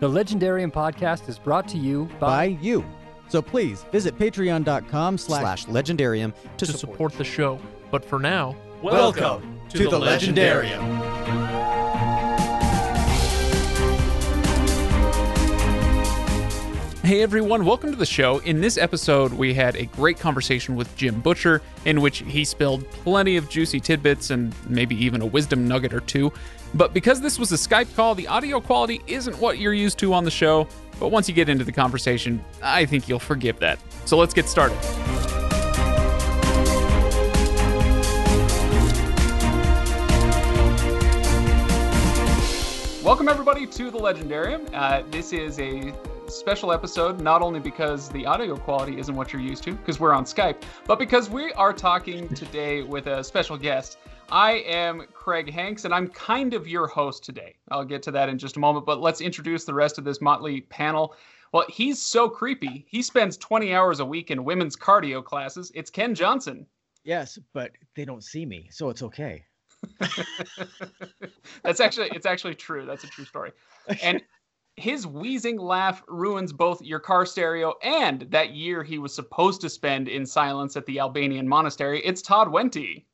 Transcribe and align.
The 0.00 0.08
Legendarium 0.08 0.72
podcast 0.72 1.28
is 1.28 1.40
brought 1.40 1.66
to 1.68 1.76
you 1.76 2.04
by 2.20 2.26
by, 2.28 2.44
you. 2.44 2.84
So 3.28 3.42
please 3.42 3.84
visit 3.90 4.16
patreon.com 4.16 5.18
slash 5.18 5.64
slash 5.64 5.66
legendarium 5.66 6.32
to, 6.56 6.66
to 6.66 6.72
support. 6.72 6.78
support 6.78 7.12
the 7.14 7.24
show. 7.24 7.58
But 7.90 8.04
for 8.04 8.20
now, 8.20 8.56
Welcome 8.80 9.60
to 9.70 9.88
the 9.88 9.98
Legendarium. 9.98 11.07
Hey 17.08 17.22
everyone, 17.22 17.64
welcome 17.64 17.90
to 17.90 17.96
the 17.96 18.04
show. 18.04 18.36
In 18.40 18.60
this 18.60 18.76
episode, 18.76 19.32
we 19.32 19.54
had 19.54 19.76
a 19.76 19.86
great 19.86 20.18
conversation 20.18 20.76
with 20.76 20.94
Jim 20.94 21.22
Butcher, 21.22 21.62
in 21.86 22.02
which 22.02 22.18
he 22.18 22.44
spilled 22.44 22.86
plenty 22.90 23.38
of 23.38 23.48
juicy 23.48 23.80
tidbits 23.80 24.28
and 24.28 24.54
maybe 24.68 24.94
even 25.02 25.22
a 25.22 25.26
wisdom 25.26 25.66
nugget 25.66 25.94
or 25.94 26.00
two. 26.00 26.30
But 26.74 26.92
because 26.92 27.18
this 27.22 27.38
was 27.38 27.50
a 27.50 27.54
Skype 27.54 27.96
call, 27.96 28.14
the 28.14 28.28
audio 28.28 28.60
quality 28.60 29.00
isn't 29.06 29.38
what 29.38 29.56
you're 29.56 29.72
used 29.72 29.98
to 30.00 30.12
on 30.12 30.22
the 30.22 30.30
show. 30.30 30.68
But 31.00 31.08
once 31.08 31.30
you 31.30 31.34
get 31.34 31.48
into 31.48 31.64
the 31.64 31.72
conversation, 31.72 32.44
I 32.62 32.84
think 32.84 33.08
you'll 33.08 33.20
forgive 33.20 33.58
that. 33.60 33.78
So 34.04 34.18
let's 34.18 34.34
get 34.34 34.46
started. 34.46 34.76
Welcome, 43.02 43.30
everybody, 43.30 43.66
to 43.66 43.90
the 43.90 43.98
Legendarium. 43.98 44.68
Uh, 44.74 45.04
this 45.10 45.32
is 45.32 45.58
a 45.58 45.94
special 46.30 46.72
episode, 46.72 47.20
not 47.20 47.42
only 47.42 47.60
because 47.60 48.08
the 48.10 48.26
audio 48.26 48.56
quality 48.56 48.98
isn't 48.98 49.14
what 49.14 49.32
you're 49.32 49.42
used 49.42 49.62
to, 49.64 49.72
because 49.72 49.98
we're 49.98 50.12
on 50.12 50.24
Skype, 50.24 50.62
but 50.86 50.98
because 50.98 51.30
we 51.30 51.52
are 51.52 51.72
talking 51.72 52.28
today 52.34 52.82
with 52.82 53.06
a 53.06 53.24
special 53.24 53.56
guest. 53.56 53.98
I 54.30 54.56
am 54.66 55.06
Craig 55.14 55.50
Hanks, 55.50 55.86
and 55.86 55.94
I'm 55.94 56.08
kind 56.08 56.52
of 56.52 56.68
your 56.68 56.86
host 56.86 57.24
today. 57.24 57.54
I'll 57.70 57.84
get 57.84 58.02
to 58.02 58.10
that 58.10 58.28
in 58.28 58.38
just 58.38 58.58
a 58.58 58.60
moment, 58.60 58.84
but 58.84 59.00
let's 59.00 59.22
introduce 59.22 59.64
the 59.64 59.72
rest 59.72 59.96
of 59.96 60.04
this 60.04 60.20
motley 60.20 60.60
panel. 60.62 61.14
Well, 61.52 61.64
he's 61.70 62.00
so 62.00 62.28
creepy. 62.28 62.84
He 62.88 63.00
spends 63.00 63.38
20 63.38 63.72
hours 63.72 64.00
a 64.00 64.04
week 64.04 64.30
in 64.30 64.44
women's 64.44 64.76
cardio 64.76 65.24
classes. 65.24 65.72
It's 65.74 65.90
Kenn 65.90 66.14
Johnson. 66.14 66.66
Yes, 67.04 67.38
but 67.54 67.72
they 67.96 68.04
don't 68.04 68.22
see 68.22 68.44
me, 68.44 68.68
so 68.70 68.90
it's 68.90 69.02
okay. 69.02 69.44
That's 71.62 71.80
actually 71.80 72.08
it's 72.08 72.26
actually 72.26 72.54
true. 72.54 72.84
That's 72.84 73.04
a 73.04 73.06
true 73.06 73.24
story. 73.24 73.52
And 74.02 74.20
his 74.78 75.06
wheezing 75.06 75.58
laugh 75.58 76.02
ruins 76.08 76.52
both 76.52 76.80
your 76.82 77.00
car 77.00 77.26
stereo 77.26 77.74
and 77.82 78.22
that 78.30 78.54
year 78.54 78.82
he 78.82 78.98
was 78.98 79.14
supposed 79.14 79.60
to 79.60 79.68
spend 79.68 80.08
in 80.08 80.24
silence 80.24 80.76
at 80.76 80.86
the 80.86 81.00
Albanian 81.00 81.48
monastery. 81.48 82.00
It's 82.04 82.22
Todd 82.22 82.48
Wenty. 82.48 83.04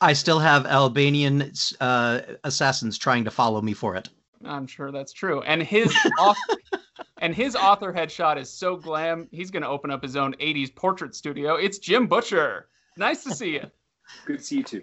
I 0.00 0.12
still 0.12 0.38
have 0.38 0.66
Albanian 0.66 1.52
uh, 1.80 2.20
assassins 2.44 2.98
trying 2.98 3.24
to 3.24 3.30
follow 3.30 3.60
me 3.60 3.74
for 3.74 3.96
it. 3.96 4.08
I'm 4.44 4.66
sure 4.66 4.92
that's 4.92 5.12
true. 5.12 5.42
And 5.42 5.62
his 5.62 5.94
author, 6.18 6.54
and 7.18 7.34
his 7.34 7.56
author 7.56 7.92
headshot 7.92 8.38
is 8.38 8.50
so 8.50 8.76
glam. 8.76 9.28
He's 9.32 9.50
going 9.50 9.62
to 9.62 9.68
open 9.68 9.90
up 9.90 10.02
his 10.02 10.16
own 10.16 10.34
80s 10.34 10.74
portrait 10.74 11.14
studio. 11.14 11.56
It's 11.56 11.78
Jim 11.78 12.06
Butcher. 12.06 12.68
Nice 12.96 13.24
to 13.24 13.34
see 13.34 13.54
you. 13.54 13.70
Good 14.26 14.38
to 14.38 14.44
see 14.44 14.56
you 14.58 14.62
too. 14.62 14.82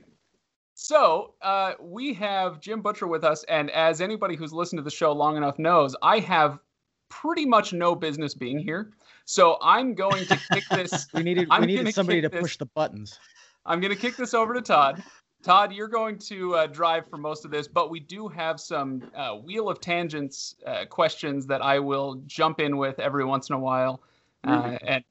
So 0.75 1.33
uh, 1.41 1.73
we 1.79 2.13
have 2.15 2.59
Jim 2.59 2.81
Butcher 2.81 3.07
with 3.07 3.23
us, 3.23 3.43
and 3.45 3.71
as 3.71 4.01
anybody 4.01 4.35
who's 4.35 4.51
listened 4.51 4.79
to 4.79 4.83
the 4.83 4.91
show 4.91 5.13
long 5.13 5.37
enough 5.37 5.57
knows, 5.57 5.95
I 6.01 6.19
have 6.19 6.59
pretty 7.07 7.45
much 7.45 7.71
no 7.71 7.95
business 7.95 8.33
being 8.33 8.59
here. 8.59 8.91
So 9.23 9.57
I'm 9.61 9.95
going 9.95 10.25
to 10.25 10.37
kick 10.51 10.65
this. 10.71 11.07
We 11.13 11.23
needed 11.23 11.47
I'm 11.49 11.61
we 11.61 11.67
needed 11.67 11.95
somebody 11.95 12.21
to 12.21 12.29
this- 12.29 12.41
push 12.41 12.57
the 12.57 12.65
buttons. 12.65 13.17
I'm 13.65 13.79
going 13.79 13.93
to 13.93 13.99
kick 13.99 14.17
this 14.17 14.33
over 14.33 14.53
to 14.53 14.61
Todd. 14.61 15.01
Todd, 15.41 15.71
you're 15.71 15.87
going 15.87 16.17
to 16.19 16.55
uh, 16.55 16.67
drive 16.67 17.07
for 17.09 17.17
most 17.17 17.45
of 17.45 17.51
this, 17.51 17.67
but 17.67 17.89
we 17.89 17.99
do 17.99 18.27
have 18.27 18.59
some 18.59 19.01
uh, 19.15 19.35
wheel 19.35 19.69
of 19.69 19.79
tangents 19.79 20.55
uh, 20.67 20.85
questions 20.85 21.47
that 21.47 21.61
I 21.61 21.79
will 21.79 22.21
jump 22.25 22.59
in 22.59 22.77
with 22.77 22.99
every 22.99 23.23
once 23.23 23.49
in 23.49 23.55
a 23.55 23.59
while, 23.59 24.01
uh, 24.43 24.77
and 24.81 25.03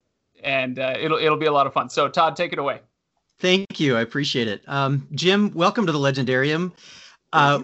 and 0.43 0.79
uh, 0.79 0.95
it'll 1.01 1.19
it'll 1.19 1.39
be 1.39 1.47
a 1.47 1.53
lot 1.53 1.67
of 1.67 1.73
fun. 1.73 1.89
So 1.89 2.09
Todd, 2.09 2.37
take 2.37 2.53
it 2.53 2.59
away. 2.59 2.81
Thank 3.41 3.81
you. 3.81 3.97
I 3.97 4.01
appreciate 4.01 4.49
it. 4.49 4.63
Um, 4.67 5.09
Jim, 5.13 5.51
welcome 5.55 5.87
to 5.87 5.93
the 5.93 5.99
Legendarium. 5.99 6.73
Uh, 7.33 7.63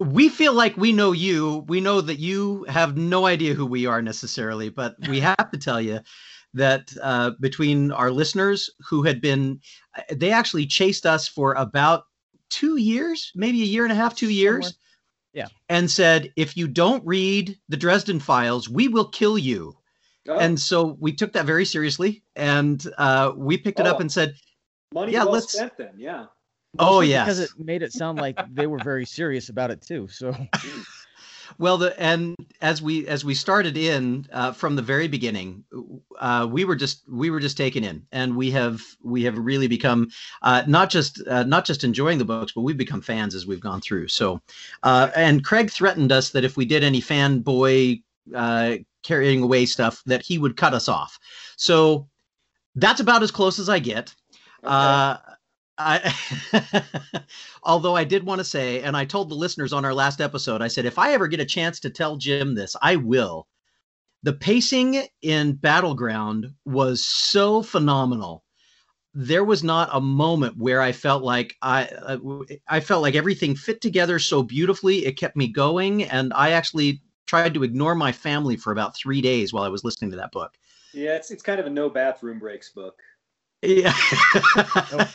we 0.00 0.28
feel 0.28 0.54
like 0.54 0.76
we 0.76 0.92
know 0.92 1.12
you. 1.12 1.64
We 1.68 1.80
know 1.80 2.00
that 2.00 2.18
you 2.18 2.64
have 2.68 2.96
no 2.96 3.26
idea 3.26 3.54
who 3.54 3.66
we 3.66 3.86
are 3.86 4.02
necessarily, 4.02 4.70
but 4.70 4.96
we 5.08 5.20
have 5.20 5.50
to 5.52 5.58
tell 5.58 5.80
you 5.80 6.00
that 6.54 6.92
uh, 7.02 7.32
between 7.40 7.92
our 7.92 8.10
listeners 8.10 8.70
who 8.88 9.02
had 9.02 9.20
been, 9.20 9.60
they 10.10 10.30
actually 10.32 10.66
chased 10.66 11.04
us 11.06 11.28
for 11.28 11.52
about 11.54 12.04
two 12.48 12.76
years, 12.76 13.30
maybe 13.34 13.62
a 13.62 13.66
year 13.66 13.84
and 13.84 13.92
a 13.92 13.96
half, 13.96 14.14
two 14.14 14.30
years. 14.30 14.66
Somewhere. 14.66 14.78
Yeah. 15.32 15.48
And 15.68 15.90
said, 15.90 16.32
if 16.36 16.56
you 16.56 16.68
don't 16.68 17.04
read 17.04 17.58
the 17.68 17.76
Dresden 17.76 18.20
Files, 18.20 18.68
we 18.68 18.86
will 18.86 19.08
kill 19.08 19.36
you. 19.36 19.76
Oh, 20.28 20.38
And 20.38 20.58
so 20.60 20.96
we 21.00 21.12
took 21.12 21.32
that 21.32 21.44
very 21.44 21.64
seriously 21.64 22.22
and 22.36 22.86
uh, 22.98 23.32
we 23.36 23.58
picked 23.58 23.80
it 23.80 23.86
up 23.86 23.96
Oh. 23.96 24.00
and 24.00 24.12
said, 24.12 24.34
money 24.94 25.12
yeah, 25.12 25.24
well 25.24 25.34
let's- 25.34 25.52
spent 25.52 25.76
then. 25.76 25.92
Yeah. 25.96 26.26
oh, 26.78 27.00
yeah. 27.00 27.24
Because 27.24 27.40
it 27.40 27.50
made 27.58 27.82
it 27.82 27.92
sound 27.92 28.18
like 28.18 28.38
they 28.52 28.66
were 28.66 28.78
very 28.82 29.04
serious 29.04 29.48
about 29.48 29.70
it 29.70 29.82
too. 29.82 30.08
So 30.08 30.34
Well, 31.58 31.78
the 31.78 32.00
and 32.00 32.34
as 32.60 32.82
we 32.82 33.06
as 33.06 33.24
we 33.24 33.34
started 33.34 33.76
in 33.76 34.26
uh, 34.32 34.52
from 34.52 34.76
the 34.76 34.82
very 34.82 35.08
beginning, 35.08 35.64
uh, 36.18 36.48
we 36.50 36.64
were 36.64 36.76
just 36.76 37.02
we 37.08 37.30
were 37.30 37.40
just 37.40 37.56
taken 37.56 37.84
in, 37.84 38.04
and 38.12 38.36
we 38.36 38.50
have 38.52 38.82
we 39.02 39.22
have 39.24 39.38
really 39.38 39.68
become 39.68 40.10
uh, 40.42 40.62
not 40.66 40.90
just 40.90 41.22
uh, 41.28 41.44
not 41.44 41.64
just 41.64 41.84
enjoying 41.84 42.18
the 42.18 42.24
books, 42.24 42.52
but 42.52 42.62
we've 42.62 42.76
become 42.76 43.00
fans 43.00 43.34
as 43.34 43.46
we've 43.46 43.60
gone 43.60 43.80
through. 43.80 44.08
So, 44.08 44.40
uh, 44.82 45.10
and 45.14 45.44
Craig 45.44 45.70
threatened 45.70 46.12
us 46.12 46.30
that 46.30 46.44
if 46.44 46.56
we 46.56 46.64
did 46.64 46.82
any 46.82 47.00
fanboy 47.00 48.02
uh, 48.34 48.76
carrying 49.02 49.42
away 49.42 49.66
stuff, 49.66 50.02
that 50.06 50.22
he 50.22 50.38
would 50.38 50.56
cut 50.56 50.74
us 50.74 50.88
off. 50.88 51.18
So 51.56 52.08
that's 52.74 53.00
about 53.00 53.22
as 53.22 53.30
close 53.30 53.58
as 53.58 53.68
I 53.68 53.78
get. 53.78 54.14
Uh, 54.64 55.18
I, 55.76 56.14
although 57.62 57.96
I 57.96 58.04
did 58.04 58.24
want 58.24 58.38
to 58.38 58.44
say, 58.44 58.82
and 58.82 58.96
I 58.96 59.04
told 59.04 59.28
the 59.28 59.34
listeners 59.34 59.72
on 59.72 59.84
our 59.84 59.94
last 59.94 60.20
episode, 60.20 60.62
I 60.62 60.68
said, 60.68 60.86
if 60.86 60.98
I 60.98 61.12
ever 61.12 61.26
get 61.26 61.40
a 61.40 61.44
chance 61.44 61.80
to 61.80 61.90
tell 61.90 62.16
Jim 62.16 62.54
this, 62.54 62.76
I 62.80 62.96
will. 62.96 63.48
The 64.22 64.32
pacing 64.32 65.02
in 65.20 65.54
Battle 65.54 65.94
Ground 65.94 66.52
was 66.64 67.04
so 67.04 67.62
phenomenal. 67.62 68.44
There 69.12 69.44
was 69.44 69.62
not 69.62 69.90
a 69.92 70.00
moment 70.00 70.56
where 70.56 70.80
I 70.80 70.92
felt 70.92 71.22
like 71.22 71.54
I, 71.60 72.18
I 72.66 72.80
felt 72.80 73.02
like 73.02 73.14
everything 73.14 73.54
fit 73.54 73.80
together 73.80 74.18
so 74.18 74.42
beautifully. 74.42 75.04
It 75.04 75.18
kept 75.18 75.36
me 75.36 75.48
going, 75.48 76.04
and 76.04 76.32
I 76.34 76.50
actually 76.50 77.02
tried 77.26 77.54
to 77.54 77.62
ignore 77.62 77.94
my 77.94 78.12
family 78.12 78.56
for 78.56 78.72
about 78.72 78.96
three 78.96 79.20
days 79.20 79.52
while 79.52 79.62
I 79.62 79.68
was 79.68 79.84
listening 79.84 80.10
to 80.12 80.16
that 80.16 80.32
book. 80.32 80.52
Yeah, 80.92 81.16
it's 81.16 81.30
it's 81.30 81.42
kind 81.42 81.60
of 81.60 81.66
a 81.66 81.70
no 81.70 81.90
bathroom 81.90 82.38
breaks 82.38 82.70
book. 82.70 83.02
Yeah. 83.64 83.92
Like 84.56 85.08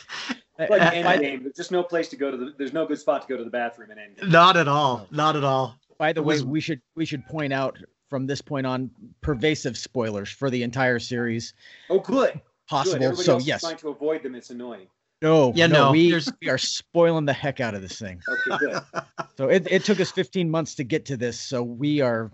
Uh, 0.60 0.90
Endgame, 0.90 1.42
there's 1.42 1.56
just 1.56 1.72
no 1.72 1.82
place 1.82 2.08
to 2.08 2.16
go 2.16 2.30
to 2.30 2.36
the. 2.36 2.52
There's 2.58 2.74
no 2.74 2.84
good 2.86 2.98
spot 2.98 3.22
to 3.22 3.28
go 3.28 3.36
to 3.38 3.44
the 3.44 3.50
bathroom 3.50 3.90
in 3.92 3.96
Endgame. 3.98 4.30
Not 4.30 4.58
at 4.58 4.68
all. 4.68 5.06
Not 5.10 5.34
at 5.36 5.42
all. 5.44 5.76
by 5.96 6.12
the 6.12 6.20
It 6.20 6.24
way, 6.24 6.34
was- 6.34 6.44
we 6.44 6.60
should 6.60 6.82
we 6.96 7.06
should 7.06 7.24
point 7.26 7.52
out 7.52 7.78
from 8.10 8.26
this 8.26 8.42
point 8.42 8.66
on 8.66 8.90
pervasive 9.22 9.78
spoilers 9.78 10.28
for 10.28 10.50
the 10.50 10.62
entire 10.62 10.98
series 10.98 11.54
Oh, 11.88 11.98
good. 12.00 12.32
Good. 12.34 12.40
possible. 12.68 12.96
Everybody 12.96 13.22
So 13.24 13.32
else 13.34 13.46
yes, 13.46 13.62
is 13.62 13.68
trying 13.70 13.78
to 13.78 13.88
avoid 13.88 14.22
them. 14.22 14.34
It's 14.34 14.50
annoying. 14.50 14.88
no, 15.22 15.52
Yeah, 15.54 15.66
no, 15.68 15.92
we, 15.92 16.12
we 16.42 16.48
are 16.50 16.58
spoiling 16.58 17.24
the 17.24 17.32
heck 17.32 17.60
out 17.60 17.74
of 17.74 17.80
this 17.82 17.98
thing. 17.98 18.20
Okay, 18.28 18.58
good. 18.58 18.82
So 19.38 19.48
it, 19.48 19.66
it 19.70 19.84
took 19.84 19.98
us 20.00 20.10
15 20.10 20.50
months 20.50 20.74
to 20.74 20.84
get 20.84 21.06
to 21.06 21.16
this. 21.16 21.40
So 21.40 21.62
we 21.62 22.00
are 22.02 22.30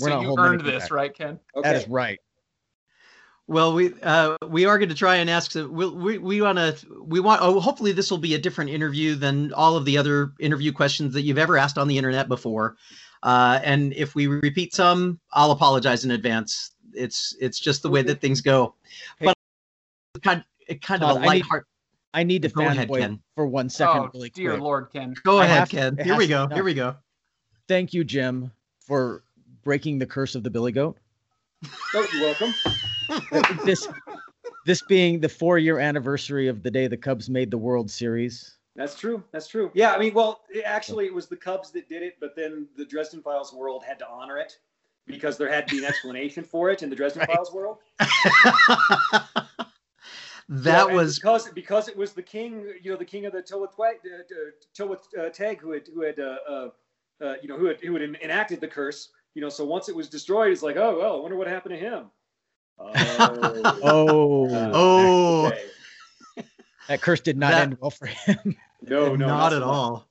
we're 0.00 0.08
so 0.08 0.14
not 0.14 0.20
you 0.22 0.26
holding 0.28 0.44
earned 0.46 0.60
this, 0.62 0.84
back. 0.84 0.92
right, 0.92 1.14
Kenn? 1.14 1.38
Okay. 1.54 1.68
That 1.68 1.76
is 1.76 1.86
right. 1.88 2.18
Well, 3.48 3.74
we 3.74 3.92
uh, 4.02 4.36
we 4.48 4.64
are 4.64 4.76
going 4.78 4.88
to 4.88 4.94
try 4.94 5.16
and 5.16 5.30
ask. 5.30 5.52
so 5.52 5.68
We 5.68 5.86
we, 5.88 6.18
we 6.18 6.40
want 6.42 6.58
to 6.58 6.76
we 7.04 7.20
want. 7.20 7.40
Oh, 7.42 7.60
hopefully 7.60 7.92
this 7.92 8.10
will 8.10 8.18
be 8.18 8.34
a 8.34 8.38
different 8.38 8.70
interview 8.70 9.14
than 9.14 9.52
all 9.52 9.76
of 9.76 9.84
the 9.84 9.96
other 9.98 10.32
interview 10.40 10.72
questions 10.72 11.14
that 11.14 11.22
you've 11.22 11.38
ever 11.38 11.56
asked 11.56 11.78
on 11.78 11.86
the 11.86 11.96
internet 11.96 12.26
before. 12.28 12.76
Uh, 13.22 13.60
and 13.62 13.92
if 13.94 14.14
we 14.16 14.26
repeat 14.26 14.74
some, 14.74 15.20
I'll 15.32 15.52
apologize 15.52 16.04
in 16.04 16.10
advance. 16.10 16.72
It's 16.92 17.36
it's 17.40 17.60
just 17.60 17.82
the 17.82 17.88
way 17.88 18.02
that 18.02 18.20
things 18.20 18.40
go. 18.40 18.74
Hey, 19.18 19.26
But 19.26 20.22
kind 20.22 20.44
kind 20.82 21.02
of 21.04 21.10
Todd, 21.10 21.16
a 21.16 21.20
I 21.20 21.22
need- 21.22 21.26
light 21.28 21.42
heart. 21.42 21.66
I 22.14 22.22
need 22.24 22.42
to 22.42 22.48
Go 22.48 22.62
ahead, 22.66 22.88
fanboy 22.88 22.98
Kenn. 23.00 23.20
for 23.34 23.46
one 23.46 23.68
second, 23.68 24.00
oh, 24.04 24.10
really 24.14 24.30
dear 24.30 24.52
quick. 24.52 24.62
Lord, 24.62 24.88
Kenn. 24.90 25.14
Go 25.22 25.38
I 25.38 25.44
ahead, 25.44 25.58
have 25.58 25.68
to- 25.68 25.76
Kenn. 25.76 25.98
Here 25.98 26.16
we 26.16 26.26
go. 26.26 26.48
Here 26.48 26.64
we 26.64 26.72
go. 26.72 26.96
Thank 27.68 27.92
you, 27.92 28.04
Jim, 28.04 28.50
for 28.80 29.22
breaking 29.62 29.98
the 29.98 30.06
curse 30.06 30.34
of 30.34 30.42
the 30.42 30.48
Billy 30.48 30.72
Goat. 30.72 30.96
Oh, 31.94 32.06
you're 32.12 32.22
welcome. 32.22 32.54
this 33.64 33.88
this 34.66 34.82
being 34.82 35.20
the 35.20 35.28
four 35.28 35.58
year 35.58 35.78
anniversary 35.78 36.48
of 36.48 36.62
the 36.62 36.70
day 36.70 36.86
the 36.86 36.96
Cubs 36.96 37.30
made 37.30 37.50
the 37.50 37.58
World 37.58 37.90
Series. 37.90 38.58
That's 38.74 38.98
true. 38.98 39.22
That's 39.32 39.48
true. 39.48 39.70
Yeah, 39.74 39.92
I 39.92 39.98
mean, 39.98 40.12
well, 40.12 40.42
it, 40.50 40.62
actually, 40.66 41.06
it 41.06 41.14
was 41.14 41.28
the 41.28 41.36
Cubs 41.36 41.70
that 41.72 41.88
did 41.88 42.02
it, 42.02 42.16
but 42.20 42.36
then 42.36 42.68
the 42.76 42.84
Dresden 42.84 43.22
Files 43.22 43.52
world 43.52 43.82
had 43.82 43.98
to 44.00 44.08
honor 44.08 44.38
it 44.38 44.58
because 45.06 45.38
there 45.38 45.48
had 45.48 45.66
to 45.68 45.76
be 45.76 45.78
an 45.78 45.84
explanation 45.88 46.44
for 46.44 46.70
it 46.70 46.82
in 46.82 46.90
the 46.90 46.96
Dresden 46.96 47.20
Right. 47.20 47.30
Files 47.30 47.52
world. 47.52 47.78
that 50.48 50.88
So, 50.88 50.94
was 50.94 51.18
because 51.18 51.48
because 51.50 51.88
it 51.88 51.96
was 51.96 52.12
the 52.12 52.22
king, 52.22 52.66
you 52.82 52.90
know, 52.90 52.96
the 52.96 53.04
king 53.04 53.24
of 53.24 53.32
the 53.32 53.42
Towatwag, 53.42 53.94
uh, 54.04 55.20
uh, 55.20 55.28
Teg, 55.30 55.60
who 55.60 55.72
had 55.72 55.88
who 55.92 56.02
had 56.02 56.20
uh, 56.20 56.36
uh, 56.48 56.68
uh, 57.22 57.34
you 57.40 57.48
know 57.48 57.56
who 57.56 57.66
had 57.66 57.80
who 57.80 57.94
had 57.94 58.02
enacted 58.02 58.60
the 58.60 58.68
curse. 58.68 59.08
You 59.36 59.42
know, 59.42 59.50
so 59.50 59.66
once 59.66 59.90
it 59.90 59.94
was 59.94 60.08
destroyed, 60.08 60.50
it's 60.50 60.62
like, 60.62 60.76
oh 60.78 60.96
well, 60.98 61.16
I 61.18 61.20
wonder 61.20 61.36
what 61.36 61.46
happened 61.46 61.74
to 61.74 61.78
him. 61.78 62.06
Oh, 62.78 63.78
Oh, 63.82 64.54
Uh, 64.54 64.70
Oh, 64.72 65.46
okay. 65.48 65.62
that 66.88 67.02
curse 67.02 67.20
did 67.20 67.36
not 67.36 67.50
That- 67.52 67.62
end 67.64 67.76
well 67.78 67.90
for 67.90 68.06
him. 68.06 68.56
no, 68.80 69.14
no, 69.14 69.26
not 69.26 69.50
so 69.52 69.56
at 69.58 69.60
much. 69.60 69.68
all. 69.68 70.08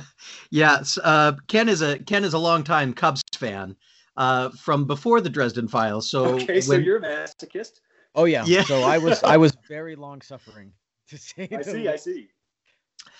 yes, 0.50 0.98
uh, 1.04 1.32
Kenn 1.48 1.68
is 1.68 1.82
a 1.82 1.98
Kenn 1.98 2.24
is 2.24 2.32
a 2.32 2.38
longtime 2.38 2.94
Cubs 2.94 3.22
fan 3.36 3.76
uh, 4.16 4.48
from 4.50 4.86
before 4.86 5.20
the 5.20 5.28
Dresden 5.28 5.68
Files. 5.68 6.08
So 6.08 6.24
Okay, 6.36 6.62
so 6.62 6.70
when- 6.70 6.82
you're 6.82 6.96
a 6.96 7.00
masochist. 7.02 7.80
Oh 8.14 8.24
yeah. 8.24 8.44
Yeah. 8.46 8.62
So 8.64 8.82
I 8.84 8.96
was 8.96 9.22
I 9.22 9.36
was 9.36 9.54
very 9.68 9.96
long 9.96 10.22
suffering 10.22 10.72
to 11.08 11.18
say. 11.18 11.46
I 11.52 11.56
the 11.58 11.64
see, 11.64 11.88
I 11.88 11.96
see. 11.96 12.28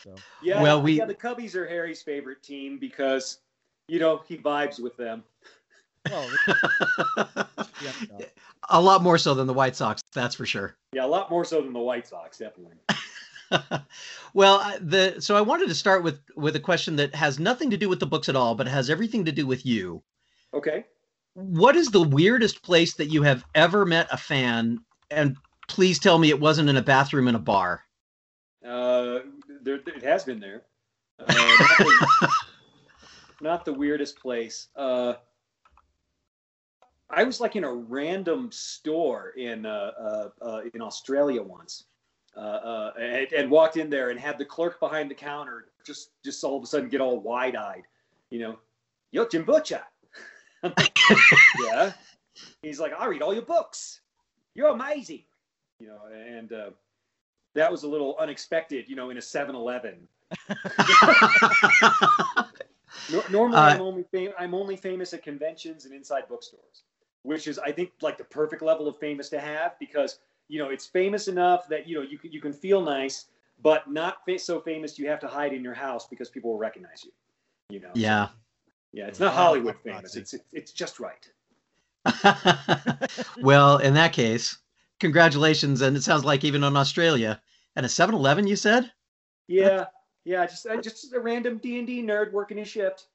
So. 0.02 0.14
Yeah, 0.42 0.62
Well, 0.62 0.80
we- 0.80 0.92
yeah, 0.98 1.04
the 1.04 1.14
Cubbies 1.14 1.54
are 1.56 1.66
Harry's 1.68 2.00
favorite 2.02 2.42
team 2.42 2.78
because 2.78 3.40
you 3.88 3.98
know 3.98 4.22
he 4.26 4.36
vibes 4.36 4.80
with 4.80 4.96
them. 4.96 5.24
Well, 6.10 6.28
yeah, 7.16 7.92
no. 8.10 8.18
a 8.68 8.80
lot 8.80 9.02
more 9.02 9.16
so 9.16 9.34
than 9.34 9.46
the 9.46 9.54
White 9.54 9.74
Sox, 9.74 10.02
that's 10.12 10.34
for 10.34 10.44
sure. 10.44 10.76
Yeah, 10.92 11.04
a 11.04 11.08
lot 11.08 11.30
more 11.30 11.44
so 11.44 11.62
than 11.62 11.72
the 11.72 11.78
White 11.78 12.06
Sox, 12.06 12.38
definitely. 12.38 12.76
well, 14.34 14.76
the 14.80 15.20
so 15.20 15.36
I 15.36 15.40
wanted 15.40 15.68
to 15.68 15.74
start 15.74 16.02
with 16.02 16.20
with 16.36 16.56
a 16.56 16.60
question 16.60 16.96
that 16.96 17.14
has 17.14 17.38
nothing 17.38 17.70
to 17.70 17.76
do 17.76 17.88
with 17.88 18.00
the 18.00 18.06
books 18.06 18.28
at 18.28 18.36
all, 18.36 18.54
but 18.54 18.66
has 18.66 18.90
everything 18.90 19.24
to 19.24 19.32
do 19.32 19.46
with 19.46 19.64
you. 19.64 20.02
Okay. 20.52 20.84
What 21.34 21.74
is 21.74 21.88
the 21.88 22.02
weirdest 22.02 22.62
place 22.62 22.94
that 22.94 23.06
you 23.06 23.22
have 23.22 23.44
ever 23.54 23.84
met 23.84 24.06
a 24.12 24.16
fan? 24.16 24.78
And 25.10 25.36
please 25.68 25.98
tell 25.98 26.18
me 26.18 26.30
it 26.30 26.38
wasn't 26.38 26.68
in 26.68 26.76
a 26.76 26.82
bathroom 26.82 27.28
in 27.28 27.34
a 27.34 27.40
bar. 27.40 27.82
Uh, 28.64 29.20
there, 29.62 29.80
it 29.86 30.02
has 30.02 30.24
been 30.24 30.38
there. 30.38 30.62
Uh, 31.18 32.26
not, 33.40 33.64
the, 33.64 33.72
weirdest 33.72 34.18
place. 34.18 34.68
Uh, 34.76 35.14
I 37.10 37.24
was 37.24 37.40
like 37.40 37.56
in 37.56 37.64
a 37.64 37.72
random 37.72 38.50
store 38.52 39.30
in 39.36 39.66
uh, 39.66 39.90
uh, 39.98 40.28
uh, 40.42 40.60
in 40.72 40.80
Australia 40.80 41.42
once, 41.42 41.84
uh, 42.36 42.40
uh, 42.40 42.92
and, 42.98 43.32
and 43.32 43.50
walked 43.50 43.76
in 43.76 43.90
there 43.90 44.10
and 44.10 44.18
had 44.18 44.38
the 44.38 44.44
clerk 44.44 44.80
behind 44.80 45.10
the 45.10 45.14
counter 45.14 45.66
just 45.86 46.10
just 46.24 46.42
all 46.42 46.56
of 46.56 46.64
a 46.64 46.66
sudden 46.66 46.88
get 46.88 47.00
all 47.00 47.20
wide 47.20 47.56
eyed, 47.56 47.84
you 48.30 48.40
know, 48.40 48.58
yo 49.12 49.26
Jim 49.26 49.44
Butcher. 49.44 49.82
Yeah. 51.60 51.92
He's 52.62 52.80
like, 52.80 52.92
I 52.98 53.06
read 53.06 53.20
all 53.20 53.34
your 53.34 53.44
books. 53.44 54.00
You're 54.54 54.68
amazing, 54.68 55.24
you 55.78 55.88
know, 55.88 56.00
and. 56.10 56.52
Uh, 56.52 56.70
that 57.54 57.70
was 57.70 57.84
a 57.84 57.88
little 57.88 58.16
unexpected, 58.18 58.88
you 58.88 58.96
know, 58.96 59.10
in 59.10 59.16
a 59.16 59.20
7-Eleven. 59.20 60.08
No- 63.08 63.24
normally, 63.30 63.58
Uh, 63.58 63.74
I'm 63.74 63.80
only 63.82 64.02
fam- 64.04 64.32
I'm 64.38 64.54
only 64.54 64.76
famous 64.76 65.12
at 65.12 65.22
conventions 65.22 65.84
and 65.84 65.94
inside 65.94 66.28
bookstores, 66.28 66.84
which 67.22 67.46
is 67.46 67.58
I 67.58 67.72
think 67.72 67.92
like 68.00 68.18
the 68.18 68.24
perfect 68.24 68.62
level 68.62 68.88
of 68.88 68.96
famous 68.98 69.28
to 69.30 69.40
have 69.40 69.78
because 69.78 70.18
you 70.48 70.58
know 70.58 70.70
it's 70.70 70.86
famous 70.86 71.28
enough 71.28 71.68
that 71.68 71.86
you 71.86 71.94
know 71.96 72.02
you 72.02 72.18
can 72.18 72.32
you 72.32 72.40
can 72.40 72.52
feel 72.52 72.80
nice, 72.80 73.26
but 73.62 73.90
not 73.90 74.24
fa- 74.24 74.38
so 74.38 74.60
famous 74.60 74.98
you 74.98 75.08
have 75.08 75.20
to 75.20 75.28
hide 75.28 75.52
in 75.52 75.62
your 75.62 75.74
house 75.74 76.06
because 76.08 76.30
people 76.30 76.50
will 76.52 76.58
recognize 76.58 77.04
you. 77.04 77.12
You 77.70 77.80
know. 77.80 77.90
yeah. 77.94 78.28
Yeah, 78.92 79.08
it's 79.08 79.18
not 79.18 79.34
Hollywood 79.34 79.76
famous. 79.82 80.14
It's 80.14 80.34
it's, 80.34 80.44
it's 80.52 80.72
just 80.72 81.00
right. 81.00 81.28
well, 83.42 83.78
in 83.78 83.94
that 83.94 84.12
case, 84.12 84.58
congratulations. 85.00 85.80
And 85.80 85.96
it 85.96 86.02
sounds 86.02 86.24
like 86.24 86.44
even 86.44 86.62
in 86.62 86.76
Australia. 86.76 87.40
And 87.76 87.84
a 87.84 87.88
7 87.88 88.14
Eleven, 88.14 88.46
you 88.46 88.54
said? 88.54 88.92
Yeah, 89.48 89.86
yeah. 90.24 90.46
Just 90.46 90.66
I 90.66 90.76
just 90.76 91.12
a 91.12 91.20
random 91.20 91.58
D 91.58 91.78
and 91.78 91.86
D 91.86 92.02
nerd 92.02 92.32
working 92.32 92.58
his 92.58 92.68
shift. 92.68 93.06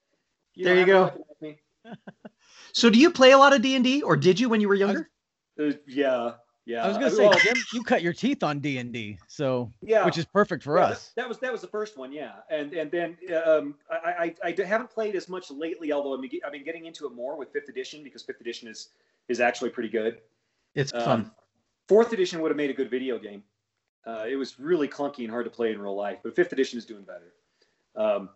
There 0.56 0.78
you 0.78 0.86
go. 0.86 1.24
me. 1.40 1.58
So 2.72 2.90
do 2.90 2.98
you 2.98 3.10
play 3.10 3.32
a 3.32 3.38
lot 3.38 3.52
of 3.52 3.62
D&D 3.62 4.02
or 4.02 4.16
did 4.16 4.38
you 4.38 4.48
when 4.48 4.60
you 4.60 4.68
were 4.68 4.74
younger? 4.74 5.10
Uh, 5.58 5.72
yeah, 5.86 6.34
yeah. 6.66 6.84
I 6.84 6.88
was 6.88 6.96
gonna 6.96 7.06
Uh, 7.06 7.10
say, 7.10 7.26
well, 7.28 7.38
Jim, 7.40 7.64
you 7.72 7.82
cut 7.82 8.02
your 8.02 8.12
teeth 8.12 8.42
on 8.42 8.60
D 8.60 8.78
and 8.78 8.92
D, 8.92 9.18
so 9.26 9.72
yeah, 9.82 10.04
which 10.04 10.18
is 10.18 10.24
perfect 10.26 10.62
for 10.62 10.78
Yeah, 10.78 10.84
us. 10.84 11.12
That 11.16 11.28
was 11.28 11.38
that 11.38 11.52
was 11.52 11.60
the 11.60 11.66
first 11.66 11.98
one, 11.98 12.12
yeah. 12.12 12.36
And 12.48 12.72
and 12.72 12.90
then 12.90 13.16
um, 13.44 13.74
I, 13.90 14.34
I 14.44 14.54
I 14.58 14.64
haven't 14.64 14.90
played 14.90 15.16
as 15.16 15.28
much 15.28 15.50
lately, 15.50 15.92
although 15.92 16.14
I've 16.14 16.22
been, 16.22 16.40
I've 16.46 16.52
been 16.52 16.64
getting 16.64 16.86
into 16.86 17.06
it 17.06 17.12
more 17.14 17.36
with 17.36 17.52
fifth 17.52 17.68
edition 17.68 18.02
because 18.04 18.22
fifth 18.22 18.40
edition 18.40 18.68
is 18.68 18.90
is 19.28 19.40
actually 19.40 19.70
pretty 19.70 19.88
good. 19.90 20.20
It's 20.74 20.92
Um, 20.92 21.02
fun. 21.02 21.30
Fourth 21.88 22.12
edition 22.12 22.40
would 22.40 22.50
have 22.50 22.56
made 22.56 22.70
a 22.70 22.74
good 22.74 22.90
video 22.90 23.18
game. 23.18 23.42
Uh, 24.06 24.24
it 24.28 24.36
was 24.36 24.58
really 24.58 24.88
clunky 24.88 25.20
and 25.20 25.30
hard 25.30 25.44
to 25.44 25.50
play 25.50 25.72
in 25.72 25.80
real 25.80 25.96
life, 25.96 26.18
but 26.22 26.34
fifth 26.34 26.52
edition 26.52 26.78
is 26.78 26.86
doing 26.86 27.02
better. 27.04 27.34
Um, 27.96 28.30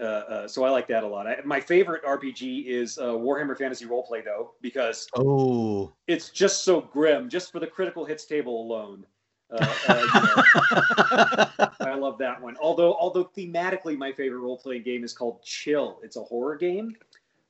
uh, 0.00 0.02
uh, 0.04 0.48
so 0.48 0.64
I 0.64 0.70
like 0.70 0.88
that 0.88 1.04
a 1.04 1.06
lot. 1.06 1.26
I, 1.26 1.36
my 1.44 1.60
favorite 1.60 2.02
RPG 2.04 2.64
is 2.64 2.96
uh, 2.96 3.08
Warhammer 3.08 3.56
Fantasy 3.56 3.84
Roleplay, 3.84 4.24
though, 4.24 4.52
because 4.62 5.06
Oh. 5.14 5.92
it's 6.06 6.30
just 6.30 6.64
so 6.64 6.80
grim, 6.80 7.28
just 7.28 7.52
for 7.52 7.60
the 7.60 7.66
critical 7.66 8.04
hits 8.06 8.24
table 8.24 8.62
alone. 8.62 9.04
Uh, 9.52 9.74
uh, 9.88 10.06
you 10.14 11.56
know, 11.56 11.66
I 11.80 11.94
love 11.96 12.16
that 12.18 12.40
one. 12.40 12.56
Although, 12.62 12.94
although 12.94 13.24
thematically, 13.24 13.98
my 13.98 14.12
favorite 14.12 14.38
role 14.38 14.56
playing 14.56 14.84
game 14.84 15.04
is 15.04 15.12
called 15.12 15.42
Chill. 15.42 16.00
It's 16.02 16.16
a 16.16 16.22
horror 16.22 16.56
game, 16.56 16.94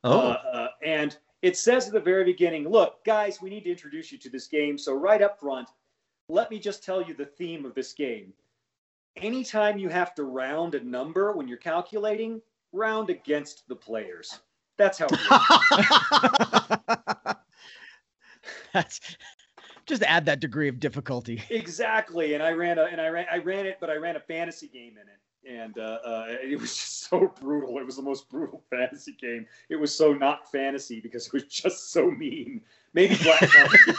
oh. 0.03 0.31
uh, 0.31 0.43
uh, 0.53 0.69
and 0.83 1.17
it 1.43 1.57
says 1.59 1.87
at 1.87 1.93
the 1.93 2.01
very 2.01 2.25
beginning, 2.25 2.67
"Look, 2.69 3.05
guys, 3.05 3.43
we 3.43 3.51
need 3.51 3.65
to 3.65 3.71
introduce 3.71 4.11
you 4.11 4.19
to 4.19 4.31
this 4.31 4.47
game. 4.47 4.79
So 4.79 4.95
right 4.95 5.21
up 5.21 5.39
front, 5.39 5.69
let 6.31 6.51
me 6.51 6.59
just 6.59 6.85
tell 6.85 7.03
you 7.03 7.15
the 7.15 7.27
theme 7.27 7.65
of 7.65 7.75
this 7.75 7.93
game. 7.93 8.33
Anytime 9.17 9.79
you 9.79 9.89
have 9.89 10.15
to 10.15 10.25
round 10.25 10.75
a 10.75 10.85
number 10.85 11.33
when 11.33 11.49
you're 11.49 11.59
calculating, 11.59 12.41
round 12.73 13.11
against 13.11 13.69
the 13.69 13.77
players. 13.77 14.41
That's 14.79 14.99
how." 14.99 15.07
It 15.07 15.19
works. 15.31 17.37
That's 18.73 19.01
just 19.87 20.03
add 20.05 20.27
that 20.27 20.41
degree 20.41 20.69
of 20.69 20.81
difficulty. 20.81 21.43
Exactly, 21.51 22.35
and 22.35 22.43
I 22.43 22.53
ran 22.53 22.79
a 22.79 22.85
and 22.85 23.01
I 23.01 23.09
ran 23.09 23.27
I 23.31 23.39
ran 23.39 23.67
it, 23.67 23.79
but 23.81 23.91
I 23.91 23.97
ran 23.97 24.17
a 24.17 24.21
fantasy 24.21 24.69
game 24.69 24.97
in 24.97 25.09
it, 25.09 25.63
and 25.63 25.79
uh, 25.79 25.99
uh, 26.05 26.27
it 26.43 26.59
was 26.59 26.71
just 26.77 27.11
so 27.11 27.33
brutal. 27.41 27.79
It 27.79 27.85
was 27.85 27.97
the 27.97 28.03
most 28.03 28.31
brutal 28.31 28.63
fantasy 28.71 29.17
game. 29.21 29.47
It 29.69 29.77
was 29.77 29.95
so 29.95 30.13
not 30.13 30.51
fantasy 30.51 31.01
because 31.01 31.27
it 31.27 31.33
was 31.33 31.45
just 31.45 31.91
so 31.91 32.11
mean. 32.11 32.63
Maybe 32.93 33.17
Black 33.17 33.41
Company. 33.51 33.95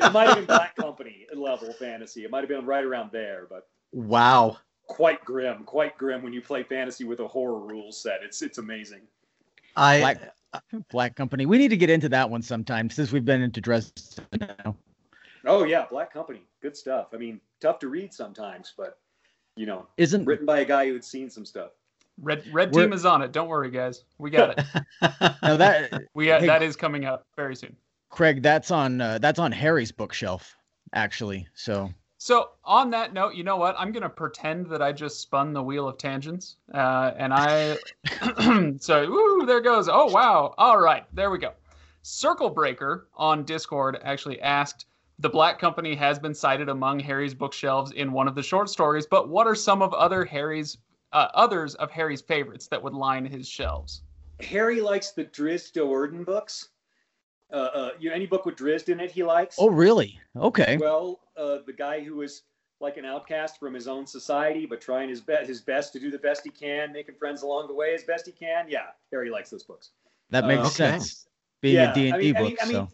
it 0.00 0.12
might 0.12 0.28
have 0.28 0.36
been 0.36 0.46
Black 0.46 0.74
Company 0.76 1.26
level 1.34 1.72
fantasy. 1.74 2.24
It 2.24 2.30
might 2.30 2.40
have 2.40 2.48
been 2.48 2.64
right 2.64 2.84
around 2.84 3.10
there, 3.12 3.46
but 3.50 3.68
wow. 3.92 4.56
quite 4.86 5.24
grim, 5.24 5.64
quite 5.64 5.96
grim 5.98 6.22
when 6.22 6.32
you 6.32 6.40
play 6.40 6.62
fantasy 6.62 7.04
with 7.04 7.20
a 7.20 7.28
horror 7.28 7.60
rule 7.60 7.92
set. 7.92 8.20
It's 8.22 8.40
it's 8.42 8.58
amazing. 8.58 9.02
I 9.76 9.98
Black 10.00 10.34
Black 10.90 11.14
Company. 11.16 11.44
We 11.46 11.58
need 11.58 11.68
to 11.68 11.76
get 11.76 11.90
into 11.90 12.08
that 12.08 12.28
one 12.28 12.42
sometime 12.42 12.88
since 12.90 13.12
we've 13.12 13.24
been 13.24 13.42
into 13.42 13.60
Dresden 13.60 14.26
now. 14.40 14.74
Oh 15.44 15.64
yeah, 15.64 15.84
Black 15.90 16.12
Company, 16.12 16.42
good 16.62 16.76
stuff. 16.76 17.08
I 17.12 17.16
mean, 17.18 17.40
tough 17.60 17.78
to 17.80 17.88
read 17.88 18.12
sometimes, 18.14 18.72
but 18.76 18.98
you 19.56 19.66
know, 19.66 19.86
Isn't 19.98 20.24
written 20.24 20.46
by 20.46 20.60
a 20.60 20.64
guy 20.64 20.86
who 20.86 20.94
had 20.94 21.04
seen 21.04 21.28
some 21.28 21.44
stuff. 21.44 21.72
Red 22.20 22.42
Red 22.52 22.72
We're- 22.74 22.86
Team 22.86 22.92
is 22.92 23.04
on 23.04 23.22
it. 23.22 23.32
Don't 23.32 23.48
worry, 23.48 23.70
guys. 23.70 24.04
We 24.18 24.30
got 24.30 24.58
it. 24.58 24.64
no 25.42 25.56
that 25.58 26.04
We 26.14 26.26
got 26.26 26.40
Hey. 26.40 26.46
that 26.46 26.62
is 26.62 26.74
coming 26.74 27.04
up 27.04 27.26
very 27.36 27.54
soon. 27.54 27.76
Craig? 28.10 28.42
That's 28.42 28.70
on 28.70 29.00
uh, 29.00 29.18
that's 29.18 29.38
on 29.38 29.52
Harry's 29.52 29.92
bookshelf 29.92 30.56
actually. 30.92 31.46
So 31.54 31.92
So 32.18 32.50
on 32.64 32.90
that 32.90 33.12
note, 33.12 33.34
you 33.34 33.44
know 33.44 33.56
what? 33.56 33.74
I'm 33.78 33.92
gonna 33.92 34.08
pretend 34.08 34.66
that 34.70 34.82
I 34.82 34.92
just 34.92 35.20
spun 35.20 35.52
the 35.52 35.62
wheel 35.62 35.88
of 35.88 35.98
tangents, 35.98 36.56
uh, 36.74 37.12
and 37.16 37.32
I. 37.32 37.76
so 38.78 39.04
ooh, 39.04 39.46
there 39.46 39.60
goes. 39.60 39.88
Oh 39.88 40.06
wow! 40.06 40.54
All 40.58 40.78
right, 40.78 41.04
there 41.14 41.30
we 41.30 41.38
go. 41.38 41.52
Circle 42.02 42.50
Breaker 42.50 43.08
on 43.14 43.44
Discord 43.44 43.98
actually 44.02 44.40
asked. 44.40 44.86
The 45.20 45.28
Black 45.28 45.58
Company 45.58 45.96
has 45.96 46.18
been 46.18 46.32
cited 46.32 46.68
among 46.68 47.00
Harry's 47.00 47.34
bookshelves 47.34 47.90
in 47.90 48.12
one 48.12 48.28
of 48.28 48.36
the 48.36 48.42
short 48.42 48.70
stories, 48.70 49.04
but 49.04 49.28
what 49.28 49.48
are 49.48 49.54
some 49.56 49.82
of 49.82 49.92
other 49.92 50.24
Harry's 50.24 50.78
uh, 51.12 51.28
others 51.34 51.74
of 51.74 51.90
Harry's 51.90 52.20
favorites 52.20 52.68
that 52.68 52.82
would 52.82 52.94
line 52.94 53.24
his 53.24 53.48
shelves? 53.48 54.02
Harry 54.40 54.80
likes 54.80 55.10
the 55.10 55.24
Drizzt 55.24 55.72
Do'Urden 55.72 56.24
books. 56.24 56.68
Uh, 57.52 57.56
uh, 57.56 57.90
you 57.98 58.10
know, 58.10 58.14
any 58.14 58.26
book 58.26 58.44
with 58.44 58.56
Drizzt 58.56 58.88
in 58.88 59.00
it, 59.00 59.10
he 59.10 59.22
likes. 59.22 59.56
oh 59.58 59.70
really? 59.70 60.20
Okay. 60.36 60.76
Well, 60.78 61.20
uh, 61.36 61.58
the 61.66 61.72
guy 61.72 62.00
who 62.00 62.20
is 62.22 62.42
like 62.80 62.96
an 62.96 63.04
outcast 63.04 63.58
from 63.58 63.74
his 63.74 63.88
own 63.88 64.06
society, 64.06 64.66
but 64.66 64.80
trying 64.80 65.08
his 65.08 65.20
best 65.20 65.48
his 65.48 65.60
best 65.60 65.92
to 65.94 66.00
do 66.00 66.10
the 66.10 66.18
best 66.18 66.42
he 66.44 66.50
can, 66.50 66.92
making 66.92 67.14
friends 67.14 67.42
along 67.42 67.68
the 67.68 67.74
way 67.74 67.94
as 67.94 68.04
best 68.04 68.26
he 68.26 68.32
can. 68.32 68.66
Yeah, 68.68 68.86
Harry 69.10 69.30
likes 69.30 69.50
those 69.50 69.64
books. 69.64 69.90
That 70.30 70.44
uh, 70.44 70.48
makes 70.48 70.66
okay. 70.66 70.74
sense. 70.74 71.26
Being 71.60 71.76
yeah, 71.76 71.90
a 71.90 71.94
D&D 71.94 72.12
I 72.12 72.18
mean, 72.18 72.36
I 72.36 72.40
book, 72.40 72.58
I 72.62 72.64
mean, 72.66 72.74
so 72.74 72.88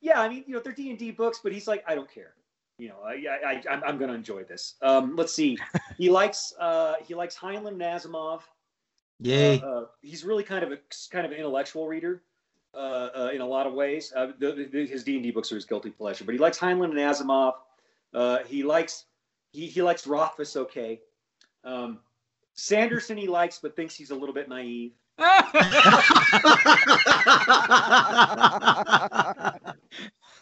yeah, 0.00 0.20
I 0.20 0.28
mean, 0.28 0.44
you 0.46 0.54
know, 0.54 0.60
they're 0.60 0.72
D 0.72 0.90
and 0.90 0.98
D 0.98 1.10
books, 1.10 1.40
but 1.42 1.52
he's 1.52 1.68
like, 1.68 1.84
I 1.86 1.94
don't 1.94 2.10
care. 2.12 2.34
You 2.78 2.88
know, 2.88 3.00
I, 3.04 3.12
I, 3.12 3.52
I 3.52 3.62
I'm, 3.70 3.84
I'm 3.84 3.98
going 3.98 4.08
to 4.08 4.14
enjoy 4.14 4.44
this. 4.44 4.74
Um, 4.82 5.14
let's 5.16 5.32
see. 5.32 5.58
he 5.98 6.10
likes, 6.10 6.54
uh, 6.58 6.94
he 7.06 7.14
likes 7.14 7.36
Heinlein 7.36 7.76
Nazimov. 7.76 8.10
Asimov. 8.10 8.40
Yay. 9.20 9.60
Uh, 9.60 9.66
uh, 9.66 9.84
he's 10.00 10.24
really 10.24 10.42
kind 10.42 10.64
of 10.64 10.72
a 10.72 10.78
kind 11.10 11.26
of 11.26 11.32
an 11.32 11.38
intellectual 11.38 11.86
reader 11.86 12.22
uh, 12.74 13.08
uh, 13.16 13.30
in 13.34 13.40
a 13.40 13.46
lot 13.46 13.66
of 13.66 13.74
ways. 13.74 14.12
Uh, 14.14 14.28
the, 14.38 14.68
the, 14.70 14.86
his 14.86 15.04
D 15.04 15.14
and 15.14 15.22
D 15.22 15.30
books 15.30 15.50
are 15.52 15.56
his 15.56 15.64
guilty 15.64 15.90
pleasure, 15.90 16.24
but 16.24 16.32
he 16.32 16.38
likes 16.38 16.58
Heinlein 16.58 16.90
and 16.90 16.94
Asimov. 16.94 17.54
Uh, 18.14 18.38
he 18.46 18.62
likes 18.62 19.06
he, 19.52 19.66
he 19.66 19.82
likes 19.82 20.06
Rothfuss. 20.06 20.56
Okay, 20.56 21.00
um, 21.64 21.98
Sanderson 22.54 23.16
he 23.16 23.26
likes, 23.28 23.58
but 23.58 23.76
thinks 23.76 23.94
he's 23.94 24.10
a 24.10 24.14
little 24.14 24.34
bit 24.34 24.48
naive. 24.48 24.92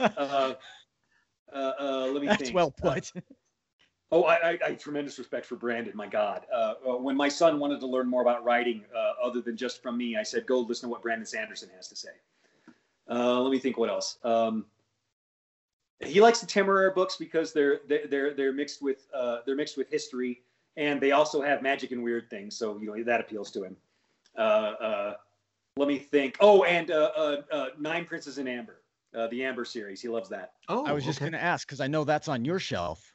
Uh, 0.00 0.54
uh, 1.52 1.72
uh, 1.80 2.06
let 2.12 2.22
me 2.22 2.28
That's 2.28 2.42
think. 2.44 2.54
well 2.54 2.70
put. 2.70 3.10
Oh, 4.10 4.24
I, 4.24 4.34
I, 4.52 4.58
I 4.64 4.68
have 4.70 4.78
tremendous 4.78 5.18
respect 5.18 5.44
for 5.44 5.56
Brandon. 5.56 5.92
My 5.94 6.06
God, 6.06 6.46
uh, 6.52 6.74
uh, 6.88 6.96
when 6.96 7.16
my 7.16 7.28
son 7.28 7.58
wanted 7.58 7.80
to 7.80 7.86
learn 7.86 8.08
more 8.08 8.22
about 8.22 8.42
writing, 8.42 8.84
uh, 8.96 9.12
other 9.22 9.42
than 9.42 9.56
just 9.56 9.82
from 9.82 9.98
me, 9.98 10.16
I 10.16 10.22
said, 10.22 10.46
"Go 10.46 10.60
listen 10.60 10.88
to 10.88 10.90
what 10.90 11.02
Brandon 11.02 11.26
Sanderson 11.26 11.68
has 11.76 11.88
to 11.88 11.96
say." 11.96 12.10
Uh, 13.10 13.40
let 13.40 13.50
me 13.50 13.58
think. 13.58 13.76
What 13.76 13.90
else? 13.90 14.18
Um, 14.24 14.64
he 16.00 16.20
likes 16.20 16.40
the 16.40 16.46
Temeraire 16.46 16.94
books 16.94 17.16
because 17.16 17.52
they're 17.52 17.80
they're 17.86 18.06
they're, 18.06 18.34
they're 18.34 18.52
mixed 18.52 18.80
with 18.82 19.06
uh, 19.14 19.38
they're 19.44 19.56
mixed 19.56 19.76
with 19.76 19.90
history, 19.90 20.40
and 20.76 21.00
they 21.00 21.12
also 21.12 21.42
have 21.42 21.60
magic 21.60 21.92
and 21.92 22.02
weird 22.02 22.30
things. 22.30 22.56
So 22.56 22.78
you 22.78 22.86
know 22.86 23.02
that 23.04 23.20
appeals 23.20 23.50
to 23.52 23.64
him. 23.64 23.76
Uh, 24.36 24.40
uh, 24.40 25.14
let 25.76 25.88
me 25.88 25.98
think. 25.98 26.36
Oh, 26.40 26.64
and 26.64 26.90
uh, 26.90 27.10
uh, 27.16 27.42
uh, 27.52 27.66
Nine 27.78 28.04
Princes 28.04 28.38
in 28.38 28.48
Amber, 28.48 28.80
uh, 29.14 29.26
the 29.28 29.44
Amber 29.44 29.64
series. 29.64 30.00
He 30.00 30.08
loves 30.08 30.28
that. 30.30 30.52
oh, 30.68 30.86
I 30.86 30.92
was 30.92 31.04
just 31.04 31.20
going 31.20 31.32
to 31.32 31.42
ask 31.42 31.66
because 31.66 31.80
I 31.80 31.88
know 31.88 32.04
that's 32.04 32.28
on 32.28 32.44
your 32.44 32.58
shelf. 32.58 33.14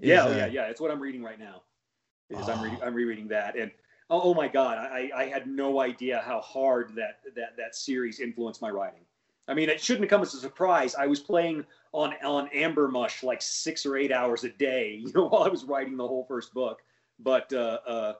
Is, 0.00 0.08
Yeah, 0.08 0.24
oh, 0.24 0.36
yeah, 0.36 0.46
yeah. 0.46 0.66
It's 0.66 0.80
what 0.80 0.90
I'm 0.90 1.00
reading 1.00 1.22
right 1.22 1.38
now. 1.38 1.62
Is 2.30 2.48
I'm 2.48 2.62
reading, 2.62 2.78
Oh. 2.82 2.86
I'm 2.86 2.94
rereading 2.94 3.28
that, 3.28 3.56
and 3.56 3.70
oh, 4.10 4.20
oh 4.22 4.34
my 4.34 4.48
God, 4.48 4.76
I, 4.78 5.10
I 5.16 5.24
had 5.24 5.46
no 5.46 5.80
idea 5.80 6.22
how 6.24 6.40
hard 6.40 6.94
that 6.96 7.20
that 7.34 7.56
that 7.56 7.74
series 7.74 8.20
influenced 8.20 8.60
my 8.60 8.70
writing. 8.70 9.00
I 9.48 9.54
mean, 9.54 9.70
it 9.70 9.80
shouldn't 9.80 10.10
come 10.10 10.20
as 10.20 10.34
a 10.34 10.38
surprise. 10.38 10.94
I 10.94 11.06
was 11.06 11.20
playing 11.20 11.64
on 11.92 12.12
on 12.22 12.48
Amber 12.48 12.88
Mush 12.88 13.22
like 13.22 13.40
six 13.40 13.86
or 13.86 13.96
eight 13.96 14.12
hours 14.12 14.44
a 14.44 14.50
day, 14.50 15.00
you 15.02 15.12
know, 15.14 15.28
while 15.28 15.44
I 15.44 15.48
was 15.48 15.64
writing 15.64 15.96
the 15.96 16.06
whole 16.06 16.24
first 16.24 16.52
book. 16.52 16.82
But 17.18 17.52
uh, 17.52 17.78
uh, 17.86 18.12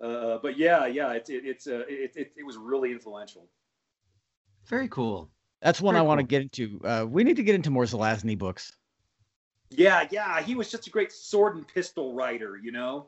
uh, 0.00 0.38
but 0.42 0.56
yeah, 0.56 0.86
yeah, 0.86 1.12
it's 1.12 1.28
it, 1.28 1.44
it's 1.44 1.66
uh, 1.66 1.84
it, 1.88 2.12
it 2.14 2.32
it 2.36 2.46
was 2.46 2.56
really 2.56 2.92
influential. 2.92 3.48
Very 4.66 4.88
cool. 4.88 5.30
That's 5.60 5.80
one 5.80 5.94
Very 5.94 6.04
I 6.04 6.06
want 6.06 6.20
to 6.20 6.26
get 6.26 6.42
into. 6.42 6.80
Uh, 6.84 7.06
we 7.08 7.24
need 7.24 7.36
to 7.36 7.42
get 7.42 7.54
into 7.54 7.70
more 7.70 7.84
Zelazny 7.84 8.38
books. 8.38 8.72
Yeah, 9.70 10.06
yeah, 10.10 10.40
he 10.42 10.54
was 10.54 10.70
just 10.70 10.86
a 10.86 10.90
great 10.90 11.12
sword 11.12 11.56
and 11.56 11.66
pistol 11.66 12.14
writer, 12.14 12.58
you 12.62 12.72
know. 12.72 13.06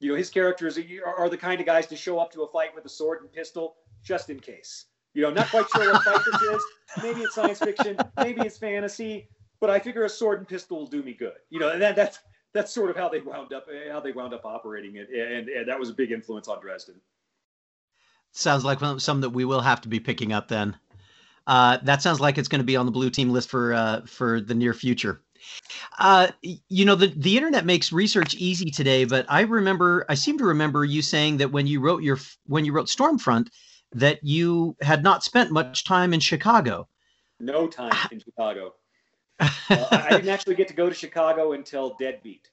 You 0.00 0.10
know, 0.12 0.16
his 0.16 0.30
characters 0.30 0.78
are, 0.78 1.14
are 1.16 1.28
the 1.28 1.36
kind 1.36 1.60
of 1.60 1.66
guys 1.66 1.86
to 1.88 1.96
show 1.96 2.18
up 2.18 2.32
to 2.32 2.42
a 2.42 2.48
fight 2.48 2.74
with 2.74 2.84
a 2.84 2.88
sword 2.88 3.20
and 3.20 3.32
pistol 3.32 3.76
just 4.02 4.30
in 4.30 4.38
case. 4.38 4.86
You 5.14 5.22
know, 5.22 5.30
not 5.30 5.48
quite 5.48 5.66
sure 5.74 5.92
what 5.92 6.04
fight 6.04 6.20
this 6.24 6.42
is. 6.42 6.62
Maybe 7.02 7.22
it's 7.22 7.34
science 7.34 7.58
fiction, 7.58 7.96
maybe 8.16 8.42
it's 8.42 8.58
fantasy, 8.58 9.28
but 9.60 9.70
I 9.70 9.80
figure 9.80 10.04
a 10.04 10.08
sword 10.08 10.38
and 10.38 10.46
pistol 10.46 10.78
will 10.78 10.86
do 10.86 11.02
me 11.02 11.12
good. 11.12 11.32
You 11.50 11.58
know, 11.58 11.70
and 11.70 11.82
that, 11.82 11.96
that's 11.96 12.20
that's 12.52 12.72
sort 12.72 12.90
of 12.90 12.96
how 12.96 13.08
they 13.08 13.20
wound 13.20 13.52
up 13.52 13.66
how 13.90 14.00
they 14.00 14.12
wound 14.12 14.32
up 14.34 14.44
operating 14.44 14.96
it, 14.96 15.08
and, 15.10 15.48
and 15.48 15.68
that 15.68 15.78
was 15.78 15.90
a 15.90 15.94
big 15.94 16.12
influence 16.12 16.48
on 16.48 16.60
Dresden. 16.60 16.94
Sounds 18.32 18.64
like 18.64 18.78
some 19.00 19.20
that 19.22 19.30
we 19.30 19.44
will 19.44 19.60
have 19.60 19.80
to 19.80 19.88
be 19.88 20.00
picking 20.00 20.32
up 20.32 20.48
then. 20.48 20.76
Uh, 21.46 21.78
that 21.82 22.02
sounds 22.02 22.20
like 22.20 22.36
it's 22.36 22.48
going 22.48 22.60
to 22.60 22.64
be 22.64 22.76
on 22.76 22.84
the 22.84 22.92
blue 22.92 23.10
team 23.10 23.30
list 23.30 23.48
for 23.48 23.72
uh, 23.72 24.02
for 24.06 24.40
the 24.40 24.54
near 24.54 24.74
future. 24.74 25.22
Uh, 25.98 26.28
you 26.68 26.84
know, 26.84 26.94
the, 26.94 27.08
the 27.08 27.36
internet 27.36 27.64
makes 27.64 27.92
research 27.92 28.34
easy 28.34 28.70
today, 28.70 29.04
but 29.04 29.26
I 29.28 29.42
remember, 29.42 30.04
I 30.08 30.14
seem 30.14 30.38
to 30.38 30.44
remember 30.44 30.84
you 30.84 31.02
saying 31.02 31.38
that 31.38 31.50
when 31.50 31.66
you 31.66 31.80
wrote 31.80 32.02
your 32.02 32.18
when 32.46 32.64
you 32.64 32.72
wrote 32.72 32.86
Stormfront, 32.86 33.48
that 33.92 34.22
you 34.22 34.76
had 34.80 35.02
not 35.02 35.24
spent 35.24 35.50
much 35.50 35.84
time 35.84 36.14
in 36.14 36.20
Chicago. 36.20 36.88
No 37.40 37.66
time 37.66 37.92
in 38.10 38.20
Chicago. 38.20 38.74
Uh, 39.70 39.86
I 39.90 40.06
I 40.08 40.10
didn't 40.12 40.30
actually 40.30 40.54
get 40.54 40.66
to 40.68 40.74
go 40.74 40.88
to 40.88 40.94
Chicago 40.94 41.52
until 41.52 41.94
Deadbeat. 42.00 42.48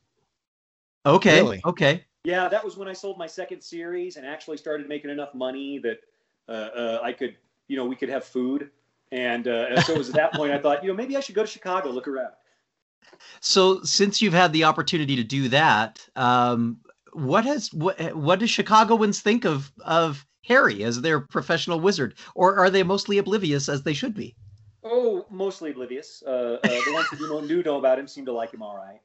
okay, 1.06 1.42
Really? 1.42 1.62
okay. 1.65 2.04
Yeah, 2.25 2.50
that 2.50 2.63
was 2.63 2.75
when 2.75 2.88
I 2.88 2.94
sold 2.94 3.18
my 3.18 3.25
second 3.25 3.62
series 3.62 4.18
and 4.18 4.25
actually 4.25 4.58
started 4.58 4.89
making 4.89 5.12
enough 5.12 5.34
money 5.34 5.80
that 5.80 6.00
uh, 6.50 6.51
uh, 6.51 7.00
I 7.01 7.13
could, 7.13 7.38
you 7.70 7.77
know, 7.77 7.86
we 7.86 7.96
could 7.96 8.10
have 8.10 8.25
food. 8.25 8.70
And 9.12 9.48
uh, 9.48 9.82
so 9.82 9.94
it 9.94 9.98
was 9.98 10.10
at 10.10 10.15
that 10.15 10.34
point 10.34 10.51
I 10.51 10.60
thought, 10.60 10.84
you 10.84 10.89
know, 10.89 10.96
maybe 10.96 11.15
I 11.15 11.22
should 11.22 11.36
go 11.36 11.44
to 11.44 11.48
Chicago, 11.48 11.89
look 11.89 12.08
around. 12.08 12.34
So 13.41 13.81
since 13.83 14.21
you've 14.21 14.33
had 14.33 14.53
the 14.53 14.63
opportunity 14.63 15.15
to 15.15 15.24
do 15.24 15.50
that, 15.50 16.07
um, 16.15 16.77
what 17.13 17.45
has 17.45 17.74
what 17.74 18.00
what 18.15 18.39
do 18.39 18.47
Chicagoans 18.47 19.21
think 19.21 19.45
of 19.45 19.71
of 19.85 20.25
Harry 20.45 20.83
as 20.83 21.01
their 21.01 21.19
professional 21.19 21.79
wizard, 21.79 22.15
or 22.35 22.57
are 22.57 22.69
they 22.69 22.83
mostly 22.83 23.17
oblivious 23.17 23.69
as 23.69 23.83
they 23.83 23.93
should 23.93 24.13
be? 24.13 24.35
Oh, 24.83 25.25
mostly 25.31 25.71
oblivious. 25.71 26.21
Uh, 26.25 26.59
uh, 26.63 26.67
the 26.67 26.91
ones 26.93 27.07
who 27.07 27.47
do 27.47 27.63
know, 27.63 27.77
about 27.77 27.97
him 27.97 28.07
seem 28.07 28.25
to 28.25 28.31
like 28.31 28.53
him 28.53 28.62
all 28.62 28.75
right. 28.77 29.01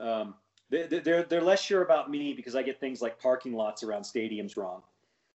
Um, 0.00 0.34
they, 0.70 0.86
they- 0.86 0.98
they're 0.98 1.22
they're 1.22 1.42
less 1.42 1.62
sure 1.62 1.82
about 1.82 2.10
me 2.10 2.32
because 2.34 2.54
I 2.54 2.62
get 2.62 2.78
things 2.80 3.00
like 3.00 3.18
parking 3.18 3.54
lots 3.54 3.82
around 3.82 4.02
stadiums 4.02 4.56
wrong. 4.56 4.82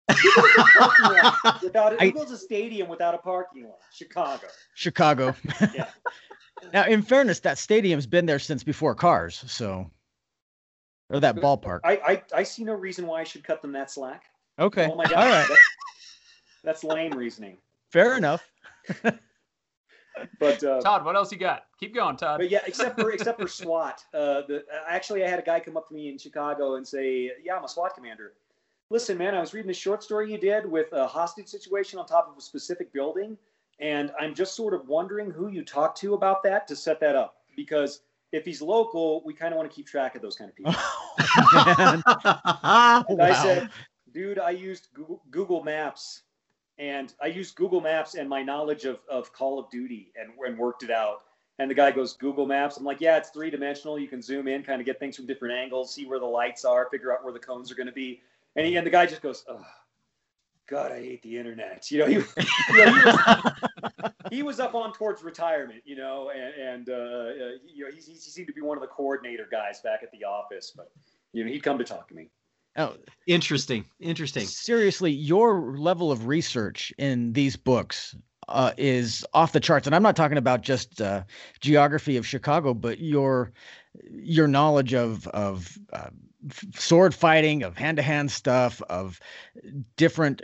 Without 1.63 1.93
a, 1.93 1.97
I- 2.03 2.07
who 2.07 2.13
goes 2.13 2.31
a 2.31 2.39
stadium 2.39 2.89
without 2.89 3.15
a 3.15 3.19
parking 3.19 3.65
lot? 3.65 3.79
Chicago. 3.93 4.47
Chicago. 4.75 5.35
Yeah. 5.75 5.89
Now, 6.73 6.85
in 6.87 7.03
fairness, 7.03 7.41
that 7.41 7.59
stadium's 7.59 8.07
been 8.07 8.27
there 8.27 8.39
since 8.39 8.65
before 8.65 8.95
cars, 8.95 9.43
so 9.47 9.91
or 11.11 11.21
that 11.21 11.37
ballpark. 11.37 11.81
I, 11.85 11.97
I 11.97 12.23
I 12.35 12.43
see 12.43 12.65
no 12.65 12.75
reason 12.75 13.07
why 13.07 13.21
I 13.21 13.25
should 13.25 13.45
cut 13.45 13.63
them 13.63 13.73
that 13.73 13.91
slack. 13.91 14.25
Okay. 14.59 14.89
Oh 14.91 14.95
my 14.95 15.05
god. 15.05 15.15
All 15.15 15.29
right. 15.29 15.47
That's, 15.49 15.61
that's 16.65 16.85
lame 16.85 17.13
reasoning. 17.13 17.59
Fair 17.91 18.17
enough. 18.17 18.49
But 20.41 20.65
uh, 20.65 20.81
Todd, 20.81 21.05
what 21.05 21.15
else 21.17 21.31
you 21.31 21.39
got? 21.39 21.65
Keep 21.79 21.95
going, 21.95 22.17
Todd. 22.17 22.39
but 22.39 22.51
yeah, 22.51 22.61
except 22.67 22.99
for 22.99 23.11
except 23.11 23.41
for 23.41 23.49
SWAT. 23.49 24.03
Uh, 24.15 24.43
the 24.49 24.65
actually, 24.89 25.25
I 25.25 25.29
had 25.29 25.39
a 25.39 25.43
guy 25.43 25.61
come 25.61 25.77
up 25.77 25.89
to 25.89 25.95
me 25.95 26.09
in 26.09 26.19
Chicago 26.19 26.77
and 26.77 26.87
say, 26.87 27.33
"Yeah, 27.45 27.57
I'm 27.57 27.65
a 27.65 27.69
SWAT 27.69 27.95
commander." 27.95 28.33
Listen, 28.89 29.19
man, 29.19 29.35
I 29.35 29.41
was 29.41 29.53
reading 29.53 29.69
the 29.69 29.75
short 29.75 30.03
story 30.03 30.31
you 30.31 30.39
did 30.39 30.65
with 30.65 30.93
a 30.93 31.07
hostage 31.07 31.49
situation 31.49 31.99
on 31.99 32.07
top 32.07 32.31
of 32.31 32.39
a 32.39 32.41
specific 32.41 32.93
building, 32.93 33.37
and 33.79 34.11
I'm 34.19 34.35
just 34.35 34.55
sort 34.55 34.75
of 34.75 34.89
wondering 34.89 35.31
who 35.31 35.49
you 35.49 35.65
talked 35.65 35.99
to 35.99 36.15
about 36.15 36.43
that 36.45 36.67
to 36.69 36.77
set 36.77 37.01
that 37.01 37.17
up. 37.17 37.37
Because 37.57 38.01
if 38.33 38.45
he's 38.45 38.63
local, 38.63 39.23
we 39.25 39.35
kind 39.35 39.53
of 39.53 39.59
want 39.59 39.71
to 39.71 39.75
keep 39.75 39.87
track 39.87 40.15
of 40.15 40.23
those 40.23 40.37
kind 40.37 40.51
of 40.51 40.57
people. 40.57 40.75
And 43.09 43.23
I 43.23 43.43
said, 43.43 43.71
dude, 44.13 44.39
I 44.39 44.51
used 44.51 44.89
Google, 45.31 45.63
Maps 45.63 46.23
and 46.79 47.13
I 47.23 47.27
used 47.27 47.57
Google 47.57 47.81
Maps 47.81 48.15
and 48.15 48.29
my 48.29 48.43
knowledge 48.43 48.85
of, 48.85 49.01
of 49.11 49.33
Call 49.33 49.59
of 49.59 49.71
Duty 49.71 50.13
and, 50.21 50.31
and 50.47 50.59
worked 50.59 50.83
it 50.83 50.91
out. 50.91 51.23
And 51.59 51.71
the 51.71 51.75
guy 51.75 51.91
goes, 51.91 52.15
Google 52.15 52.47
Maps. 52.47 52.77
I'm 52.77 52.85
like, 52.85 53.01
yeah, 53.01 53.17
it's 53.17 53.31
three 53.31 53.49
dimensional. 53.49 53.99
You 53.99 54.09
can 54.09 54.21
zoom 54.21 54.47
in, 54.47 54.63
kind 54.63 54.81
of 54.81 54.87
get 54.87 54.99
things 54.99 55.17
from 55.17 55.27
different 55.27 55.55
angles, 55.55 55.95
see 55.95 56.05
where 56.05 56.19
the 56.19 56.27
lights 56.27 56.67
are, 56.67 56.89
figure 56.91 57.15
out 57.15 57.25
where 57.25 57.33
the 57.33 57.39
cones 57.39 57.73
are 57.73 57.75
going 57.75 57.87
to 57.87 57.93
be. 57.93 58.21
And, 58.57 58.67
he, 58.67 58.77
and 58.77 58.87
the 58.87 58.91
guy 58.91 59.07
just 59.07 59.23
goes, 59.23 59.45
oh, 59.49 59.65
God, 60.69 60.91
I 60.91 61.01
hate 61.01 61.23
the 61.23 61.39
internet. 61.39 61.91
You 61.91 61.99
know, 62.01 62.07
he, 62.07 62.15
you 62.15 62.85
know, 62.85 62.93
he, 62.93 63.05
was, 63.05 63.53
he 64.31 64.43
was 64.43 64.61
up 64.61 64.75
on 64.75 64.93
towards 64.93 65.23
retirement, 65.23 65.83
you 65.85 65.97
know, 65.97 66.31
and, 66.31 66.55
and 66.55 66.89
uh, 66.89 66.93
uh, 66.93 67.51
you 67.67 67.85
know, 67.85 67.91
he, 67.91 68.01
he 68.01 68.17
seemed 68.17 68.49
to 68.49 68.55
be 68.55 68.63
one 68.63 68.77
of 68.77 68.83
the 68.83 68.89
coordinator 68.89 69.47
guys 69.51 69.81
back 69.81 70.01
at 70.03 70.11
the 70.11 70.25
office, 70.25 70.73
but, 70.77 70.91
you 71.33 71.45
know, 71.45 71.51
he'd 71.51 71.63
come 71.63 71.79
to 71.79 71.85
talk 71.85 72.09
to 72.09 72.15
me. 72.15 72.31
Oh, 72.79 72.95
interesting, 73.27 73.87
interesting. 74.01 74.45
seriously, 74.45 75.11
your 75.11 75.79
level 75.79 76.13
of 76.13 76.27
research 76.27 76.93
in 76.99 77.33
these 77.33 77.57
books 77.57 78.15
uh, 78.49 78.73
is 78.77 79.25
off 79.33 79.53
the 79.53 79.61
charts, 79.61 79.87
and 79.87 79.97
I'm 79.97 80.03
not 80.03 80.15
talking 80.15 80.37
about 80.37 80.61
just 80.61 81.01
uh, 81.01 81.23
geography 81.61 82.19
of 82.19 82.27
Chicago, 82.27 82.75
but 82.75 83.01
your 83.01 83.53
your 84.11 84.47
knowledge 84.47 84.93
of 84.93 85.27
of 85.29 85.79
uh, 85.95 86.11
sword 86.75 87.15
fighting, 87.15 87.63
of 87.63 87.79
hand 87.79 87.97
to 87.97 88.03
hand 88.03 88.31
stuff, 88.31 88.83
of 88.83 89.21
different 89.97 90.43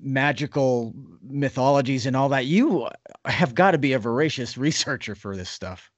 magical 0.00 0.94
mythologies 1.22 2.06
and 2.06 2.16
all 2.16 2.28
that. 2.30 2.46
You 2.46 2.88
have 3.24 3.54
got 3.54 3.72
to 3.72 3.78
be 3.78 3.92
a 3.92 3.98
voracious 3.98 4.56
researcher 4.58 5.14
for 5.14 5.36
this 5.36 5.50
stuff. 5.50 5.90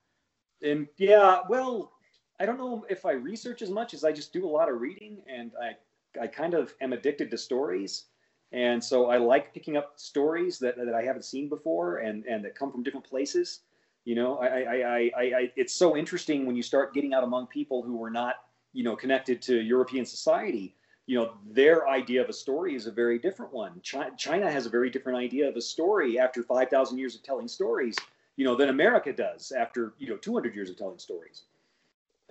And 0.63 0.87
yeah, 0.97 1.41
well, 1.49 1.93
I 2.39 2.47
don't 2.47 2.59
know 2.59 2.85
if 2.89 3.05
I 3.05 3.13
research 3.13 3.63
as 3.63 3.71
much 3.71 3.95
as 3.95 4.05
I 4.05 4.13
just 4.13 4.33
do 4.33 4.47
a 4.47 4.51
lot 4.51 4.69
of 4.69 4.81
reading, 4.81 5.23
and 5.27 5.53
I 5.61 5.77
I 6.21 6.27
kind 6.27 6.55
of 6.55 6.75
am 6.81 6.93
addicted 6.93 7.31
to 7.31 7.39
stories, 7.39 8.07
and 8.53 8.83
so 8.83 9.07
I 9.07 9.17
like 9.17 9.55
picking 9.55 9.77
up 9.77 9.95
stories 9.97 10.59
that 10.59 10.77
that 10.77 10.95
I 10.95 11.03
haven't 11.03 11.25
seen 11.25 11.49
before 11.49 11.99
and 11.99 12.25
and 12.27 12.45
that 12.45 12.55
come 12.55 12.71
from 12.71 12.83
different 12.83 13.07
places. 13.07 13.61
You 14.05 14.15
know, 14.15 14.39
I 14.39 14.47
I 14.47 14.61
I, 14.61 15.11
I, 15.17 15.23
I 15.23 15.53
it's 15.57 15.73
so 15.73 15.97
interesting 15.97 16.47
when 16.47 16.57
you 16.57 16.63
start 16.63 16.95
getting 16.95 17.15
out 17.15 17.25
among 17.25 17.47
people 17.49 17.83
who 17.83 17.97
were 17.97 18.11
not 18.11 18.37
you 18.73 18.85
know 18.85 18.97
connected 18.97 19.43
to 19.43 19.61
European 19.61 20.05
society. 20.05 20.77
You 21.07 21.19
know, 21.19 21.35
their 21.51 21.89
idea 21.89 22.23
of 22.23 22.29
a 22.29 22.33
story 22.33 22.75
is 22.75 22.87
a 22.87 22.93
very 22.93 23.19
different 23.19 23.53
one. 23.53 23.81
China, 23.83 24.13
China 24.17 24.51
has 24.51 24.67
a 24.67 24.71
very 24.71 24.89
different 24.89 25.19
idea 25.19 25.49
of 25.49 25.57
a 25.57 25.61
story 25.61 26.19
after 26.19 26.43
five 26.43 26.69
thousand 26.69 26.99
years 26.99 27.15
of 27.15 27.23
telling 27.23 27.49
stories 27.49 27.97
you 28.37 28.45
know, 28.45 28.55
than 28.55 28.69
America 28.69 29.13
does 29.13 29.53
after, 29.53 29.93
you 29.99 30.09
know, 30.09 30.17
200 30.17 30.55
years 30.55 30.71
of 30.71 30.77
telling 30.77 30.99
stories. 30.99 31.43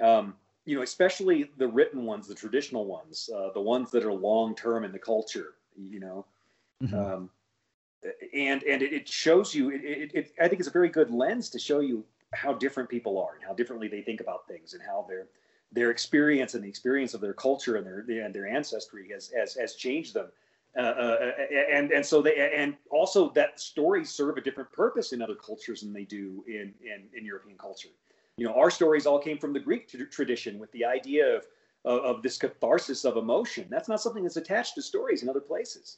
Um, 0.01 0.35
you 0.65 0.75
know, 0.75 0.83
especially 0.83 1.49
the 1.57 1.67
written 1.67 2.05
ones, 2.05 2.27
the 2.27 2.35
traditional 2.35 2.85
ones, 2.85 3.29
uh, 3.35 3.49
the 3.53 3.61
ones 3.61 3.91
that 3.91 4.03
are 4.03 4.13
long 4.13 4.55
term 4.55 4.83
in 4.83 4.91
the 4.91 4.99
culture, 4.99 5.53
you 5.75 5.99
know. 5.99 6.25
Mhm. 6.81 6.93
Um, 6.93 7.29
and 8.33 8.63
and 8.63 8.81
it, 8.81 9.07
shows 9.07 9.53
you, 9.53 9.69
it, 9.69 9.83
it, 9.83 10.11
it, 10.13 10.33
I 10.39 10.47
think 10.47 10.59
it's 10.59 10.69
a 10.69 10.71
very 10.71 10.89
good 10.89 11.11
lens 11.11 11.49
to 11.51 11.59
show 11.59 11.79
you 11.79 12.03
how 12.33 12.53
different 12.53 12.89
people 12.89 13.19
are 13.19 13.35
and 13.35 13.43
how 13.43 13.53
differently 13.53 13.87
they 13.87 14.01
think 14.01 14.21
about 14.21 14.47
things 14.47 14.73
and 14.73 14.81
how 14.81 15.05
their 15.07 15.27
their 15.71 15.89
experience 15.91 16.53
and 16.53 16.63
the 16.63 16.67
experience 16.67 17.13
of 17.13 17.21
their 17.21 17.33
culture 17.33 17.77
and 17.77 17.85
their 17.85 18.23
and 18.25 18.33
their 18.33 18.47
ancestry 18.47 19.09
has 19.09 19.29
has, 19.29 19.55
has 19.55 19.75
changed 19.75 20.13
them. 20.13 20.27
Uh, 20.77 20.81
uh, 20.81 21.31
and 21.69 21.91
and 21.91 22.05
so 22.05 22.21
they 22.21 22.51
and 22.55 22.75
also 22.91 23.29
that 23.31 23.59
stories 23.59 24.09
serve 24.09 24.37
a 24.37 24.41
different 24.41 24.71
purpose 24.71 25.11
in 25.11 25.21
other 25.21 25.35
cultures 25.35 25.81
than 25.81 25.91
they 25.91 26.05
do 26.05 26.43
in 26.47 26.73
in, 26.81 27.07
in 27.13 27.25
European 27.25 27.57
culture. 27.57 27.89
You 28.37 28.47
know, 28.47 28.53
our 28.53 28.71
stories 28.71 29.05
all 29.05 29.19
came 29.19 29.37
from 29.37 29.51
the 29.51 29.59
Greek 29.59 29.89
t- 29.89 29.97
tradition 30.05 30.59
with 30.59 30.71
the 30.71 30.85
idea 30.85 31.35
of, 31.35 31.45
of 31.83 31.99
of 32.17 32.23
this 32.23 32.37
catharsis 32.37 33.03
of 33.03 33.17
emotion. 33.17 33.67
That's 33.69 33.89
not 33.89 33.99
something 33.99 34.23
that's 34.23 34.37
attached 34.37 34.75
to 34.75 34.81
stories 34.81 35.23
in 35.23 35.29
other 35.29 35.41
places. 35.41 35.97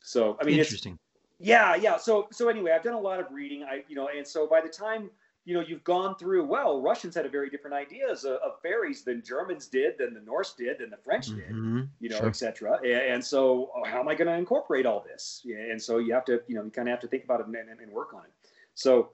So 0.00 0.38
I 0.40 0.44
mean, 0.44 0.58
it's 0.58 0.68
Interesting. 0.68 0.98
yeah, 1.38 1.74
yeah. 1.74 1.98
So 1.98 2.28
so 2.32 2.48
anyway, 2.48 2.72
I've 2.72 2.82
done 2.82 2.94
a 2.94 3.00
lot 3.00 3.20
of 3.20 3.26
reading. 3.30 3.64
I 3.64 3.84
you 3.86 3.96
know, 3.96 4.08
and 4.08 4.26
so 4.26 4.46
by 4.46 4.62
the 4.62 4.68
time 4.68 5.10
you 5.44 5.54
know 5.54 5.60
you've 5.60 5.82
gone 5.84 6.14
through, 6.16 6.44
well, 6.44 6.80
Russians 6.80 7.14
had 7.14 7.26
a 7.26 7.28
very 7.28 7.50
different 7.50 7.74
ideas 7.74 8.24
of, 8.24 8.34
of 8.34 8.60
fairies 8.62 9.02
than 9.02 9.22
Germans 9.22 9.66
did, 9.66 9.98
than 9.98 10.14
the 10.14 10.20
Norse 10.20 10.54
did, 10.54 10.78
than 10.78 10.90
the 10.90 10.96
French 10.96 11.26
did 11.26 11.50
Mhm. 11.50 11.88
you 12.00 12.08
know, 12.08 12.18
Sure. 12.18 12.28
et 12.28 12.36
cetera. 12.36 12.80
And 12.86 13.24
so, 13.24 13.70
oh, 13.74 13.84
how 13.84 13.98
am 14.00 14.08
I 14.08 14.14
going 14.14 14.28
to 14.28 14.34
incorporate 14.34 14.86
all 14.86 15.00
this? 15.00 15.40
Yeah, 15.44 15.56
And 15.56 15.82
so, 15.82 15.98
you 15.98 16.14
have 16.14 16.24
to, 16.26 16.42
you 16.46 16.54
know, 16.54 16.62
you 16.64 16.70
kind 16.70 16.88
of 16.88 16.92
have 16.92 17.00
to 17.00 17.08
think 17.08 17.24
about 17.24 17.40
it 17.40 17.46
and, 17.46 17.56
and, 17.56 17.80
and 17.80 17.90
work 17.92 18.14
on 18.14 18.24
it. 18.24 18.30
So, 18.74 19.10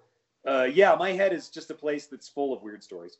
uh, 0.46 0.64
yeah, 0.64 0.94
my 0.96 1.12
head 1.12 1.32
is 1.32 1.48
just 1.48 1.70
a 1.70 1.74
place 1.74 2.06
that's 2.06 2.28
full 2.28 2.52
of 2.52 2.62
weird 2.62 2.82
stories. 2.84 3.18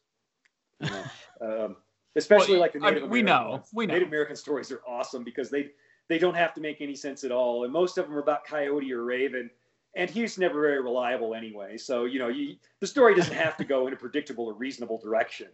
You 0.81 0.91
know? 0.91 1.05
um, 1.65 1.77
especially 2.15 2.55
Well, 2.55 2.61
like 2.61 2.73
the 2.75 2.81
I 2.81 2.91
Native 2.91 3.03
mean, 3.05 3.11
we 3.11 3.21
American 3.21 3.45
know, 3.47 3.51
ones. 3.53 3.71
we 3.73 3.87
know. 3.87 3.95
Native 3.95 4.09
American 4.09 4.37
stories 4.37 4.71
are 4.71 4.83
awesome 4.87 5.25
because 5.25 5.49
they 5.51 5.71
they 6.09 6.19
don't 6.19 6.35
have 6.35 6.55
to 6.55 6.61
make 6.63 6.81
any 6.81 6.95
sense 6.95 7.23
at 7.25 7.31
all, 7.33 7.65
and 7.65 7.73
most 7.73 7.99
of 7.99 8.07
them 8.07 8.15
are 8.17 8.21
about 8.23 8.45
coyote 8.45 8.91
or 8.93 9.05
raven. 9.05 9.51
And 9.99 10.09
he's 10.09 10.39
never 10.39 10.61
very 10.61 10.81
reliable 10.81 11.35
anyway. 11.35 11.77
So 11.77 12.07
you 12.07 12.19
know, 12.19 12.29
you, 12.29 12.57
the 12.81 12.87
story 12.87 13.15
doesn't 13.15 13.35
have 13.35 13.57
to 13.59 13.65
go 13.65 13.87
in 13.87 13.93
a 13.93 13.97
predictable 13.97 14.47
or 14.47 14.55
reasonable 14.55 14.99
direction 14.99 15.49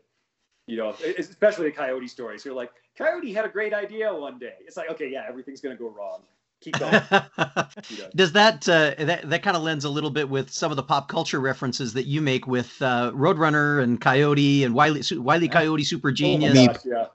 you 0.66 0.76
know, 0.76 0.94
especially 1.18 1.66
the 1.66 1.76
coyote 1.76 2.08
stories. 2.08 2.44
You're 2.44 2.54
like, 2.54 2.72
coyote 2.96 3.32
had 3.32 3.44
a 3.44 3.48
great 3.48 3.74
idea 3.74 4.12
one 4.14 4.38
day. 4.38 4.54
It's 4.66 4.76
like, 4.76 4.90
okay, 4.90 5.10
yeah, 5.10 5.24
everything's 5.28 5.60
gonna 5.60 5.76
go 5.76 5.88
wrong. 5.88 6.22
Keep 6.60 6.78
going. 6.78 6.94
you 7.90 7.98
know. 7.98 8.08
Does 8.14 8.32
that 8.32 8.66
uh, 8.68 8.94
that 8.98 9.28
that 9.28 9.42
kind 9.42 9.56
of 9.56 9.62
lends 9.62 9.84
a 9.84 9.90
little 9.90 10.10
bit 10.10 10.28
with 10.28 10.50
some 10.50 10.72
of 10.72 10.76
the 10.76 10.82
pop 10.82 11.08
culture 11.08 11.40
references 11.40 11.92
that 11.92 12.06
you 12.06 12.22
make 12.22 12.46
with 12.46 12.80
uh, 12.80 13.12
Roadrunner 13.14 13.82
and 13.82 14.00
Coyote 14.00 14.64
and 14.64 14.74
Wiley 14.74 15.02
Wiley 15.12 15.48
Coyote 15.48 15.84
Super 15.84 16.08
Oh 16.08 16.12
Genius? 16.12 16.54
gosh, 16.54 16.76
yeah. 16.86 17.06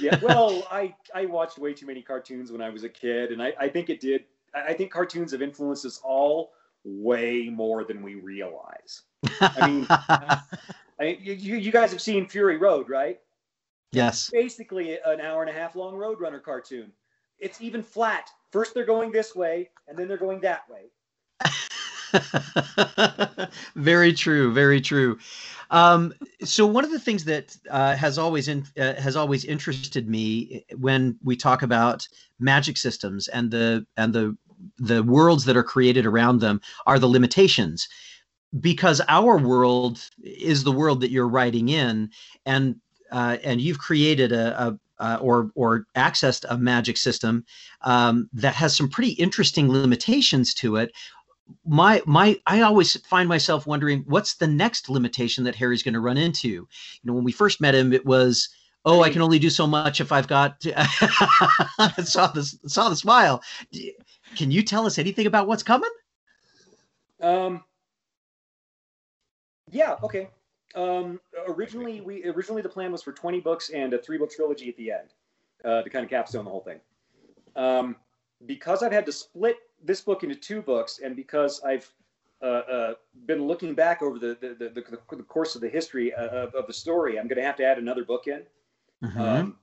Yeah. 0.00 0.18
Well, 0.22 0.66
I 0.70 0.94
I 1.14 1.26
watched 1.26 1.58
way 1.58 1.74
too 1.74 1.86
many 1.86 2.00
cartoons 2.00 2.50
when 2.50 2.62
I 2.62 2.70
was 2.70 2.84
a 2.84 2.88
kid, 2.88 3.32
and 3.32 3.42
I, 3.42 3.52
I 3.60 3.68
think 3.68 3.90
it 3.90 4.00
did. 4.00 4.24
I 4.54 4.72
think 4.72 4.90
cartoons 4.90 5.32
have 5.32 5.42
influenced 5.42 5.84
us 5.84 6.00
all 6.04 6.52
way 6.84 7.48
more 7.48 7.84
than 7.84 8.02
we 8.02 8.14
realize. 8.16 9.02
I 9.40 9.66
mean, 9.68 9.86
I, 9.90 11.18
you, 11.20 11.56
you 11.56 11.72
guys 11.72 11.90
have 11.90 12.00
seen 12.00 12.26
Fury 12.26 12.56
Road, 12.56 12.88
right? 12.88 13.20
yes. 13.92 14.30
Basically, 14.32 14.98
an 15.04 15.20
hour 15.20 15.42
and 15.42 15.50
a 15.50 15.52
half 15.52 15.76
long 15.76 15.94
Roadrunner 15.94 16.42
cartoon. 16.42 16.92
It's 17.38 17.60
even 17.60 17.82
flat. 17.82 18.28
First 18.50 18.74
they're 18.74 18.84
going 18.84 19.12
this 19.12 19.34
way, 19.34 19.70
and 19.88 19.98
then 19.98 20.08
they're 20.08 20.16
going 20.16 20.40
that 20.40 20.62
way. 20.68 20.90
very 23.76 24.12
true. 24.12 24.52
Very 24.52 24.80
true. 24.80 25.18
Um, 25.70 26.14
so 26.42 26.66
one 26.66 26.84
of 26.84 26.90
the 26.90 26.98
things 26.98 27.24
that 27.24 27.56
uh, 27.70 27.96
has 27.96 28.18
always 28.18 28.48
in, 28.48 28.64
uh, 28.78 28.94
has 28.94 29.16
always 29.16 29.44
interested 29.44 30.08
me 30.08 30.64
when 30.76 31.18
we 31.22 31.36
talk 31.36 31.62
about 31.62 32.06
magic 32.38 32.76
systems 32.76 33.28
and 33.28 33.50
the 33.50 33.86
and 33.96 34.12
the 34.12 34.36
the 34.78 35.02
worlds 35.02 35.44
that 35.44 35.56
are 35.56 35.62
created 35.62 36.06
around 36.06 36.40
them 36.40 36.60
are 36.86 36.98
the 36.98 37.08
limitations. 37.08 37.88
Because 38.60 39.00
our 39.08 39.36
world 39.36 40.00
is 40.22 40.62
the 40.62 40.72
world 40.72 41.00
that 41.00 41.10
you're 41.10 41.28
writing 41.28 41.68
in 41.68 42.10
and 42.46 42.76
uh, 43.10 43.36
and 43.42 43.60
you've 43.60 43.78
created 43.78 44.32
a, 44.32 44.60
a 44.62 44.78
uh, 44.98 45.18
or 45.20 45.50
or 45.54 45.86
accessed 45.96 46.44
a 46.48 46.56
magic 46.56 46.96
system 46.96 47.44
um, 47.82 48.28
that 48.32 48.54
has 48.54 48.76
some 48.76 48.88
pretty 48.88 49.12
interesting 49.12 49.70
limitations 49.70 50.54
to 50.54 50.76
it. 50.76 50.92
My 51.66 52.00
my 52.06 52.40
i 52.46 52.62
always 52.62 52.96
find 53.06 53.28
myself 53.28 53.66
wondering 53.66 54.04
what's 54.06 54.34
the 54.34 54.46
next 54.46 54.88
limitation 54.88 55.44
that 55.44 55.54
harry's 55.54 55.82
going 55.82 55.94
to 55.94 56.00
run 56.00 56.16
into? 56.16 56.48
You 56.48 56.68
know 57.02 57.12
when 57.12 57.24
we 57.24 57.32
first 57.32 57.60
met 57.60 57.74
him 57.74 57.92
it 57.92 58.06
was 58.06 58.48
oh 58.86 59.02
i 59.02 59.10
can 59.10 59.20
only 59.20 59.38
do 59.38 59.50
so 59.50 59.66
much 59.66 60.00
if 60.00 60.10
i've 60.10 60.26
got 60.26 60.62
saw 62.04 62.28
this 62.28 62.56
saw 62.66 62.88
the 62.88 62.96
smile 62.96 63.42
can 64.34 64.50
you 64.50 64.62
tell 64.62 64.86
us 64.86 64.98
anything 64.98 65.26
about 65.26 65.46
what's 65.46 65.62
coming 65.62 65.90
Um, 67.20 67.64
yeah, 69.70 69.96
okay. 70.02 70.28
Um, 70.74 71.20
originally, 71.48 72.00
we 72.00 72.24
originally 72.26 72.62
the 72.62 72.68
plan 72.68 72.92
was 72.92 73.02
for 73.02 73.12
20 73.12 73.40
books 73.40 73.70
and 73.70 73.94
a 73.94 73.98
three 73.98 74.18
book 74.18 74.30
trilogy 74.30 74.68
at 74.68 74.76
the 74.76 74.90
end 74.90 75.08
uh, 75.64 75.82
to 75.82 75.90
kind 75.90 76.04
of 76.04 76.10
capstone 76.10 76.44
the 76.44 76.50
whole 76.50 76.60
thing. 76.60 76.80
Um, 77.56 77.96
because 78.46 78.82
I've 78.82 78.92
had 78.92 79.06
to 79.06 79.12
split 79.12 79.56
this 79.82 80.00
book 80.00 80.22
into 80.22 80.34
two 80.34 80.60
books, 80.60 81.00
and 81.02 81.14
because 81.14 81.62
I've 81.62 81.90
uh, 82.42 82.46
uh, 82.46 82.94
been 83.26 83.46
looking 83.46 83.74
back 83.74 84.02
over 84.02 84.18
the 84.18 84.36
the, 84.40 84.48
the, 84.48 84.68
the, 84.80 85.16
the 85.16 85.22
course 85.22 85.54
of 85.54 85.60
the 85.60 85.68
history 85.68 86.12
uh, 86.12 86.28
of, 86.28 86.54
of 86.54 86.66
the 86.66 86.72
story, 86.72 87.18
I'm 87.18 87.28
going 87.28 87.40
to 87.40 87.46
have 87.46 87.56
to 87.56 87.64
add 87.64 87.78
another 87.78 88.04
book 88.04 88.26
in. 88.26 88.42
Mhm. 89.02 89.20
Um, 89.20 89.58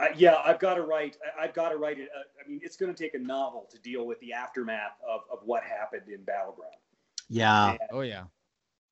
I, 0.00 0.10
yeah, 0.16 0.36
I've 0.44 0.58
got 0.58 0.74
to 0.74 0.82
write. 0.82 1.16
I- 1.38 1.44
I've 1.44 1.54
got 1.54 1.68
to 1.70 1.76
write 1.76 1.98
it. 1.98 2.08
Uh, 2.16 2.22
I 2.44 2.48
mean, 2.48 2.60
it's 2.62 2.76
going 2.76 2.92
to 2.92 3.00
take 3.02 3.14
a 3.14 3.18
novel 3.18 3.68
to 3.70 3.78
deal 3.78 4.06
with 4.06 4.18
the 4.20 4.32
aftermath 4.32 4.96
of, 5.08 5.20
of 5.30 5.40
what 5.44 5.62
happened 5.62 6.08
in 6.08 6.22
Battle 6.24 6.52
Ground. 6.52 6.74
yeah 7.28 7.76
Oh 7.92 8.00
yeah. 8.00 8.24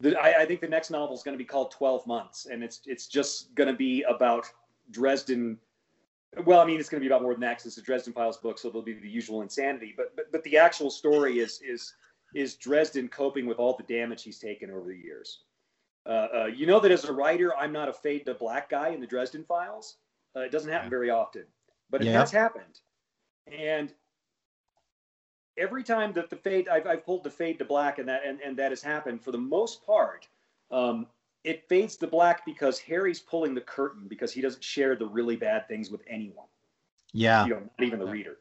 The, 0.00 0.16
I, 0.20 0.42
I 0.42 0.46
think 0.46 0.60
the 0.60 0.68
next 0.68 0.90
novel 0.90 1.14
is 1.16 1.22
going 1.24 1.34
to 1.34 1.38
be 1.38 1.44
called 1.44 1.70
Twelve 1.72 2.06
Months, 2.06 2.46
and 2.46 2.62
it's 2.62 2.80
it's 2.86 3.06
just 3.08 3.54
going 3.56 3.66
to 3.68 3.74
be 3.76 4.02
about 4.04 4.46
Dresden. 4.92 5.58
Well, 6.44 6.60
I 6.60 6.66
mean, 6.66 6.78
it's 6.78 6.88
going 6.88 7.00
to 7.00 7.04
be 7.08 7.12
about 7.12 7.22
more 7.22 7.32
than 7.32 7.40
that 7.40 7.56
'cause 7.56 7.66
it's 7.66 7.78
a 7.78 7.82
Dresden 7.82 8.12
Files 8.12 8.36
book, 8.36 8.58
so 8.58 8.68
there'll 8.68 8.82
be 8.82 8.92
the 8.92 9.08
usual 9.08 9.42
insanity. 9.42 9.94
But 9.96 10.14
but 10.14 10.30
but 10.30 10.44
the 10.44 10.56
actual 10.58 10.90
story 10.90 11.40
is 11.40 11.60
is 11.62 11.94
is 12.34 12.54
Dresden 12.56 13.08
coping 13.08 13.46
with 13.46 13.58
all 13.58 13.74
the 13.76 13.82
damage 13.84 14.22
he's 14.22 14.38
taken 14.38 14.70
over 14.70 14.88
the 14.88 14.96
years. 14.96 15.40
Uh, 16.06 16.28
uh, 16.42 16.46
you 16.46 16.66
know 16.66 16.78
that 16.80 16.90
as 16.90 17.04
a 17.04 17.12
writer, 17.12 17.56
I'm 17.56 17.72
not 17.72 17.88
a 17.88 17.92
fade 17.92 18.24
to 18.26 18.34
black 18.34 18.68
guy 18.70 18.90
in 18.90 19.00
the 19.00 19.06
Dresden 19.06 19.44
Files. 19.44 19.96
Uh, 20.36 20.40
it 20.40 20.52
doesn't 20.52 20.70
happen 20.70 20.86
Yeah. 20.86 20.90
very 20.90 21.10
often, 21.10 21.44
but 21.90 22.02
it 22.02 22.08
Yeah. 22.08 22.12
has 22.12 22.30
happened. 22.30 22.80
And 23.46 23.92
every 25.56 25.82
time 25.82 26.12
that 26.14 26.30
the 26.30 26.36
fade, 26.36 26.68
I've, 26.68 26.86
I've 26.86 27.04
pulled 27.04 27.24
the 27.24 27.30
fade 27.30 27.58
to 27.58 27.64
black, 27.64 27.98
and 27.98 28.08
that 28.08 28.24
and, 28.24 28.40
and 28.40 28.56
that 28.58 28.70
has 28.72 28.82
happened 28.82 29.22
for 29.22 29.32
the 29.32 29.38
most 29.38 29.84
part. 29.84 30.28
Um, 30.70 31.06
it 31.44 31.68
fades 31.68 31.96
to 31.96 32.06
black 32.06 32.44
because 32.44 32.78
Harry's 32.78 33.20
pulling 33.20 33.54
the 33.54 33.60
curtain 33.60 34.06
because 34.08 34.32
he 34.32 34.40
doesn't 34.40 34.62
share 34.62 34.96
the 34.96 35.06
really 35.06 35.36
bad 35.36 35.66
things 35.68 35.90
with 35.90 36.02
anyone. 36.06 36.46
yeah 37.12 37.44
You 37.46 37.54
know, 37.54 37.60
not 37.78 37.86
even 37.86 37.98
the 37.98 38.06
reader. 38.06 38.38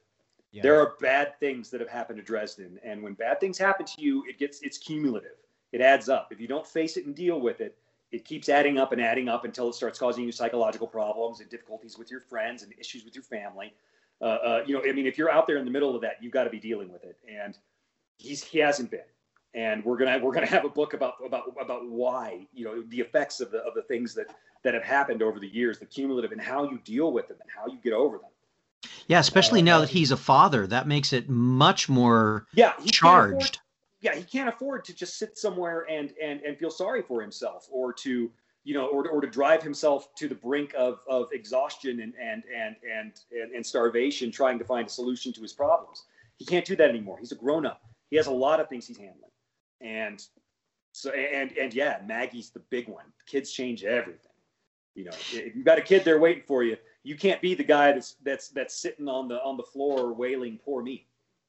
Yeah. 0.51 0.63
There 0.63 0.79
are 0.79 0.95
bad 0.99 1.39
things 1.39 1.69
that 1.69 1.81
have 1.81 1.89
happened 1.89 2.17
to 2.17 2.23
Dresden, 2.23 2.79
and 2.83 3.01
when 3.03 3.13
bad 3.13 3.39
things 3.39 3.57
happen 3.57 3.85
to 3.85 4.01
you, 4.01 4.23
it 4.27 4.39
gets 4.39 4.61
it's 4.61 4.77
cumulative. 4.77 5.37
It 5.71 5.81
adds 5.81 6.09
up. 6.09 6.31
If 6.31 6.39
you 6.39 6.47
don't 6.47 6.65
face 6.65 6.97
it 6.97 7.05
and 7.05 7.15
deal 7.15 7.39
with 7.39 7.61
it, 7.61 7.77
it 8.11 8.25
keeps 8.25 8.49
adding 8.49 8.77
up 8.77 8.91
and 8.91 9.01
adding 9.01 9.27
up 9.27 9.45
until 9.45 9.69
it 9.69 9.75
starts 9.75 9.99
causing 9.99 10.23
you 10.23 10.31
psychological 10.31 10.87
problems 10.87 11.39
and 11.41 11.49
difficulties 11.49 11.97
with 11.97 12.09
your 12.09 12.21
friends 12.21 12.63
and 12.63 12.73
issues 12.79 13.03
with 13.03 13.15
your 13.15 13.23
family. 13.23 13.73
Uh, 14.21 14.25
uh, 14.25 14.63
you 14.65 14.73
know, 14.73 14.81
I 14.87 14.93
mean, 14.93 15.05
if 15.05 15.17
you're 15.17 15.31
out 15.31 15.45
there 15.45 15.57
in 15.57 15.65
the 15.65 15.71
middle 15.71 15.95
of 15.95 16.01
that, 16.01 16.21
you've 16.21 16.31
got 16.31 16.45
to 16.45 16.49
be 16.49 16.59
dealing 16.59 16.91
with 16.91 17.03
it, 17.03 17.17
and 17.29 17.57
he's 18.17 18.43
he 18.43 18.59
hasn't 18.59 18.91
been. 18.91 19.01
And 19.53 19.83
we're 19.85 19.97
gonna 19.97 20.19
we're 20.19 20.33
gonna 20.33 20.47
have 20.47 20.65
a 20.65 20.69
book 20.69 20.93
about 20.93 21.15
about 21.25 21.43
about 21.59 21.87
why 21.89 22.47
you 22.53 22.65
know 22.65 22.83
the 22.87 22.99
effects 22.99 23.39
of 23.41 23.51
the 23.51 23.59
of 23.59 23.73
the 23.75 23.83
things 23.83 24.13
that 24.15 24.27
that 24.63 24.73
have 24.73 24.83
happened 24.83 25.21
over 25.21 25.39
the 25.39 25.47
years, 25.47 25.79
the 25.79 25.85
cumulative, 25.85 26.31
and 26.31 26.41
how 26.41 26.63
you 26.63 26.79
deal 26.83 27.11
with 27.11 27.27
them 27.27 27.37
and 27.41 27.49
how 27.55 27.67
you 27.71 27.77
get 27.83 27.93
over 27.93 28.17
them. 28.17 28.29
yeah 29.07 29.19
especially 29.19 29.61
now 29.61 29.77
uh, 29.77 29.81
that 29.81 29.89
he's 29.89 30.11
a 30.11 30.17
father 30.17 30.67
that 30.67 30.87
makes 30.87 31.13
it 31.13 31.29
much 31.29 31.87
more 31.89 32.45
Yeah, 32.53 32.73
charged 32.91 33.59
yeah, 34.01 34.15
he 34.15 34.23
can't 34.23 34.49
afford 34.49 34.85
to 34.85 34.93
just 34.93 35.17
sit 35.17 35.37
somewhere 35.37 35.85
and 35.89 36.13
and 36.21 36.41
and 36.41 36.57
feel 36.57 36.69
sorry 36.71 37.01
for 37.01 37.21
himself, 37.21 37.67
or 37.71 37.93
to 37.93 38.31
you 38.63 38.73
know, 38.73 38.87
or 38.87 39.07
or 39.07 39.21
to 39.21 39.27
drive 39.27 39.63
himself 39.63 40.13
to 40.15 40.27
the 40.27 40.35
brink 40.35 40.73
of 40.77 40.99
of 41.09 41.29
exhaustion 41.31 42.01
and 42.01 42.13
and 42.21 42.43
and 42.55 42.75
and 42.83 43.51
and, 43.55 43.65
starvation, 43.65 44.31
trying 44.31 44.59
to 44.59 44.65
find 44.65 44.87
a 44.87 44.89
solution 44.89 45.31
to 45.33 45.41
his 45.41 45.53
problems. 45.53 46.03
He 46.35 46.45
can't 46.45 46.65
do 46.65 46.75
that 46.75 46.89
anymore. 46.89 47.17
He's 47.17 47.31
a 47.31 47.35
grown 47.35 47.65
up. 47.65 47.81
He 48.09 48.17
has 48.17 48.27
a 48.27 48.31
lot 48.31 48.59
of 48.59 48.69
things 48.69 48.85
he's 48.85 48.97
handling, 48.97 49.31
and 49.81 50.23
so 50.91 51.11
and 51.11 51.57
and 51.57 51.73
yeah, 51.73 52.01
Maggie's 52.05 52.51
the 52.51 52.59
big 52.69 52.87
one. 52.87 53.05
Kids 53.25 53.51
change 53.51 53.83
everything. 53.83 54.31
You 54.95 55.05
know, 55.05 55.11
if 55.11 55.55
you've 55.55 55.65
got 55.65 55.77
a 55.77 55.81
kid 55.81 56.03
there 56.03 56.19
waiting 56.19 56.43
for 56.47 56.63
you, 56.63 56.75
you 57.03 57.15
can't 57.15 57.41
be 57.41 57.55
the 57.55 57.63
guy 57.63 57.93
that's 57.93 58.15
that's 58.23 58.49
that's 58.49 58.75
sitting 58.75 59.07
on 59.07 59.27
the 59.27 59.41
on 59.43 59.57
the 59.57 59.63
floor 59.63 60.13
wailing, 60.13 60.59
"Poor 60.63 60.83
me." 60.83 61.07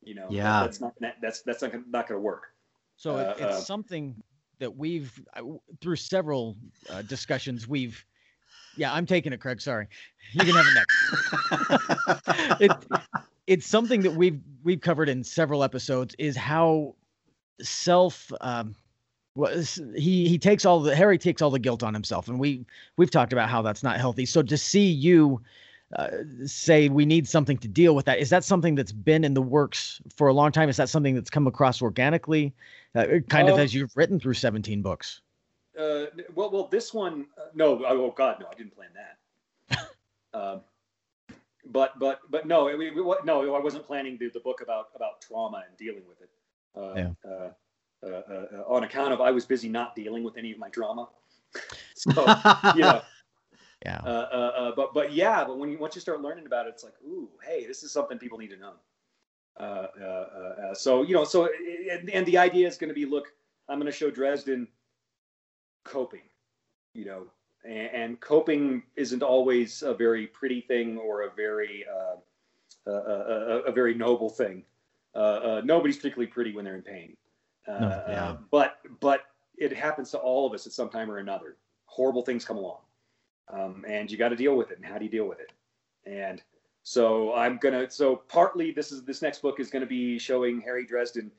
You 0.08 0.14
know, 0.14 0.26
Yeah. 0.30 0.62
that's 0.62 0.80
not 0.80 0.94
that's 1.20 1.42
that's 1.42 1.60
not 1.60 1.70
gonna, 1.70 1.84
not 1.90 2.08
going 2.08 2.18
to 2.18 2.22
work. 2.22 2.44
So 2.96 3.16
Uh, 3.16 3.34
it's 3.36 3.42
uh, 3.42 3.60
something 3.60 4.20
that 4.58 4.74
we've 4.74 5.12
uh, 5.34 5.42
through 5.82 5.96
several 5.96 6.56
uh, 6.88 7.02
discussions 7.02 7.68
we've. 7.68 8.02
Yeah, 8.78 8.90
I'm 8.94 9.04
taking 9.04 9.34
it, 9.34 9.40
Craig. 9.40 9.60
Sorry, 9.60 9.86
you 10.32 10.40
can 10.40 10.54
have 10.54 10.66
it 10.66 10.74
next. 10.74 12.60
it, 12.60 12.72
it's 13.46 13.66
something 13.66 14.00
that 14.02 14.14
we've 14.14 14.40
we've 14.62 14.80
covered 14.80 15.10
in 15.10 15.22
several 15.22 15.62
episodes. 15.62 16.14
Is 16.18 16.38
how 16.38 16.94
self 17.60 18.32
um, 18.40 18.74
was 19.34 19.78
he 19.94 20.26
he 20.26 20.38
takes 20.38 20.64
all 20.64 20.80
the 20.80 20.96
Harry 20.96 21.18
takes 21.18 21.42
all 21.42 21.50
the 21.50 21.58
guilt 21.58 21.82
on 21.82 21.92
himself, 21.92 22.28
and 22.28 22.40
we 22.40 22.64
we've 22.96 23.10
talked 23.10 23.34
about 23.34 23.50
how 23.50 23.60
that's 23.60 23.82
not 23.82 23.98
healthy. 23.98 24.24
So 24.24 24.40
to 24.42 24.56
see 24.56 24.86
you 24.86 25.42
uh, 25.96 26.08
say 26.44 26.88
we 26.88 27.06
need 27.06 27.26
something 27.26 27.56
to 27.58 27.68
deal 27.68 27.94
with 27.94 28.04
that. 28.06 28.18
Is 28.18 28.30
that 28.30 28.44
something 28.44 28.74
that's 28.74 28.92
been 28.92 29.24
in 29.24 29.34
the 29.34 29.42
works 29.42 30.00
for 30.14 30.28
a 30.28 30.32
long 30.32 30.52
time? 30.52 30.68
Is 30.68 30.76
that 30.76 30.88
something 30.88 31.14
that's 31.14 31.30
come 31.30 31.46
across 31.46 31.80
organically, 31.80 32.52
uh, 32.94 33.06
kind 33.28 33.48
of 33.48 33.54
Um, 33.54 33.60
as 33.60 33.74
you've 33.74 33.96
written 33.96 34.20
through 34.20 34.34
17 34.34 34.82
books? 34.82 35.22
Uh, 35.78 36.06
well, 36.34 36.50
well, 36.50 36.68
this 36.70 36.92
one, 36.92 37.26
uh, 37.38 37.46
no. 37.54 37.82
Oh 37.86 38.10
God, 38.10 38.38
no, 38.40 38.46
I 38.50 38.54
didn't 38.54 38.74
plan 38.74 38.90
that. 38.94 39.78
um, 40.34 40.60
but 41.70 41.98
but 41.98 42.20
but 42.30 42.46
no, 42.46 42.64
we, 42.64 42.90
we, 42.90 43.00
what- 43.00 43.24
no, 43.24 43.54
I 43.54 43.60
wasn't 43.60 43.86
planning 43.86 44.18
the, 44.18 44.28
the 44.28 44.40
book 44.40 44.60
about 44.60 44.88
about 44.94 45.20
trauma 45.20 45.62
and 45.68 45.76
dealing 45.76 46.02
with 46.08 46.20
it. 46.20 46.30
Uh, 46.76 46.94
Yeah. 46.96 47.30
uh, 47.30 47.50
uh, 48.06 48.06
uh, 48.08 48.64
on 48.68 48.84
account 48.84 49.12
of 49.12 49.20
I 49.20 49.30
was 49.30 49.44
busy 49.46 49.68
not 49.68 49.94
dealing 49.94 50.22
with 50.22 50.36
any 50.36 50.52
of 50.52 50.58
my 50.58 50.68
drama. 50.68 51.08
so 51.94 52.10
you 52.74 52.82
know, 52.82 53.02
Yeah. 53.84 54.00
uh, 54.04 54.08
uh, 54.08 54.52
uh, 54.56 54.72
but 54.74 54.92
but 54.92 55.12
yeah, 55.12 55.44
but 55.44 55.58
when 55.58 55.70
you 55.70 55.78
once 55.78 55.94
you 55.94 56.00
start 56.00 56.20
learning 56.20 56.46
about 56.46 56.66
it, 56.66 56.70
it's 56.70 56.84
like, 56.84 56.94
ooh, 57.06 57.28
hey, 57.46 57.66
this 57.66 57.82
is 57.82 57.92
something 57.92 58.18
people 58.18 58.38
need 58.38 58.50
to 58.50 58.56
know. 58.56 58.72
Uh, 59.58 59.86
uh, 60.00 60.04
uh, 60.04 60.74
so 60.74 61.02
you 61.02 61.14
know, 61.14 61.24
so 61.24 61.48
and, 61.90 62.10
and 62.10 62.26
the 62.26 62.38
idea 62.38 62.66
is 62.66 62.76
going 62.76 62.88
to 62.88 62.94
be, 62.94 63.06
look, 63.06 63.32
I'm 63.68 63.78
going 63.78 63.90
to 63.90 63.96
show 63.96 64.10
Dresden 64.10 64.66
coping, 65.84 66.28
you 66.94 67.04
know, 67.04 67.26
and, 67.64 67.90
and 67.94 68.20
coping 68.20 68.82
isn't 68.96 69.22
always 69.22 69.82
a 69.82 69.94
very 69.94 70.26
pretty 70.26 70.60
thing 70.60 70.98
or 70.98 71.22
a 71.22 71.30
very 71.30 71.84
uh, 71.88 72.16
uh, 72.88 72.90
uh, 72.90 73.62
a, 73.66 73.70
a 73.70 73.72
very 73.72 73.94
noble 73.94 74.30
thing. 74.30 74.64
Uh, 75.14 75.18
uh, 75.18 75.62
nobody's 75.64 75.96
particularly 75.96 76.26
pretty 76.26 76.52
when 76.52 76.64
they're 76.64 76.76
in 76.76 76.82
pain. 76.82 77.16
No, 77.66 78.02
yeah. 78.08 78.28
uh, 78.30 78.36
but 78.50 78.78
but 79.00 79.24
it 79.58 79.72
happens 79.72 80.10
to 80.12 80.18
all 80.18 80.46
of 80.46 80.54
us 80.54 80.66
at 80.66 80.72
some 80.72 80.88
time 80.88 81.10
or 81.10 81.18
another. 81.18 81.56
Horrible 81.84 82.22
things 82.22 82.44
come 82.44 82.56
along, 82.56 82.78
um, 83.52 83.84
and 83.88 84.10
you 84.10 84.16
got 84.16 84.28
to 84.30 84.36
deal 84.36 84.56
with 84.56 84.70
it. 84.70 84.78
And 84.78 84.86
how 84.86 84.98
do 84.98 85.04
you 85.04 85.10
deal 85.10 85.26
with 85.26 85.40
it? 85.40 85.52
And 86.06 86.42
so 86.82 87.34
I'm 87.34 87.58
gonna. 87.58 87.90
So 87.90 88.16
partly 88.16 88.70
this 88.70 88.92
is 88.92 89.04
this 89.04 89.22
next 89.22 89.42
book 89.42 89.60
is 89.60 89.70
going 89.70 89.82
to 89.82 89.88
be 89.88 90.18
showing 90.18 90.60
Harry 90.60 90.86
Dresden 90.86 91.30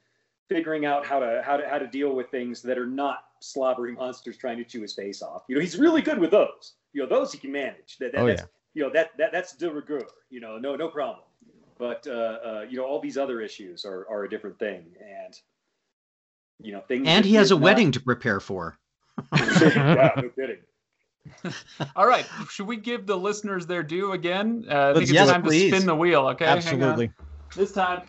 figuring 0.47 0.85
out 0.85 1.05
how 1.05 1.19
to 1.19 1.41
how 1.45 1.57
to 1.57 1.67
how 1.67 1.77
to 1.77 1.87
deal 1.87 2.13
with 2.13 2.29
things 2.29 2.61
that 2.63 2.77
are 2.77 2.87
not 2.87 3.25
slobbery 3.39 3.93
monsters 3.93 4.37
trying 4.37 4.57
to 4.57 4.63
chew 4.63 4.81
his 4.81 4.93
face 4.93 5.21
off. 5.21 5.43
You 5.47 5.55
know, 5.55 5.61
he's 5.61 5.77
really 5.77 6.01
good 6.01 6.19
with 6.19 6.31
those. 6.31 6.73
You 6.93 7.03
know, 7.03 7.09
those 7.09 7.31
he 7.31 7.37
can 7.37 7.51
manage. 7.51 7.97
That, 7.99 8.11
that, 8.13 8.21
Oh, 8.21 8.27
that's, 8.27 8.41
yeah. 8.41 8.47
You 8.73 8.83
know 8.83 8.89
that 8.93 9.11
that 9.17 9.31
that's 9.31 9.55
de 9.55 9.71
rigueur. 9.71 10.05
You 10.29 10.39
know, 10.41 10.57
no 10.57 10.75
no 10.75 10.89
problem. 10.89 11.23
But 11.77 12.05
uh, 12.07 12.11
uh, 12.11 12.65
you 12.69 12.77
know, 12.77 12.85
all 12.85 12.99
these 12.99 13.17
other 13.17 13.41
issues 13.41 13.85
are 13.85 14.05
are 14.09 14.25
a 14.25 14.29
different 14.29 14.59
thing, 14.59 14.85
and 15.01 15.33
you 16.61 16.73
know 16.73 16.81
things. 16.81 17.07
and 17.07 17.25
he 17.25 17.35
has 17.35 17.51
a 17.51 17.55
not- 17.55 17.63
wedding 17.63 17.91
to 17.93 17.99
prepare 17.99 18.39
for. 18.39 18.77
yeah, 19.35 20.11
no 20.15 20.29
kidding. 20.29 20.59
All 21.95 22.07
right. 22.07 22.25
Should 22.49 22.67
we 22.67 22.77
give 22.77 23.05
the 23.05 23.17
listeners 23.17 23.65
their 23.65 23.83
due 23.83 24.13
again? 24.13 24.65
Uh, 24.69 24.71
I 24.73 24.85
think 24.93 24.95
Let's- 24.95 25.01
it's 25.01 25.11
yes, 25.11 25.29
time 25.31 25.43
please. 25.43 25.71
to 25.71 25.77
spin 25.77 25.87
the 25.87 25.95
wheel. 25.95 26.27
Okay. 26.29 26.45
Absolutely. 26.45 27.11
This 27.55 27.71
time, 27.71 28.03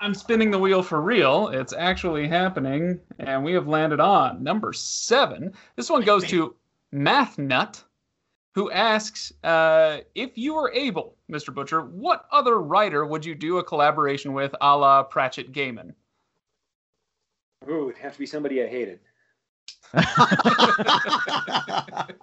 I'm 0.00 0.14
spinning 0.14 0.50
the 0.50 0.58
wheel 0.58 0.82
for 0.82 1.00
real. 1.00 1.48
It's 1.48 1.72
actually 1.72 2.28
happening, 2.28 3.00
and 3.18 3.42
we 3.44 3.52
have 3.54 3.66
landed 3.66 4.00
on 4.00 4.42
number 4.42 4.72
seven. 4.72 5.52
This 5.76 5.88
one 5.88 6.02
goes 6.02 6.24
to 6.24 6.54
Math 6.92 7.38
Nut, 7.38 7.82
who 8.54 8.70
asks 8.70 9.32
uh, 9.42 10.00
if 10.14 10.36
you 10.36 10.54
were 10.54 10.70
able, 10.72 11.16
Mr. 11.32 11.52
Butcher, 11.54 11.80
what 11.82 12.26
other 12.30 12.60
writer 12.60 13.06
would 13.06 13.24
you 13.24 13.34
do 13.34 13.58
a 13.58 13.64
collaboration 13.64 14.34
with, 14.34 14.54
a 14.60 14.76
la 14.76 15.02
Pratchett 15.02 15.52
Gaiman? 15.52 15.94
Ooh, 17.68 17.88
it'd 17.88 18.00
have 18.02 18.12
to 18.12 18.18
be 18.18 18.26
somebody 18.26 18.62
I 18.62 18.66
hated. 18.66 19.00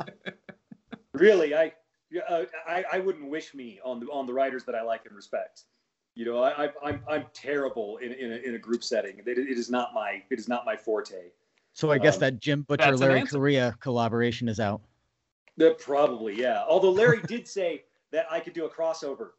really 1.14 1.56
i 1.56 1.72
yeah, 2.14 2.22
uh, 2.30 2.44
I, 2.68 2.84
I 2.94 3.00
wouldn't 3.00 3.30
wish 3.30 3.54
me 3.54 3.80
on 3.86 4.00
the 4.02 4.08
on 4.08 4.26
the 4.26 4.34
writers 4.34 4.64
that 4.66 4.76
i 4.76 4.82
like 4.82 5.06
and 5.06 5.16
respect 5.16 5.64
you 6.16 6.26
know 6.26 6.44
i, 6.44 6.66
I 6.66 6.70
i'm 6.84 7.02
i'm 7.08 7.26
terrible 7.34 7.98
in 7.98 8.12
in 8.14 8.32
a, 8.34 8.36
in 8.36 8.56
a 8.56 8.60
group 8.60 8.84
setting 8.84 9.18
it, 9.20 9.28
it 9.28 9.38
is 9.58 9.70
not 9.70 9.94
my 9.94 10.22
it 10.30 10.40
is 10.40 10.48
not 10.48 10.66
my 10.66 10.76
forte 10.76 11.30
So 11.74 11.92
I 11.92 11.98
guess 11.98 12.16
Um, 12.16 12.20
that 12.22 12.40
Jim 12.40 12.64
Butcher 12.64 12.84
that's 12.84 13.02
an 13.02 13.08
Larry 13.08 13.20
answer. 13.22 13.38
Correia 13.38 13.76
collaboration 13.80 14.50
is 14.50 14.60
out. 14.60 14.82
Uh, 15.62 15.70
probably 15.80 16.40
yeah 16.40 16.64
although 16.68 16.92
larry 16.92 17.22
did 17.28 17.48
say 17.48 17.84
that 18.12 18.26
i 18.32 18.40
could 18.40 18.54
do 18.54 18.66
a 18.66 18.70
crossover 18.70 19.30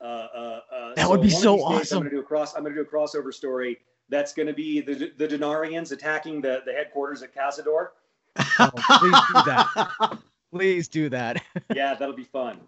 uh, 0.00 0.04
uh, 0.04 0.60
uh, 0.72 0.94
That 0.94 1.08
would 1.08 1.22
be 1.22 1.30
so 1.30 1.56
these 1.56 1.64
days 1.64 1.80
awesome. 1.80 1.98
i'm 1.98 2.02
gonna 2.04 2.14
do 2.16 2.20
a 2.20 2.22
cross 2.22 2.54
i'm 2.54 2.62
gonna 2.62 2.74
do 2.74 2.82
a 2.82 2.84
crossover 2.84 3.32
story 3.32 3.78
that's 4.08 4.32
gonna 4.34 4.52
be 4.52 4.80
the 4.80 5.12
the 5.16 5.26
denarians 5.28 5.92
attacking 5.92 6.40
the 6.40 6.62
the 6.66 6.72
headquarters 6.72 7.22
at 7.22 7.34
cazador 7.34 7.88
Oh, 8.58 8.70
please 8.98 9.18
do 9.28 9.42
that. 9.46 10.18
Please 10.52 10.86
do 10.88 11.08
that. 11.08 11.42
yeah 11.74 11.94
that'll 11.94 12.14
be 12.14 12.24
fun 12.24 12.60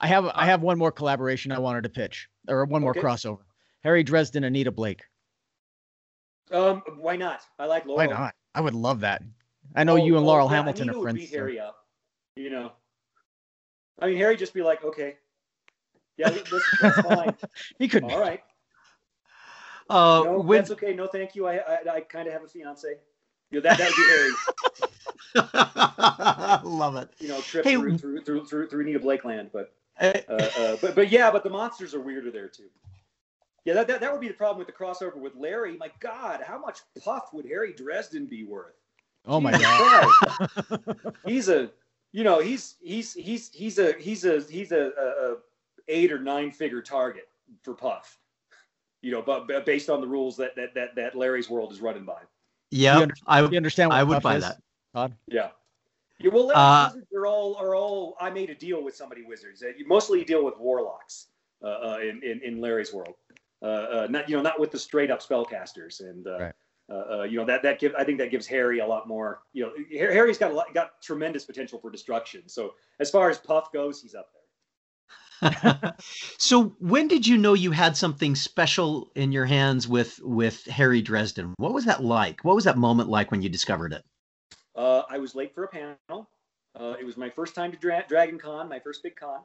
I 0.00 0.06
have 0.06 0.26
I 0.34 0.46
have 0.46 0.62
one 0.62 0.78
more 0.78 0.90
collaboration 0.90 1.52
I 1.52 1.58
wanted 1.58 1.82
to 1.84 1.88
pitch, 1.90 2.28
or 2.48 2.64
one 2.64 2.80
more 2.82 2.90
Okay. 2.92 3.00
crossover. 3.00 3.38
Harry 3.84 4.02
Dresden, 4.02 4.44
Anita 4.44 4.70
Blake. 4.72 5.02
um 6.50 6.82
why 6.98 7.16
not 7.16 7.40
i 7.58 7.66
like 7.66 7.84
laurell 7.84 7.96
Why 7.96 8.06
not? 8.06 8.34
I 8.54 8.60
would 8.60 8.74
love 8.74 9.00
that. 9.00 9.22
I 9.76 9.84
know 9.84 9.92
Oh, 9.94 10.04
you 10.04 10.16
and 10.18 10.26
oh, 10.26 10.28
Laurell 10.28 10.50
yeah, 10.50 10.56
Hamilton 10.56 10.82
Anita 10.88 10.96
are 10.96 10.98
would 11.00 11.04
friends. 11.04 11.18
Beat 11.20 11.30
so- 11.30 11.36
Harry 11.38 11.58
up, 11.60 11.76
you 12.36 12.50
know. 12.50 12.72
I 14.00 14.06
mean, 14.08 14.16
Harry 14.18 14.36
just 14.36 14.52
be 14.52 14.62
like, 14.62 14.84
okay, 14.84 15.16
yeah, 16.18 16.28
that- 16.30 16.44
that's, 16.50 16.78
that's 16.80 17.00
fine. 17.00 17.34
He 17.78 17.88
could. 17.88 18.04
All 18.04 18.20
right, 18.20 18.42
Uh, 19.90 20.22
no, 20.24 20.38
when, 20.40 20.58
that's 20.58 20.70
okay. 20.72 20.94
No, 20.94 21.06
thank 21.06 21.34
you. 21.34 21.46
I 21.46 21.56
I, 21.56 21.94
I 21.96 22.00
kind 22.00 22.26
of 22.26 22.32
have 22.32 22.44
a 22.44 22.48
fiance. 22.48 22.88
You 23.50 23.60
know, 23.60 23.68
that 23.68 23.78
that 23.78 23.90
would 23.90 23.96
be 23.96 24.02
Harry. 24.08 24.32
love 26.64 26.96
it. 26.96 27.10
You 27.18 27.28
know, 27.28 27.40
trip 27.40 27.64
Hey, 27.64 27.74
through, 27.76 27.98
through 27.98 28.22
through 28.22 28.46
through 28.46 28.68
through 28.68 28.80
Anita 28.82 29.00
Blake 29.00 29.24
land, 29.24 29.50
but 29.52 29.72
Uh, 30.00 30.12
uh, 30.28 30.76
but 30.80 30.94
but 30.94 31.10
yeah, 31.10 31.30
but 31.30 31.44
the 31.44 31.50
monsters 31.50 31.94
are 31.94 32.00
weirder 32.00 32.30
there 32.30 32.48
too. 32.48 32.70
Yeah, 33.64 33.74
that, 33.74 33.86
that 33.88 34.00
that 34.00 34.10
would 34.10 34.20
be 34.20 34.28
the 34.28 34.34
problem 34.34 34.58
with 34.58 34.66
the 34.66 34.72
crossover 34.72 35.16
with 35.16 35.34
Larry. 35.36 35.76
My 35.76 35.90
God, 36.00 36.40
how 36.44 36.58
much 36.58 36.80
puff 37.04 37.32
would 37.32 37.44
Harry 37.44 37.72
Dresden 37.72 38.26
be 38.26 38.44
worth? 38.44 38.74
Oh 39.26 39.40
my 39.40 39.52
god. 39.52 40.08
He's 41.26 41.48
a 41.48 41.70
you 42.10 42.24
know 42.24 42.40
he's 42.40 42.76
he's 42.82 43.14
he's 43.14 43.50
he's 43.54 43.78
a 43.78 43.92
he's 43.98 44.24
a 44.24 44.40
he's 44.42 44.72
a, 44.72 44.90
a, 44.98 45.32
a 45.32 45.36
eight 45.88 46.12
or 46.12 46.18
nine 46.18 46.50
figure 46.50 46.82
target 46.82 47.28
for 47.62 47.74
puff 47.74 48.18
you 49.02 49.10
know 49.10 49.20
but, 49.20 49.46
but 49.46 49.66
based 49.66 49.90
on 49.90 50.00
the 50.00 50.06
rules 50.06 50.36
that 50.36 50.54
that 50.56 50.74
that, 50.74 50.94
that 50.94 51.14
larry's 51.14 51.50
world 51.50 51.72
is 51.72 51.80
running 51.80 52.04
by 52.04 52.20
yeah, 52.70 52.98
under- 53.00 53.14
I, 53.26 53.40
You 53.42 53.56
understand 53.58 53.90
what 53.90 53.98
I 53.98 54.02
would 54.02 54.14
Puff 54.14 54.22
buy 54.22 54.36
is, 54.36 54.42
that. 54.44 54.56
Todd? 54.94 55.14
yeah 55.28 55.48
yeah 56.18 56.30
well 56.30 56.46
Larry's 56.46 56.56
Uh, 56.56 56.90
wizards 56.94 57.12
are 57.14 57.26
all 57.26 57.56
are 57.56 57.74
all 57.74 58.16
i 58.20 58.30
made 58.30 58.48
a 58.50 58.54
deal 58.54 58.82
with 58.82 58.96
somebody 58.96 59.22
wizards 59.24 59.62
Uh, 59.62 59.68
you 59.76 59.86
mostly 59.86 60.24
deal 60.24 60.44
with 60.44 60.56
warlocks 60.58 61.26
uh, 61.62 61.66
uh, 61.66 61.98
in, 62.02 62.22
in 62.22 62.40
in 62.42 62.60
larry's 62.60 62.92
world 62.94 63.14
uh, 63.62 63.66
uh, 63.66 64.06
not 64.10 64.28
you 64.28 64.36
know 64.36 64.42
not 64.42 64.58
with 64.58 64.70
the 64.70 64.78
straight 64.78 65.10
up 65.10 65.20
spellcasters 65.22 66.00
and 66.00 66.26
uh, 66.26 66.38
Right. 66.38 66.52
uh, 66.90 67.18
uh, 67.18 67.22
you 67.24 67.36
know 67.38 67.44
that 67.44 67.62
that 67.62 67.78
give 67.78 67.94
I 67.96 68.04
think 68.04 68.18
that 68.18 68.30
gives 68.30 68.46
Harry 68.46 68.80
a 68.80 68.86
lot 68.86 69.06
more. 69.06 69.42
You 69.52 69.62
know, 69.64 69.72
Harry's 69.96 70.36
got 70.36 70.50
a 70.50 70.54
lot, 70.54 70.74
got 70.74 71.00
tremendous 71.00 71.44
potential 71.44 71.78
for 71.78 71.88
destruction. 71.88 72.48
So 72.48 72.74
as 72.98 73.08
far 73.08 73.30
as 73.30 73.38
Puff 73.38 73.72
goes, 73.72 74.02
he's 74.02 74.16
up 74.16 74.30
there. 74.32 74.41
so 76.38 76.74
when 76.78 77.08
did 77.08 77.26
you 77.26 77.36
know 77.36 77.54
you 77.54 77.72
had 77.72 77.96
something 77.96 78.34
special 78.34 79.10
in 79.14 79.32
your 79.32 79.46
hands 79.46 79.88
with 79.88 80.20
with 80.22 80.64
Harry 80.66 81.02
Dresden? 81.02 81.54
What 81.56 81.72
was 81.72 81.84
that 81.84 82.02
like? 82.02 82.44
What 82.44 82.54
was 82.54 82.64
that 82.64 82.78
moment 82.78 83.08
like 83.08 83.30
when 83.30 83.42
you 83.42 83.48
discovered 83.48 83.92
it? 83.92 84.04
Uh, 84.74 85.02
I 85.10 85.18
was 85.18 85.34
late 85.34 85.54
for 85.54 85.64
a 85.64 85.68
panel. 85.68 86.28
Uh, 86.78 86.94
it 86.98 87.04
was 87.04 87.16
my 87.16 87.28
first 87.28 87.54
time 87.54 87.70
to 87.72 87.78
Dra- 87.78 88.04
Dragon 88.08 88.38
Con, 88.38 88.68
my 88.68 88.78
first 88.78 89.02
big 89.02 89.16
con. 89.16 89.40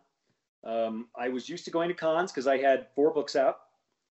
Um, 0.63 1.07
I 1.15 1.29
was 1.29 1.49
used 1.49 1.65
to 1.65 1.71
going 1.71 1.89
to 1.89 1.93
cons 1.93 2.31
because 2.31 2.47
I 2.47 2.57
had 2.57 2.87
four 2.95 3.13
books 3.13 3.35
out. 3.35 3.59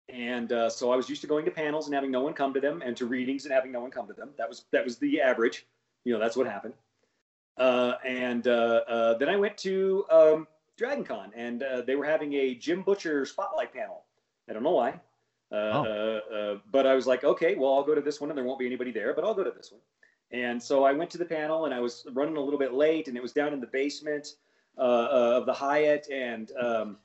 And 0.09 0.53
uh, 0.53 0.71
so 0.71 0.93
I 0.93 0.97
was 0.97 1.09
used 1.09 1.21
to 1.23 1.27
going 1.27 1.45
to 1.47 1.51
panels 1.51 1.87
and 1.87 1.95
having 1.95 2.13
no 2.13 2.21
one 2.21 2.33
come 2.33 2.55
to 2.55 2.61
them 2.61 2.81
and 2.85 2.97
to 2.97 3.07
readings 3.07 3.45
and 3.45 3.53
having 3.53 3.73
no 3.73 3.81
one 3.81 3.91
come 3.91 4.07
to 4.07 4.13
them. 4.13 4.31
That 4.39 4.49
was 4.49 4.65
that 4.71 4.85
was 4.85 4.99
the 4.99 5.21
average. 5.21 5.67
You 6.05 6.13
know, 6.13 6.21
that's 6.21 6.37
what 6.37 6.47
happened. 6.47 6.75
Uh, 7.57 7.95
and 8.05 8.47
uh, 8.47 8.83
uh, 8.87 9.19
then 9.19 9.29
I 9.29 9.37
went 9.37 9.57
to 9.59 10.05
um, 10.11 10.47
Dragon 10.77 11.05
Con 11.05 11.33
and 11.35 11.63
uh, 11.63 11.83
they 11.83 11.97
were 11.97 12.05
having 12.05 12.35
a 12.35 12.55
Jim 12.55 12.83
Butcher 12.83 13.25
spotlight 13.25 13.73
panel. 13.73 14.05
I 14.49 14.53
don't 14.53 14.63
know 14.63 14.73
why. 14.73 15.01
Uh, 15.51 15.55
uh, 15.55 16.21
uh, 16.35 16.59
but 16.73 16.87
I 16.87 16.95
was 16.95 17.07
like, 17.07 17.25
okay, 17.25 17.55
well, 17.55 17.75
I'll 17.75 17.85
go 17.85 17.95
to 17.95 18.01
this 18.01 18.21
one 18.21 18.31
and 18.31 18.37
there 18.37 18.45
won't 18.45 18.59
be 18.59 18.67
anybody 18.67 18.91
there, 18.91 19.15
but 19.15 19.25
I'll 19.25 19.35
go 19.35 19.45
to 19.45 19.51
this 19.51 19.71
one. 19.71 19.81
And 20.33 20.61
so 20.61 20.85
I 20.85 20.93
went 20.93 21.11
to 21.11 21.19
the 21.19 21.25
panel 21.25 21.67
and 21.67 21.75
I 21.75 21.81
was 21.81 22.07
running 22.13 22.37
a 22.37 22.41
little 22.41 22.59
bit 22.59 22.75
late 22.75 23.09
and 23.09 23.17
it 23.17 23.23
was 23.23 23.33
down 23.33 23.53
in 23.53 23.61
the 23.61 23.69
basement 23.69 24.35
uh, 24.77 24.81
uh, 24.81 25.39
of 25.39 25.47
the 25.47 25.55
Hyatt. 25.55 26.09
And 26.13 26.51
um, 26.61 26.97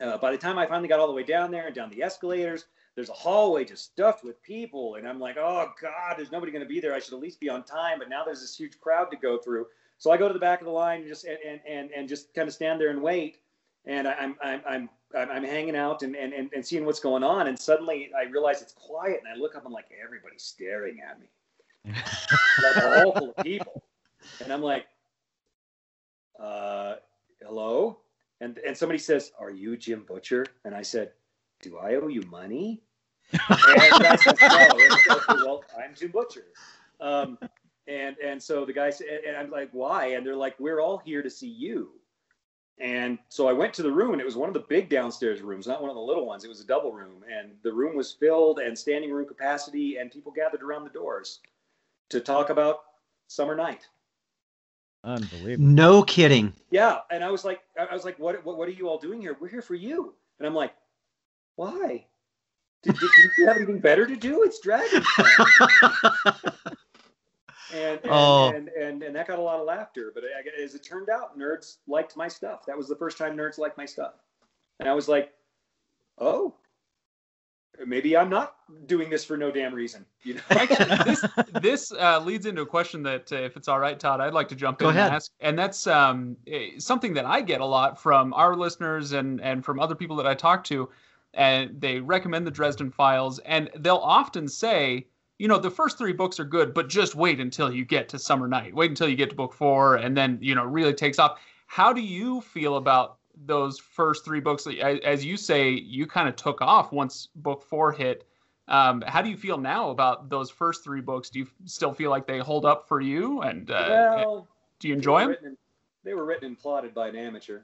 uh, 0.00 0.16
by 0.18 0.30
the 0.30 0.38
time 0.38 0.58
I 0.58 0.66
finally 0.66 0.88
got 0.88 1.00
all 1.00 1.08
the 1.08 1.12
way 1.12 1.24
down 1.24 1.50
there 1.50 1.66
and 1.66 1.74
down 1.74 1.90
the 1.90 2.02
escalators, 2.02 2.66
there's 2.94 3.10
a 3.10 3.14
hallway 3.14 3.64
just 3.64 3.84
stuffed 3.84 4.24
with 4.24 4.40
people. 4.42 4.94
And 4.94 5.06
I'm 5.06 5.18
like, 5.18 5.36
oh 5.38 5.72
God, 5.80 6.14
there's 6.16 6.30
nobody 6.30 6.52
going 6.52 6.64
to 6.64 6.68
be 6.68 6.80
there. 6.80 6.94
I 6.94 7.00
should 7.00 7.14
at 7.14 7.20
least 7.20 7.40
be 7.40 7.50
on 7.50 7.64
time. 7.64 7.98
But 7.98 8.08
now 8.08 8.24
there's 8.24 8.40
this 8.40 8.56
huge 8.56 8.78
crowd 8.80 9.10
to 9.10 9.16
go 9.16 9.38
through. 9.38 9.66
So 9.98 10.10
I 10.10 10.16
go 10.16 10.28
to 10.28 10.34
the 10.34 10.40
back 10.40 10.60
of 10.60 10.66
the 10.66 10.72
line 10.72 11.00
and 11.00 11.08
just 11.08 11.24
and 11.24 11.38
and, 11.46 11.60
and, 11.68 11.90
and 11.90 12.08
just 12.08 12.34
kind 12.34 12.48
of 12.48 12.54
stand 12.54 12.80
there 12.80 12.90
and 12.90 13.02
wait. 13.02 13.38
And 13.84 14.08
I, 14.08 14.12
I'm 14.14 14.36
I'm 14.42 14.62
I'm 14.66 14.88
I'm 15.14 15.44
hanging 15.44 15.76
out 15.76 16.02
and, 16.02 16.14
and 16.16 16.32
and 16.32 16.50
and 16.54 16.64
seeing 16.64 16.84
what's 16.84 17.00
going 17.00 17.22
on. 17.22 17.46
And 17.48 17.58
suddenly 17.58 18.10
I 18.16 18.24
realize 18.24 18.62
it's 18.62 18.74
quiet. 18.74 19.20
And 19.24 19.28
I 19.32 19.40
look 19.40 19.56
up. 19.56 19.64
I'm 19.64 19.72
like, 19.72 19.86
everybody's 20.02 20.42
staring 20.42 21.00
at 21.00 21.18
me 21.20 21.26
like 22.62 22.76
a 22.76 23.00
hall 23.00 23.12
full 23.12 23.30
of 23.30 23.44
people. 23.44 23.82
And 24.42 24.52
I'm 24.52 24.62
like, 24.62 24.86
uh, 26.38 26.96
hello? 27.42 27.98
and 28.40 28.58
and 28.58 28.76
somebody 28.76 28.98
says, 28.98 29.32
"Are 29.38 29.50
you 29.50 29.76
Jim 29.76 30.04
Butcher?" 30.06 30.46
And 30.64 30.74
I 30.74 30.82
said, 30.82 31.12
"Do 31.62 31.78
I 31.78 31.94
owe 31.94 32.08
you 32.08 32.22
money?" 32.22 32.82
and 33.32 33.40
guy 33.48 34.16
says, 34.16 34.34
"No." 34.40 34.48
And 34.48 34.92
I 34.92 35.00
said, 35.06 35.16
"Okay, 35.16 35.34
well, 35.36 35.64
I'm 35.78 35.94
Jim 35.94 36.10
Butcher. 36.10 36.46
Um, 37.00 37.38
and 37.88 38.16
and 38.18 38.42
so 38.42 38.64
the 38.64 38.72
guy 38.72 38.90
said, 38.90 39.06
and 39.26 39.36
I'm 39.36 39.50
like, 39.50 39.70
"Why?" 39.72 40.08
And 40.08 40.26
they're 40.26 40.36
like, 40.36 40.58
"We're 40.58 40.80
all 40.80 40.98
here 40.98 41.22
to 41.22 41.30
see 41.30 41.48
you." 41.48 41.90
And 42.78 43.18
so 43.28 43.48
I 43.48 43.52
went 43.52 43.72
to 43.74 43.82
the 43.82 43.90
room, 43.90 44.12
and 44.12 44.20
it 44.20 44.24
was 44.24 44.36
one 44.36 44.48
of 44.48 44.54
the 44.54 44.60
big 44.60 44.90
downstairs 44.90 45.40
rooms, 45.40 45.66
not 45.66 45.80
one 45.80 45.88
of 45.88 45.96
the 45.96 46.02
little 46.02 46.26
ones. 46.26 46.44
It 46.44 46.48
was 46.48 46.60
a 46.60 46.66
double 46.66 46.92
room, 46.92 47.24
and 47.30 47.52
the 47.62 47.72
room 47.72 47.96
was 47.96 48.12
filled 48.12 48.58
and 48.58 48.78
standing 48.78 49.10
room 49.10 49.26
capacity, 49.26 49.96
and 49.96 50.10
people 50.10 50.30
gathered 50.30 50.62
around 50.62 50.84
the 50.84 50.90
doors 50.90 51.40
to 52.10 52.20
talk 52.20 52.50
about 52.50 52.80
Summer 53.28 53.54
Knight. 53.54 53.86
Unbelievable. 55.04 55.64
No 55.64 56.02
kidding. 56.02 56.52
Yeah, 56.70 56.98
and 57.10 57.24
I 57.24 57.30
was 57.30 57.44
like, 57.44 57.60
I 57.78 57.94
was 57.94 58.04
like, 58.04 58.18
what, 58.18 58.44
what, 58.44 58.58
what 58.58 58.68
are 58.68 58.72
you 58.72 58.88
all 58.88 58.98
doing 58.98 59.20
here? 59.22 59.36
We're 59.40 59.48
here 59.48 59.62
for 59.62 59.74
you. 59.74 60.14
And 60.38 60.46
I'm 60.46 60.54
like, 60.54 60.74
why? 61.54 62.06
Did, 62.82 62.94
did, 62.98 63.10
did 63.16 63.30
you 63.38 63.46
have 63.46 63.56
anything 63.56 63.78
better 63.78 64.06
to 64.06 64.16
do? 64.16 64.42
It's 64.42 64.60
Dragon. 64.60 65.02
and 67.74 67.98
and, 68.02 68.10
Oh. 68.10 68.48
and 68.54 68.68
and 68.68 69.02
and 69.02 69.14
that 69.16 69.26
got 69.26 69.38
a 69.38 69.42
lot 69.42 69.58
of 69.60 69.66
laughter. 69.66 70.12
But 70.14 70.24
as 70.62 70.74
it 70.74 70.82
turned 70.84 71.08
out, 71.08 71.38
nerds 71.38 71.78
liked 71.86 72.16
my 72.16 72.28
stuff. 72.28 72.64
That 72.66 72.76
was 72.76 72.88
the 72.88 72.96
first 72.96 73.18
time 73.18 73.36
nerds 73.36 73.58
liked 73.58 73.76
my 73.76 73.86
stuff, 73.86 74.14
and 74.80 74.88
I 74.88 74.92
was 74.94 75.08
like, 75.08 75.32
oh, 76.18 76.54
maybe 77.86 78.16
I'm 78.16 78.30
not 78.30 78.56
doing 78.86 79.10
this 79.10 79.24
for 79.24 79.36
no 79.36 79.50
damn 79.50 79.74
reason. 79.74 80.06
You 80.22 80.34
know? 80.34 80.40
Actually, 80.50 80.96
this 81.04 81.24
this 81.60 81.92
uh, 81.92 82.20
leads 82.20 82.46
into 82.46 82.62
a 82.62 82.66
question 82.66 83.02
that, 83.02 83.30
uh, 83.32 83.36
if 83.36 83.56
it's 83.56 83.68
all 83.68 83.78
right, 83.78 83.98
Todd, 83.98 84.20
I'd 84.20 84.32
like 84.34 84.48
to 84.48 84.56
jump 84.56 84.78
Go 84.78 84.88
in 84.88 84.96
ahead. 84.96 85.06
and 85.08 85.14
ask, 85.16 85.32
and 85.40 85.58
that's 85.58 85.86
um, 85.86 86.36
eh, 86.46 86.70
something 86.78 87.14
that 87.14 87.26
I 87.26 87.40
get 87.40 87.60
a 87.60 87.66
lot 87.66 88.00
from 88.00 88.32
our 88.34 88.54
listeners 88.56 89.12
and 89.12 89.40
and 89.40 89.64
from 89.64 89.78
other 89.80 89.94
people 89.94 90.16
that 90.16 90.26
I 90.26 90.34
talk 90.34 90.64
to, 90.64 90.88
and 91.34 91.80
they 91.80 92.00
recommend 92.00 92.46
the 92.46 92.50
Dresden 92.50 92.90
Files, 92.90 93.38
and 93.40 93.70
they'll 93.76 93.96
often 93.96 94.48
say, 94.48 95.06
you 95.38 95.48
know, 95.48 95.58
the 95.58 95.70
first 95.70 95.98
three 95.98 96.12
books 96.12 96.40
are 96.40 96.44
good, 96.44 96.72
but 96.72 96.88
just 96.88 97.14
wait 97.14 97.40
until 97.40 97.72
you 97.72 97.84
get 97.84 98.08
to 98.10 98.18
Summer 98.18 98.48
Knight. 98.48 98.74
Wait 98.74 98.90
until 98.90 99.08
you 99.08 99.16
get 99.16 99.30
to 99.30 99.36
book 99.36 99.52
four, 99.52 99.96
and 99.96 100.16
then 100.16 100.38
you 100.40 100.54
know 100.54 100.64
really 100.64 100.94
takes 100.94 101.18
off. 101.18 101.38
How 101.66 101.92
do 101.92 102.00
you 102.00 102.40
feel 102.40 102.76
about 102.76 103.18
those 103.44 103.78
first 103.78 104.24
three 104.24 104.40
books? 104.40 104.66
As 104.66 104.98
as 105.04 105.24
you 105.24 105.36
say, 105.36 105.70
you 105.70 106.06
kind 106.06 106.28
of 106.28 106.36
took 106.36 106.60
off 106.62 106.92
once 106.92 107.28
book 107.36 107.62
four 107.62 107.92
hit. 107.92 108.26
Um, 108.68 109.02
how 109.06 109.22
do 109.22 109.28
you 109.28 109.36
feel 109.36 109.58
now 109.58 109.90
about 109.90 110.28
those 110.28 110.50
first 110.50 110.82
three 110.82 111.00
books? 111.00 111.30
Do 111.30 111.38
you 111.40 111.46
still 111.66 111.92
feel 111.92 112.10
like 112.10 112.26
they 112.26 112.38
hold 112.38 112.64
up 112.64 112.88
for 112.88 113.00
you? 113.00 113.42
And 113.42 113.70
uh, 113.70 113.86
well, 114.16 114.48
do 114.80 114.88
you 114.88 114.94
enjoy 114.94 115.12
were 115.12 115.20
them? 115.20 115.28
written 115.30 115.46
and- 115.48 115.56
they 116.02 116.14
were 116.14 116.24
written 116.24 116.46
and 116.46 116.58
plotted 116.58 116.94
by 116.94 117.08
an 117.08 117.16
amateur. 117.16 117.60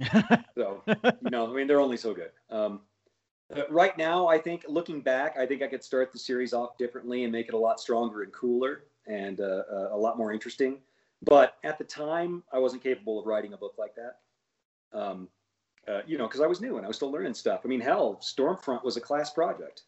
So, 0.56 0.82
you 0.86 1.30
know, 1.30 1.50
I 1.50 1.54
mean, 1.54 1.66
they're 1.66 1.80
only 1.80 1.96
so 1.96 2.12
good. 2.14 2.30
Um, 2.50 2.80
right 3.68 3.96
now, 3.98 4.26
I 4.26 4.38
think 4.38 4.64
looking 4.68 5.00
back, 5.00 5.36
I 5.38 5.46
think 5.46 5.62
I 5.62 5.66
could 5.66 5.84
start 5.84 6.12
the 6.12 6.18
series 6.18 6.52
off 6.52 6.78
differently 6.78 7.24
and 7.24 7.32
make 7.32 7.48
it 7.48 7.54
a 7.54 7.58
lot 7.58 7.80
stronger 7.80 8.22
and 8.22 8.32
cooler 8.32 8.84
and 9.06 9.40
uh, 9.40 9.62
uh, 9.70 9.88
a 9.92 9.96
lot 9.96 10.16
more 10.16 10.32
interesting. 10.32 10.78
But 11.22 11.56
at 11.64 11.78
the 11.78 11.84
time, 11.84 12.42
I 12.52 12.58
wasn't 12.58 12.82
capable 12.82 13.18
of 13.18 13.26
writing 13.26 13.52
a 13.52 13.56
book 13.56 13.74
like 13.78 13.94
that. 13.96 14.18
Um, 14.98 15.28
uh, 15.86 16.00
you 16.06 16.16
know, 16.16 16.26
because 16.26 16.40
I 16.40 16.46
was 16.46 16.60
new 16.60 16.76
and 16.76 16.84
I 16.84 16.88
was 16.88 16.96
still 16.96 17.10
learning 17.10 17.34
stuff. 17.34 17.60
I 17.64 17.68
mean, 17.68 17.80
hell, 17.80 18.20
Stormfront 18.22 18.84
was 18.84 18.96
a 18.96 19.00
class 19.00 19.30
project. 19.30 19.82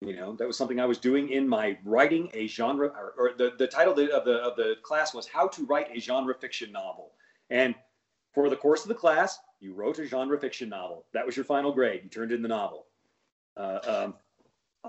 You 0.00 0.16
know, 0.16 0.34
that 0.36 0.46
was 0.46 0.56
something 0.56 0.80
I 0.80 0.86
was 0.86 0.98
doing 0.98 1.28
in 1.28 1.46
my 1.46 1.76
writing 1.84 2.30
a 2.32 2.46
genre, 2.46 2.88
or, 2.88 3.12
or 3.18 3.32
the, 3.36 3.52
the 3.58 3.66
title 3.66 3.92
of 3.92 3.98
the, 3.98 4.16
of 4.16 4.24
the 4.24 4.36
of 4.38 4.56
the 4.56 4.76
class 4.82 5.12
was 5.12 5.28
How 5.28 5.46
to 5.48 5.66
Write 5.66 5.94
a 5.94 6.00
Genre 6.00 6.34
Fiction 6.34 6.72
Novel. 6.72 7.12
And 7.50 7.74
for 8.32 8.48
the 8.48 8.56
course 8.56 8.82
of 8.82 8.88
the 8.88 8.94
class, 8.94 9.38
you 9.60 9.74
wrote 9.74 9.98
a 9.98 10.06
genre 10.06 10.38
fiction 10.38 10.68
novel. 10.68 11.04
That 11.12 11.24
was 11.24 11.36
your 11.36 11.44
final 11.44 11.72
grade. 11.72 12.00
You 12.02 12.10
turned 12.10 12.32
in 12.32 12.42
the 12.42 12.48
novel. 12.48 12.86
Uh, 13.56 13.78
um, 13.86 14.14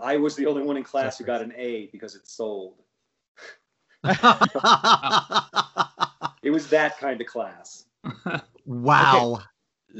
I 0.01 0.17
was 0.17 0.35
the 0.35 0.45
only 0.45 0.63
one 0.63 0.77
in 0.77 0.83
class 0.83 1.17
who 1.17 1.25
got 1.25 1.41
an 1.41 1.53
A 1.57 1.89
because 1.91 2.15
it 2.15 2.27
sold. 2.27 2.75
It 6.43 6.49
was 6.49 6.67
that 6.69 6.97
kind 6.97 7.21
of 7.21 7.27
class. 7.27 7.85
wow. 8.65 9.41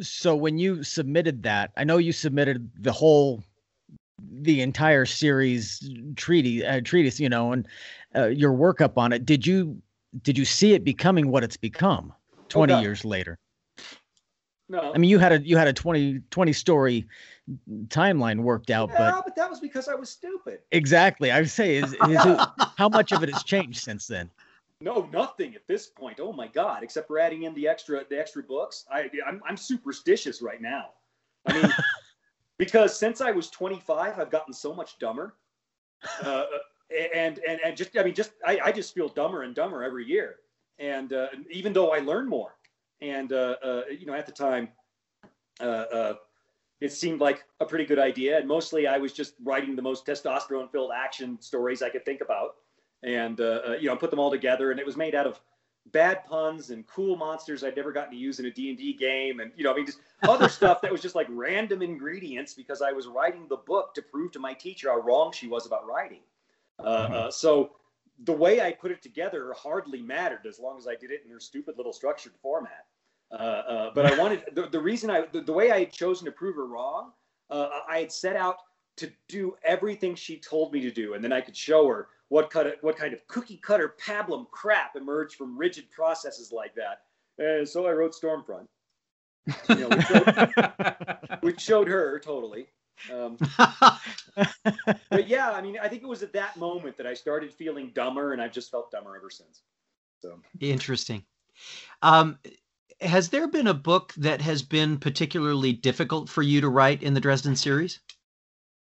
so 0.02 0.36
when 0.36 0.58
you 0.58 0.84
submitted 0.84 1.44
that, 1.44 1.72
I 1.78 1.84
know 1.84 1.98
you 1.98 2.12
submitted 2.12 2.70
the 2.80 2.92
whole, 2.92 3.44
the 4.20 4.62
entire 4.62 5.06
series 5.06 5.88
treaty 6.16 6.66
uh, 6.66 6.82
treatise, 6.84 7.20
you 7.20 7.30
know, 7.30 7.54
and 7.54 7.68
uh, 8.16 8.28
your 8.28 8.54
workup 8.54 8.98
on 8.98 9.14
it. 9.14 9.26
Did 9.26 9.46
you 9.46 9.82
did 10.24 10.38
you 10.38 10.46
see 10.46 10.74
it 10.74 10.84
becoming 10.84 11.30
what 11.30 11.44
it's 11.44 11.58
become 11.58 12.14
20 12.50 12.74
God. 12.74 12.82
years 12.82 13.06
later? 13.06 13.38
No, 14.72 14.94
I 14.94 14.98
mean, 14.98 15.10
you 15.10 15.20
had 15.20 15.34
a 15.34 15.42
you 15.42 15.58
had 15.58 15.68
a 15.68 15.74
20 15.74 16.22
20 16.30 16.54
story 16.54 17.06
timeline 17.88 18.40
worked 18.40 18.70
out, 18.70 18.90
yeah, 18.90 19.12
but 19.12 19.26
but 19.26 19.36
that 19.36 19.50
was 19.50 19.60
because 19.60 19.90
I 19.90 19.96
was 19.96 20.10
stupid. 20.10 20.60
exactly, 20.72 21.30
I 21.30 21.42
would 21.42 21.50
say 21.50 21.76
is, 21.76 21.92
is 21.92 21.98
it, 22.02 22.40
how 22.78 22.88
much 22.88 23.12
of 23.12 23.22
it 23.22 23.30
has 23.34 23.44
changed 23.44 23.84
since 23.84 24.08
then? 24.08 24.30
No, 24.80 25.10
nothing 25.12 25.56
at 25.56 25.68
this 25.68 25.88
point. 25.88 26.22
Oh 26.22 26.32
my 26.32 26.48
God! 26.48 26.84
Except 26.84 27.06
for 27.08 27.20
adding 27.20 27.44
in 27.44 27.54
the 27.54 27.68
extra 27.68 28.06
the 28.10 28.18
extra 28.18 28.42
books. 28.44 28.86
I 28.90 29.10
I'm, 29.28 29.42
I'm 29.46 29.58
superstitious 29.58 30.42
right 30.42 30.62
now. 30.62 30.92
I 31.48 31.62
mean, 31.62 31.74
because 32.58 32.98
since 32.98 33.20
I 33.20 33.32
was 33.32 33.50
25, 33.50 34.20
I've 34.20 34.32
gotten 34.32 34.54
so 34.54 34.74
much 34.74 34.98
dumber. 35.00 35.36
Uh, 36.24 36.46
and 37.14 37.40
and 37.46 37.60
and 37.60 37.76
just 37.76 37.98
I 37.98 38.04
mean 38.04 38.16
just 38.16 38.32
I, 38.46 38.58
I 38.64 38.72
just 38.72 38.96
feel 38.96 39.10
dumber 39.10 39.44
and 39.44 39.54
dumber 39.54 39.84
every 39.84 40.06
year. 40.06 40.38
And 40.80 41.12
uh, 41.12 41.28
even 41.50 41.74
though 41.74 41.92
I 41.92 42.00
learn 42.00 42.30
more, 42.30 42.56
and 43.02 43.34
uh, 43.34 43.56
uh, 43.64 43.82
you 43.90 44.06
know 44.06 44.14
at 44.14 44.26
the 44.26 44.32
time, 44.32 44.70
uh, 45.60 45.64
uh, 45.64 46.14
it 46.82 46.92
seemed 46.92 47.22
like 47.22 47.46
a 47.60 47.66
pretty 47.66 47.86
good 47.86 48.00
idea. 48.00 48.40
And 48.40 48.48
mostly 48.48 48.88
I 48.88 48.98
was 48.98 49.14
just 49.14 49.36
writing 49.44 49.76
the 49.76 49.82
most 49.82 50.06
testosterone 50.06 50.70
filled 50.72 50.92
action 50.94 51.40
stories 51.40 51.82
I 51.82 51.90
could 51.90 52.04
think 52.04 52.22
about. 52.22 52.56
And 53.04 53.40
uh, 53.40 53.62
uh, 53.68 53.72
you 53.80 53.88
know 53.88 53.96
put 53.96 54.10
them 54.10 54.20
all 54.20 54.32
together 54.32 54.72
and 54.72 54.80
it 54.80 54.86
was 54.86 54.98
made 54.98 55.16
out 55.16 55.26
of 55.26 55.40
bad 55.92 56.24
puns 56.26 56.70
and 56.70 56.86
cool 56.86 57.16
monsters 57.16 57.64
i'd 57.64 57.76
never 57.76 57.92
gotten 57.92 58.12
to 58.12 58.18
use 58.18 58.40
in 58.40 58.46
a 58.46 58.52
d&d 58.52 58.94
game. 58.94 59.40
And 59.40 59.52
you 59.56 59.64
know 59.64 59.72
i 59.72 59.76
mean 59.76 59.86
just 59.86 60.00
other 60.24 60.50
stuff 60.60 60.82
that 60.82 60.92
was 60.92 61.02
just 61.02 61.16
like 61.16 61.28
random 61.30 61.82
ingredients 61.82 62.54
because 62.54 62.82
i 62.84 62.92
was 62.92 63.08
writing 63.08 63.48
the 63.48 63.58
book 63.58 63.94
to 63.96 64.02
prove 64.02 64.32
to 64.34 64.40
my 64.40 64.54
teacher 64.54 64.90
how 64.90 65.00
wrong 65.00 65.32
she 65.32 65.48
was 65.48 65.66
about 65.66 65.88
writing. 65.88 66.22
Uh, 66.80 66.84
uh, 66.84 67.32
so 67.32 67.72
the 68.26 68.32
way 68.32 68.62
i 68.62 68.72
put 68.72 68.92
it 68.92 69.02
together 69.02 69.54
hardly 69.58 70.02
mattered 70.02 70.46
as 70.48 70.60
long 70.60 70.78
as 70.78 70.88
i 70.88 70.96
did 70.96 71.10
it 71.10 71.24
in 71.26 71.32
her 71.32 71.40
stupid 71.40 71.76
little 71.78 71.94
structured 71.94 72.34
format 72.42 72.86
uh, 73.32 73.36
uh, 73.36 73.92
but 73.94 74.06
i 74.06 74.18
wanted 74.18 74.44
the, 74.54 74.68
the 74.68 74.80
reason 74.80 75.10
i 75.10 75.26
the, 75.32 75.42
the 75.42 75.54
way 75.54 75.72
i 75.72 75.80
had 75.80 75.92
chosen 75.92 76.26
to 76.26 76.32
prove 76.32 76.56
her 76.56 76.68
wrong 76.68 77.12
uh, 77.50 77.70
i 77.90 78.00
had 78.00 78.12
set 78.12 78.36
out 78.36 78.58
to 78.98 79.12
do 79.28 79.56
everything 79.64 80.16
she 80.16 80.38
told 80.38 80.74
me 80.74 80.82
to 80.82 80.92
do 80.92 81.14
and 81.14 81.24
then 81.24 81.32
i 81.32 81.42
could 81.42 81.56
show 81.56 81.88
her 81.88 82.10
what 82.32 82.50
kind 82.50 82.66
of 82.66 82.76
what 82.80 82.96
kind 82.96 83.14
of 83.14 83.28
cookie 83.28 83.58
cutter 83.58 83.94
pablum 84.02 84.50
crap 84.52 84.96
emerged 84.96 85.36
from 85.36 85.58
rigid 85.58 85.92
processes 85.92 86.54
like 86.54 86.74
that. 86.76 87.02
And 87.38 87.68
so 87.68 87.86
I 87.86 87.92
wrote 87.92 88.16
Stormfront, 88.16 88.68
you 89.68 89.76
know, 89.76 89.90
which, 89.90 90.06
showed, 90.06 91.38
which 91.42 91.60
showed 91.60 91.90
her 91.90 92.20
totally. 92.20 92.68
Um, 93.14 93.36
but 95.10 95.28
yeah, 95.28 95.52
I 95.52 95.62
mean, 95.62 95.78
I 95.78 95.90
think 95.90 96.04
it 96.04 96.08
was 96.08 96.24
at 96.24 96.32
that 96.32 96.56
moment 96.56 96.96
that 96.96 97.06
I 97.06 97.14
started 97.14 97.54
feeling 97.54 97.92
dumber, 97.94 98.32
and 98.32 98.42
I've 98.42 98.54
just 98.54 98.72
felt 98.72 98.92
dumber 98.92 99.18
ever 99.18 99.30
since. 99.30 99.64
So 100.22 100.40
Interesting. 100.62 101.26
Um, 102.02 102.40
has 103.02 103.30
there 103.30 103.48
been 103.48 103.68
a 103.68 103.74
book 103.74 104.14
that 104.18 104.42
has 104.42 104.62
been 104.62 104.98
particularly 104.98 105.74
difficult 105.74 106.30
for 106.30 106.42
you 106.42 106.62
to 106.62 106.70
write 106.70 107.04
in 107.04 107.14
the 107.14 107.20
Dresden 107.20 107.56
series? 107.56 108.00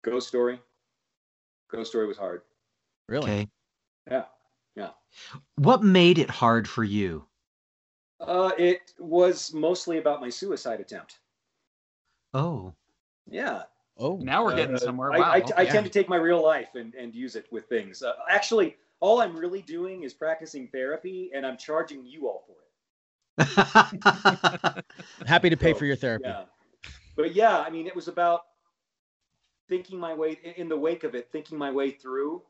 Ghost 0.03 0.29
Story, 0.29 0.61
Ghost 1.71 1.91
Story 1.91 2.07
was 2.07 2.19
hard. 2.19 2.43
Really? 3.09 3.31
Okay. 3.31 3.49
Yeah, 4.11 4.25
yeah. 4.75 4.91
What 5.57 5.83
made 5.83 6.19
it 6.19 6.31
hard 6.31 6.69
for 6.69 6.85
you? 6.85 7.27
Uh, 8.21 8.53
it 8.59 8.93
was 8.99 9.53
mostly 9.53 9.99
about 9.99 10.21
my 10.21 10.29
suicide 10.29 10.81
attempt. 10.81 11.19
Oh. 12.35 12.75
Yeah, 13.29 13.65
Oh, 13.99 14.17
now 14.17 14.45
we're 14.45 14.57
getting 14.57 14.75
Uh, 14.75 14.79
somewhere. 14.79 15.13
I, 15.13 15.19
Wow. 15.19 15.31
I, 15.33 15.37
I 15.57 15.63
yeah. 15.63 15.73
tend 15.73 15.87
to 15.87 15.93
take 15.93 16.09
my 16.09 16.17
real 16.17 16.43
life 16.43 16.75
and, 16.75 16.95
and 16.95 17.15
use 17.15 17.37
it 17.37 17.47
with 17.53 17.67
things. 17.67 18.03
Uh, 18.03 18.15
actually, 18.29 18.77
all 19.01 19.21
I'm 19.21 19.37
really 19.37 19.63
doing 19.63 20.03
is 20.03 20.15
practicing 20.15 20.69
therapy, 20.69 21.31
and 21.35 21.47
I'm 21.47 21.57
charging 21.57 22.05
you 22.07 22.29
all 22.29 22.43
for 22.47 22.53
it. 22.53 22.72
happy 25.27 25.51
to 25.51 25.57
pay 25.57 25.73
So, 25.73 25.79
for 25.79 25.87
your 25.87 25.97
therapy. 25.97 26.25
Yeah, 26.27 26.45
but 27.17 27.35
yeah, 27.35 27.59
I 27.61 27.71
mean, 27.71 27.87
it 27.87 27.97
was 27.97 28.09
about 28.09 28.43
thinking 29.69 29.99
my 29.99 30.13
way 30.13 30.39
in 30.57 30.69
the 30.69 30.77
wake 30.77 31.05
of 31.05 31.15
it, 31.15 31.29
thinking 31.33 31.57
my 31.57 31.71
way 31.71 31.91
through 31.91 32.43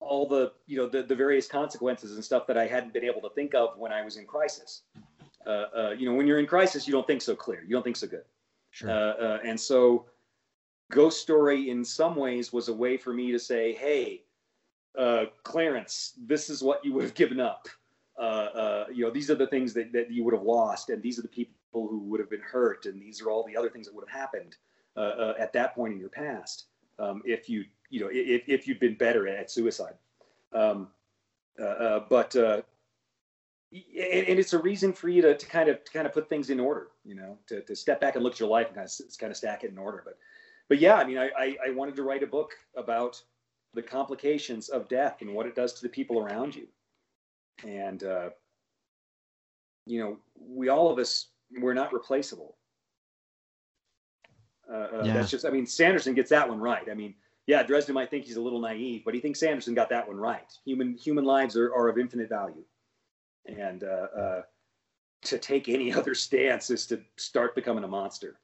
all 0.00 0.26
the 0.26 0.52
you 0.66 0.76
know 0.76 0.88
the, 0.88 1.02
the 1.02 1.14
various 1.14 1.46
consequences 1.46 2.14
and 2.14 2.24
stuff 2.24 2.46
that 2.46 2.56
I 2.56 2.66
hadn't 2.66 2.92
been 2.92 3.04
able 3.04 3.20
to 3.22 3.30
think 3.30 3.54
of 3.54 3.78
when 3.78 3.92
I 3.92 4.04
was 4.04 4.16
in 4.16 4.26
crisis. 4.26 4.82
Uh, 5.46 5.50
uh, 5.50 5.94
you 5.98 6.08
know, 6.08 6.14
when 6.14 6.26
you're 6.26 6.38
in 6.38 6.46
crisis, 6.46 6.86
you 6.86 6.92
don't 6.92 7.06
think 7.06 7.20
so 7.20 7.34
clear. 7.34 7.64
You 7.64 7.70
don't 7.70 7.82
think 7.82 7.96
so 7.96 8.06
good. 8.06 8.24
Sure. 8.70 8.90
Uh, 8.90 8.94
uh, 8.94 9.38
and 9.44 9.58
so, 9.58 10.06
Ghost 10.90 11.20
Story, 11.20 11.70
in 11.70 11.84
some 11.84 12.14
ways, 12.14 12.52
was 12.52 12.68
a 12.68 12.72
way 12.72 12.96
for 12.96 13.12
me 13.12 13.32
to 13.32 13.38
say, 13.38 13.72
"Hey, 13.72 14.22
uh, 14.96 15.24
Clarence, 15.42 16.14
this 16.26 16.50
is 16.50 16.62
what 16.62 16.84
you 16.84 16.92
would 16.92 17.04
have 17.04 17.14
given 17.14 17.40
up. 17.40 17.68
Uh, 18.18 18.22
uh, 18.22 18.84
you 18.92 19.04
know, 19.04 19.10
these 19.10 19.30
are 19.30 19.34
the 19.34 19.46
things 19.46 19.72
that, 19.74 19.92
that 19.92 20.10
you 20.10 20.24
would 20.24 20.34
have 20.34 20.42
lost, 20.42 20.90
and 20.90 21.02
these 21.02 21.18
are 21.18 21.22
the 21.22 21.28
people 21.28 21.54
who 21.72 22.00
would 22.00 22.20
have 22.20 22.30
been 22.30 22.40
hurt, 22.40 22.86
and 22.86 23.00
these 23.00 23.22
are 23.22 23.30
all 23.30 23.44
the 23.46 23.56
other 23.56 23.70
things 23.70 23.86
that 23.86 23.94
would 23.94 24.06
have 24.08 24.20
happened 24.20 24.56
uh, 24.96 25.00
uh, 25.00 25.34
at 25.38 25.52
that 25.52 25.74
point 25.74 25.94
in 25.94 25.98
your 25.98 26.10
past 26.10 26.66
um, 26.98 27.22
if 27.24 27.48
you, 27.48 27.64
you 27.88 28.00
know, 28.00 28.08
if, 28.12 28.42
if 28.46 28.68
you'd 28.68 28.80
been 28.80 28.94
better 28.94 29.26
at 29.26 29.50
suicide. 29.50 29.94
Um, 30.52 30.88
but 31.56 32.34
and, 32.34 32.64
and, 34.28 34.38
it's 34.38 34.52
a 34.52 34.58
reason 34.58 34.92
for 34.92 35.08
you 35.08 35.22
to, 35.22 35.34
to 35.34 35.46
kind 35.46 35.70
of 35.70 35.82
to 35.82 35.92
kind 35.92 36.06
of 36.06 36.12
put 36.12 36.28
things 36.28 36.50
in 36.50 36.60
order, 36.60 36.88
you 37.04 37.14
know, 37.14 37.38
to, 37.46 37.62
to 37.62 37.74
step 37.74 38.02
back 38.02 38.16
and 38.16 38.24
look 38.24 38.34
at 38.34 38.40
your 38.40 38.50
life 38.50 38.66
and 38.66 38.76
kind 38.76 38.86
of 38.86 39.18
kind 39.18 39.30
of 39.30 39.36
stack 39.36 39.64
it 39.64 39.70
in 39.70 39.78
order. 39.78 40.02
But 40.04 40.18
but 40.68 40.78
yeah, 40.78 40.96
I 40.96 41.04
mean, 41.04 41.16
I, 41.16 41.30
I, 41.38 41.56
I 41.68 41.70
wanted 41.70 41.96
to 41.96 42.02
write 42.02 42.22
a 42.22 42.26
book 42.26 42.52
about 42.76 43.22
the 43.72 43.82
complications 43.82 44.68
of 44.68 44.88
death 44.88 45.22
and 45.22 45.32
what 45.32 45.46
it 45.46 45.54
does 45.54 45.72
to 45.74 45.82
the 45.82 45.88
people 45.88 46.18
around 46.18 46.54
you 46.54 46.66
and 47.66 48.04
uh, 48.04 48.30
you 49.86 50.00
know 50.00 50.18
we 50.38 50.68
all 50.68 50.90
of 50.90 50.98
us 50.98 51.28
we're 51.60 51.74
not 51.74 51.92
replaceable. 51.92 52.56
Uh, 54.70 54.74
uh, 54.74 55.02
yeah. 55.04 55.12
that's 55.12 55.30
just 55.30 55.44
i 55.44 55.50
mean 55.50 55.66
sanderson 55.66 56.14
gets 56.14 56.30
that 56.30 56.48
one 56.48 56.60
right. 56.60 56.88
I 56.90 56.94
mean 56.94 57.14
yeah 57.46 57.62
dresden 57.62 57.94
might 57.94 58.10
think 58.10 58.24
he's 58.24 58.36
a 58.36 58.40
little 58.40 58.60
naive 58.60 59.02
but 59.04 59.12
he 59.12 59.20
thinks 59.20 59.40
sanderson 59.40 59.74
got 59.74 59.90
that 59.90 60.06
one 60.06 60.16
right. 60.16 60.50
Human 60.64 60.96
human 60.96 61.24
lives 61.24 61.56
are, 61.56 61.74
are 61.74 61.88
of 61.88 61.98
infinite 61.98 62.28
value. 62.28 62.64
And 63.46 63.82
uh, 63.82 64.06
uh, 64.16 64.42
to 65.22 65.38
take 65.38 65.68
any 65.68 65.92
other 65.98 66.14
stance 66.14 66.70
is 66.70 66.86
to 66.86 67.02
start 67.16 67.54
becoming 67.54 67.84
a 67.84 67.88
monster. 67.88 68.38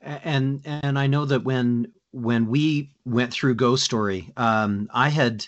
And 0.00 0.62
and 0.64 0.98
i 0.98 1.06
know 1.06 1.24
that 1.26 1.44
when 1.44 1.92
when 2.12 2.48
we 2.48 2.90
went 3.04 3.32
through 3.32 3.54
ghost 3.54 3.84
story 3.84 4.32
um, 4.36 4.88
i 4.92 5.08
had 5.08 5.46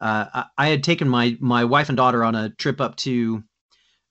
uh, 0.00 0.44
I 0.56 0.68
had 0.68 0.84
taken 0.84 1.08
my 1.08 1.36
my 1.40 1.64
wife 1.64 1.88
and 1.88 1.96
daughter 1.96 2.24
on 2.24 2.34
a 2.34 2.50
trip 2.50 2.80
up 2.80 2.96
to 2.96 3.42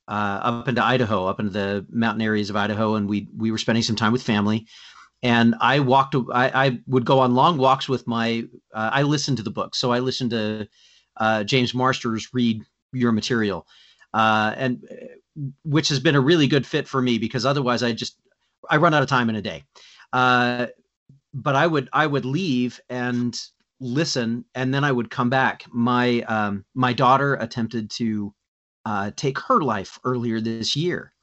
uh, 0.07 0.39
up 0.43 0.67
into 0.67 0.83
Idaho, 0.83 1.25
up 1.25 1.39
into 1.39 1.51
the 1.51 1.85
mountain 1.89 2.21
areas 2.21 2.49
of 2.49 2.55
Idaho, 2.55 2.95
and 2.95 3.09
we 3.09 3.27
we 3.35 3.51
were 3.51 3.57
spending 3.57 3.83
some 3.83 3.95
time 3.95 4.11
with 4.11 4.23
family. 4.23 4.67
And 5.23 5.55
I 5.59 5.79
walked. 5.79 6.15
I, 6.33 6.67
I 6.67 6.79
would 6.87 7.05
go 7.05 7.19
on 7.19 7.35
long 7.35 7.57
walks 7.57 7.89
with 7.89 8.05
my. 8.05 8.45
Uh, 8.73 8.89
I 8.93 9.01
listened 9.03 9.37
to 9.37 9.43
the 9.43 9.51
book, 9.51 9.75
so 9.75 9.91
I 9.91 9.99
listened 9.99 10.31
to 10.31 10.67
uh, 11.17 11.43
James 11.43 11.73
Marsters 11.73 12.33
read 12.33 12.63
your 12.93 13.11
material, 13.11 13.65
uh, 14.13 14.53
and 14.55 14.83
uh, 14.91 15.43
which 15.63 15.89
has 15.89 15.99
been 15.99 16.15
a 16.15 16.21
really 16.21 16.47
good 16.47 16.67
fit 16.67 16.87
for 16.87 17.01
me 17.01 17.17
because 17.17 17.45
otherwise 17.45 17.81
I 17.81 17.93
just 17.93 18.17
I 18.69 18.77
run 18.77 18.93
out 18.93 19.03
of 19.03 19.09
time 19.09 19.29
in 19.29 19.35
a 19.35 19.41
day. 19.41 19.63
but 20.11 21.55
I 21.55 21.65
would 21.65 21.89
I 21.93 22.07
would 22.07 22.25
leave 22.25 22.79
and 22.89 23.39
listen 23.79 24.45
and 24.55 24.73
then 24.73 24.83
I 24.83 24.91
would 24.91 25.09
come 25.09 25.29
back. 25.29 25.65
My 25.71 26.21
um, 26.23 26.65
my 26.73 26.93
daughter 26.93 27.35
attempted 27.35 27.89
to 27.91 28.33
uh, 28.85 29.11
take 29.15 29.39
her 29.39 29.61
life 29.61 29.99
earlier 30.03 30.39
this 30.39 30.75
year, 30.75 31.13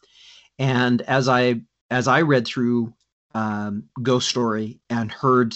and 0.58 1.02
as 1.02 1.28
I 1.28 1.62
as 1.90 2.08
I 2.08 2.22
read 2.22 2.46
through 2.46 2.94
um, 3.34 3.84
Ghost 4.02 4.28
Story 4.28 4.80
and 4.90 5.10
heard 5.10 5.54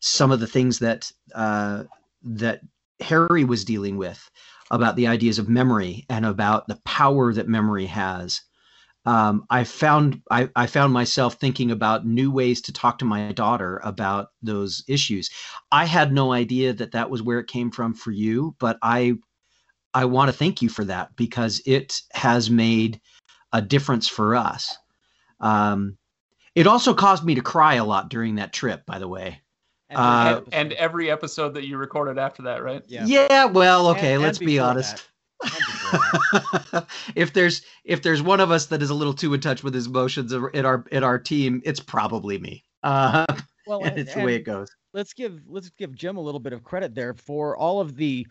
some 0.00 0.30
of 0.30 0.40
the 0.40 0.46
things 0.46 0.78
that 0.80 1.10
uh, 1.34 1.84
that 2.22 2.60
Harry 3.00 3.44
was 3.44 3.64
dealing 3.64 3.96
with 3.96 4.30
about 4.70 4.96
the 4.96 5.06
ideas 5.06 5.38
of 5.38 5.48
memory 5.48 6.04
and 6.08 6.26
about 6.26 6.66
the 6.66 6.80
power 6.84 7.32
that 7.32 7.48
memory 7.48 7.86
has 7.86 8.40
um, 9.06 9.46
I 9.50 9.62
found 9.62 10.20
I, 10.30 10.48
I, 10.56 10.66
found 10.66 10.92
myself 10.92 11.34
thinking 11.34 11.70
about 11.70 12.04
new 12.04 12.32
ways 12.32 12.60
to 12.62 12.72
talk 12.72 12.98
to 12.98 13.04
my 13.04 13.30
daughter 13.30 13.80
about 13.84 14.30
those 14.42 14.82
issues. 14.88 15.30
I 15.70 15.84
had 15.84 16.12
no 16.12 16.32
idea 16.32 16.72
that 16.72 16.90
that 16.90 17.08
was 17.08 17.22
where 17.22 17.38
it 17.38 17.46
came 17.46 17.70
from 17.70 17.94
for 17.94 18.10
you, 18.10 18.56
but 18.58 18.78
I 18.82 19.14
I 19.94 20.06
want 20.06 20.28
to 20.28 20.36
thank 20.36 20.60
you 20.60 20.68
for 20.68 20.84
that 20.84 21.14
because 21.14 21.62
it 21.66 22.02
has 22.12 22.50
made 22.50 23.00
a 23.52 23.62
difference 23.62 24.08
for 24.08 24.34
us. 24.34 24.76
Um, 25.40 25.96
it 26.56 26.66
also 26.66 26.92
caused 26.92 27.24
me 27.24 27.36
to 27.36 27.42
cry 27.42 27.74
a 27.74 27.84
lot 27.84 28.10
during 28.10 28.34
that 28.36 28.52
trip, 28.52 28.84
by 28.86 28.98
the 28.98 29.08
way. 29.08 29.40
And, 29.88 29.98
uh, 29.98 30.40
and, 30.50 30.72
every 30.72 31.12
episode 31.12 31.54
that 31.54 31.64
you 31.64 31.76
recorded 31.76 32.18
after 32.18 32.42
that, 32.42 32.64
right? 32.64 32.82
Yeah. 32.88 33.06
Yeah. 33.06 33.44
Well, 33.44 33.86
okay. 33.90 34.14
And, 34.14 34.22
let's 34.22 34.38
be 34.38 34.58
honest. 34.58 34.96
That. 34.96 35.06
if 37.14 37.32
there's 37.32 37.62
if 37.84 38.02
there's 38.02 38.22
one 38.22 38.40
of 38.40 38.50
us 38.50 38.66
that 38.66 38.82
is 38.82 38.90
a 38.90 38.94
little 38.94 39.14
too 39.14 39.34
in 39.34 39.40
touch 39.40 39.62
with 39.62 39.74
his 39.74 39.86
emotions 39.86 40.32
in 40.32 40.64
our 40.64 40.84
in 40.90 41.04
our 41.04 41.18
team, 41.18 41.62
it's 41.64 41.80
probably 41.80 42.38
me. 42.38 42.64
Uh, 42.82 43.26
well, 43.66 43.84
and 43.84 43.98
it's 43.98 44.14
the 44.14 44.22
way 44.22 44.34
it 44.34 44.44
goes. 44.44 44.68
Let's 44.92 45.12
give 45.12 45.42
let's 45.46 45.70
give 45.70 45.94
Jim 45.94 46.16
a 46.16 46.20
little 46.20 46.40
bit 46.40 46.52
of 46.52 46.64
credit 46.64 46.94
there 46.94 47.14
for 47.14 47.56
all 47.56 47.80
of 47.80 47.96
the 47.96 48.26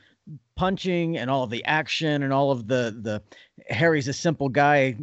punching 0.56 1.18
and 1.18 1.30
all 1.30 1.44
of 1.44 1.50
the 1.50 1.64
action 1.66 2.24
and 2.24 2.34
all 2.34 2.52
of 2.52 2.68
the 2.68 2.98
the 3.02 3.22
Harry's 3.70 4.08
a 4.08 4.14
simple 4.14 4.50
guy 4.50 4.96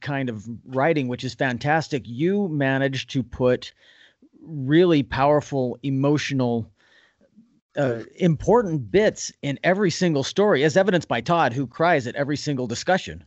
kind 0.00 0.28
of 0.28 0.46
writing, 0.66 1.08
which 1.08 1.24
is 1.24 1.34
fantastic. 1.34 2.02
You 2.04 2.48
managed 2.48 3.10
to 3.10 3.22
put 3.22 3.72
really 4.42 5.02
powerful 5.02 5.78
emotional 5.82 6.70
uh, 7.76 8.00
important 8.16 8.90
bits 8.90 9.32
in 9.42 9.58
every 9.62 9.90
single 9.90 10.24
story, 10.24 10.64
as 10.64 10.76
evidenced 10.76 11.08
by 11.08 11.20
Todd, 11.20 11.52
who 11.52 11.66
cries 11.66 12.06
at 12.06 12.16
every 12.16 12.36
single 12.36 12.66
discussion. 12.66 13.24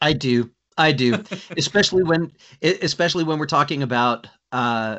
I 0.00 0.12
do, 0.12 0.50
I 0.76 0.92
do, 0.92 1.22
especially 1.56 2.02
when, 2.02 2.32
especially 2.62 3.24
when 3.24 3.38
we're 3.38 3.46
talking 3.46 3.82
about 3.82 4.26
uh, 4.50 4.98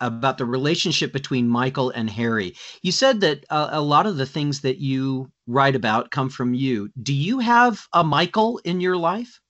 about 0.00 0.38
the 0.38 0.46
relationship 0.46 1.12
between 1.12 1.46
Michael 1.46 1.90
and 1.90 2.08
Harry. 2.08 2.54
You 2.82 2.90
said 2.90 3.20
that 3.20 3.44
uh, 3.50 3.68
a 3.70 3.82
lot 3.82 4.06
of 4.06 4.16
the 4.16 4.26
things 4.26 4.62
that 4.62 4.78
you 4.78 5.30
write 5.46 5.76
about 5.76 6.10
come 6.10 6.30
from 6.30 6.54
you. 6.54 6.90
Do 7.02 7.12
you 7.14 7.38
have 7.40 7.86
a 7.92 8.02
Michael 8.02 8.58
in 8.64 8.80
your 8.80 8.96
life? 8.96 9.40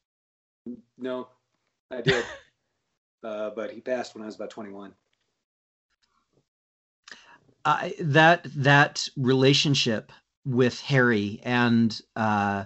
No, 0.99 1.29
I 1.91 2.01
did, 2.01 2.25
uh, 3.25 3.51
but 3.51 3.73
he 3.73 3.81
passed 3.81 4.15
when 4.15 4.23
I 4.23 4.27
was 4.27 4.37
about 4.37 4.51
twenty-one. 4.51 4.93
I, 7.65 7.95
that 8.01 8.47
that 8.57 9.09
relationship 9.17 10.13
with 10.45 10.81
Harry 10.81 11.41
and 11.43 11.99
uh, 12.17 12.65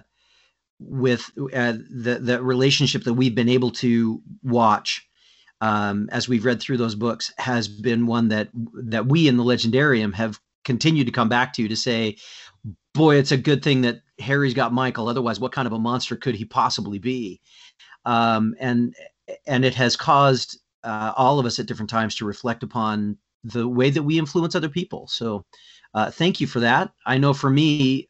with 0.79 1.29
uh, 1.53 1.73
the 1.89 2.19
the 2.21 2.41
relationship 2.41 3.03
that 3.03 3.13
we've 3.13 3.35
been 3.35 3.49
able 3.49 3.71
to 3.71 4.21
watch 4.43 5.07
um, 5.61 6.09
as 6.11 6.27
we've 6.27 6.45
read 6.45 6.61
through 6.61 6.77
those 6.77 6.95
books 6.95 7.31
has 7.37 7.67
been 7.67 8.07
one 8.07 8.29
that 8.29 8.49
that 8.73 9.07
we 9.07 9.27
in 9.27 9.37
the 9.37 9.43
Legendarium 9.43 10.13
have 10.13 10.39
continued 10.63 11.05
to 11.05 11.11
come 11.11 11.29
back 11.29 11.53
to 11.53 11.67
to 11.67 11.75
say, 11.75 12.17
boy, 12.93 13.15
it's 13.15 13.31
a 13.31 13.37
good 13.37 13.63
thing 13.63 13.81
that 13.81 14.01
Harry's 14.19 14.53
got 14.53 14.73
Michael. 14.73 15.07
Otherwise, 15.07 15.39
what 15.39 15.51
kind 15.51 15.67
of 15.67 15.73
a 15.73 15.79
monster 15.79 16.15
could 16.15 16.35
he 16.35 16.45
possibly 16.45 16.99
be? 16.99 17.39
Um, 18.05 18.55
and 18.59 18.95
and 19.47 19.65
it 19.65 19.75
has 19.75 19.95
caused 19.95 20.59
uh, 20.83 21.13
all 21.15 21.39
of 21.39 21.45
us 21.45 21.57
at 21.59 21.65
different 21.65 21.89
times 21.89 22.15
to 22.15 22.25
reflect 22.25 22.61
upon 22.61 23.17
the 23.45 23.67
way 23.67 23.89
that 23.89 24.03
we 24.03 24.17
influence 24.17 24.55
other 24.55 24.69
people. 24.69 25.07
So 25.07 25.45
uh, 25.93 26.11
thank 26.11 26.41
you 26.41 26.47
for 26.47 26.59
that. 26.61 26.91
I 27.05 27.17
know 27.17 27.33
for 27.33 27.49
me, 27.49 28.07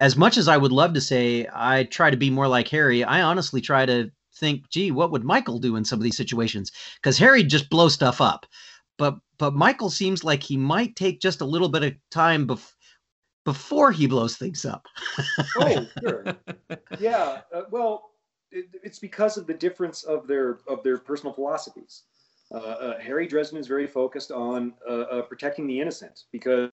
as 0.00 0.16
much 0.16 0.36
as 0.36 0.48
I 0.48 0.56
would 0.56 0.72
love 0.72 0.94
to 0.94 1.00
say 1.00 1.46
I 1.52 1.84
try 1.84 2.10
to 2.10 2.16
be 2.16 2.30
more 2.30 2.48
like 2.48 2.68
Harry, 2.68 3.04
I 3.04 3.22
honestly 3.22 3.60
try 3.60 3.86
to 3.86 4.10
think, 4.36 4.68
gee, 4.70 4.90
what 4.90 5.10
would 5.10 5.24
Michael 5.24 5.58
do 5.58 5.76
in 5.76 5.84
some 5.84 5.98
of 5.98 6.02
these 6.02 6.16
situations? 6.16 6.72
Because 7.00 7.18
Harry 7.18 7.42
just 7.42 7.70
blows 7.70 7.94
stuff 7.94 8.20
up. 8.20 8.46
But 8.98 9.16
but 9.38 9.54
Michael 9.54 9.90
seems 9.90 10.22
like 10.22 10.42
he 10.42 10.56
might 10.56 10.94
take 10.94 11.20
just 11.20 11.40
a 11.40 11.46
little 11.46 11.68
bit 11.68 11.82
of 11.82 11.94
time 12.10 12.46
bef- 12.46 12.72
before 13.44 13.90
he 13.90 14.06
blows 14.06 14.36
things 14.36 14.64
up. 14.64 14.86
oh, 15.58 15.86
sure. 16.00 16.36
Yeah. 17.00 17.40
Uh, 17.52 17.62
well, 17.70 18.10
it, 18.52 18.66
it's 18.82 18.98
because 18.98 19.36
of 19.36 19.46
the 19.46 19.54
difference 19.54 20.04
of 20.04 20.26
their 20.26 20.60
of 20.68 20.82
their 20.82 20.98
personal 20.98 21.32
philosophies. 21.32 22.04
Uh, 22.52 22.56
uh, 22.56 23.00
Harry 23.00 23.26
Dresden 23.26 23.58
is 23.58 23.66
very 23.66 23.86
focused 23.86 24.30
on 24.30 24.74
uh, 24.88 25.22
protecting 25.22 25.66
the 25.66 25.80
innocent 25.80 26.24
because 26.32 26.70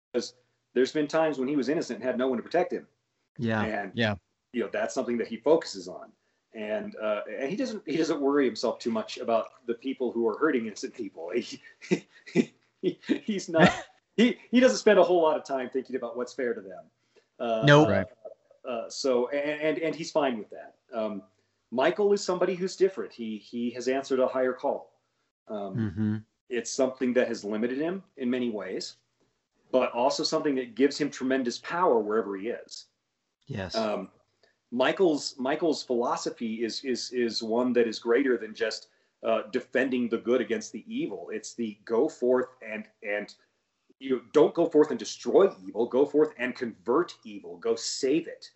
there's 0.74 0.92
been 0.92 1.08
times 1.08 1.39
when 1.39 1.48
he 1.48 1.56
was 1.56 1.70
innocent 1.70 1.98
and 1.98 2.06
had 2.06 2.18
no 2.18 2.28
one 2.28 2.38
to 2.38 2.44
protect 2.44 2.74
him. 2.74 2.86
Yeah. 3.38 3.63
And 3.63 3.92
yeah. 3.96 4.15
You 4.52 4.63
know 4.63 4.70
that's 4.72 4.94
something 4.94 5.18
that 5.20 5.28
he 5.28 5.38
focuses 5.38 5.88
on, 5.88 6.12
and 6.56 6.95
uh, 6.95 7.22
and 7.39 7.51
he 7.51 7.56
doesn't 7.56 7.84
he 7.86 7.95
doesn't 7.97 8.20
worry 8.20 8.45
himself 8.45 8.80
too 8.80 8.89
much 8.89 9.20
about 9.20 9.45
the 9.68 9.76
people 9.76 10.12
who 10.12 10.28
are 10.28 10.39
hurting 10.39 10.66
innocent 10.66 10.95
people. 10.95 11.30
He, 11.36 11.62
he, 12.82 12.99
he's 13.06 13.47
not 13.47 13.72
he 14.18 14.38
he 14.49 14.60
doesn't 14.60 14.80
spend 14.80 14.97
a 14.97 15.03
whole 15.03 15.22
lot 15.22 15.38
of 15.38 15.43
time 15.43 15.70
thinking 15.70 15.95
about 15.95 16.18
what's 16.18 16.34
fair 16.34 16.56
to 16.56 16.62
them. 16.62 16.84
Uh, 17.39 17.62
no. 17.64 17.84
Nope. 17.84 17.89
Right. 17.89 18.06
Uh, 18.68 18.89
so 18.89 19.30
and, 19.30 19.62
and 19.62 19.78
and 19.78 19.95
he's 19.95 20.10
fine 20.10 20.39
with 20.39 20.49
that. 20.49 20.74
Um, 20.91 21.22
Michael 21.70 22.12
is 22.14 22.24
somebody 22.24 22.56
who's 22.56 22.76
different. 22.76 23.14
He 23.14 23.38
he 23.38 23.70
has 23.72 23.88
answered 23.88 24.20
a 24.20 24.28
higher 24.28 24.53
call. 24.53 24.89
Um, 25.50 25.76
mm-hmm. 25.76 26.16
It's 26.50 26.72
something 26.72 27.14
that 27.14 27.28
has 27.28 27.43
limited 27.43 27.78
him 27.78 28.04
in 28.18 28.30
many 28.30 28.50
ways, 28.50 28.95
but 29.72 29.91
also 29.91 30.24
something 30.24 30.56
that 30.56 30.76
gives 30.76 30.97
him 30.97 31.10
tremendous 31.10 31.58
power 31.60 32.00
wherever 32.00 32.36
he 32.38 32.50
is. 32.50 32.86
Yes. 33.47 33.76
Um, 33.76 34.10
Michael's 34.72 35.36
Michael's 35.38 35.84
philosophy 35.84 36.64
is 36.64 36.84
is 36.84 37.12
is 37.12 37.41
one 37.41 37.74
that 37.74 37.88
is 37.88 37.97
greater 38.00 38.38
than 38.38 38.54
just 38.54 38.88
uh, 39.24 39.43
defending 39.52 40.08
the 40.10 40.18
good 40.18 40.41
against 40.41 40.72
the 40.72 40.84
evil. 40.88 41.30
It's 41.32 41.54
the 41.56 41.78
go 41.86 42.08
forth 42.08 42.50
and 42.62 42.86
and 43.04 43.34
you 44.00 44.16
know, 44.16 44.22
don't 44.32 44.54
go 44.54 44.66
forth 44.68 44.91
and 44.91 45.00
destroy 45.00 45.52
evil. 45.66 45.86
Go 45.86 46.06
forth 46.06 46.34
and 46.38 46.56
convert 46.56 47.16
evil. 47.24 47.58
Go 47.58 47.76
save 47.76 48.28
it. 48.28 48.52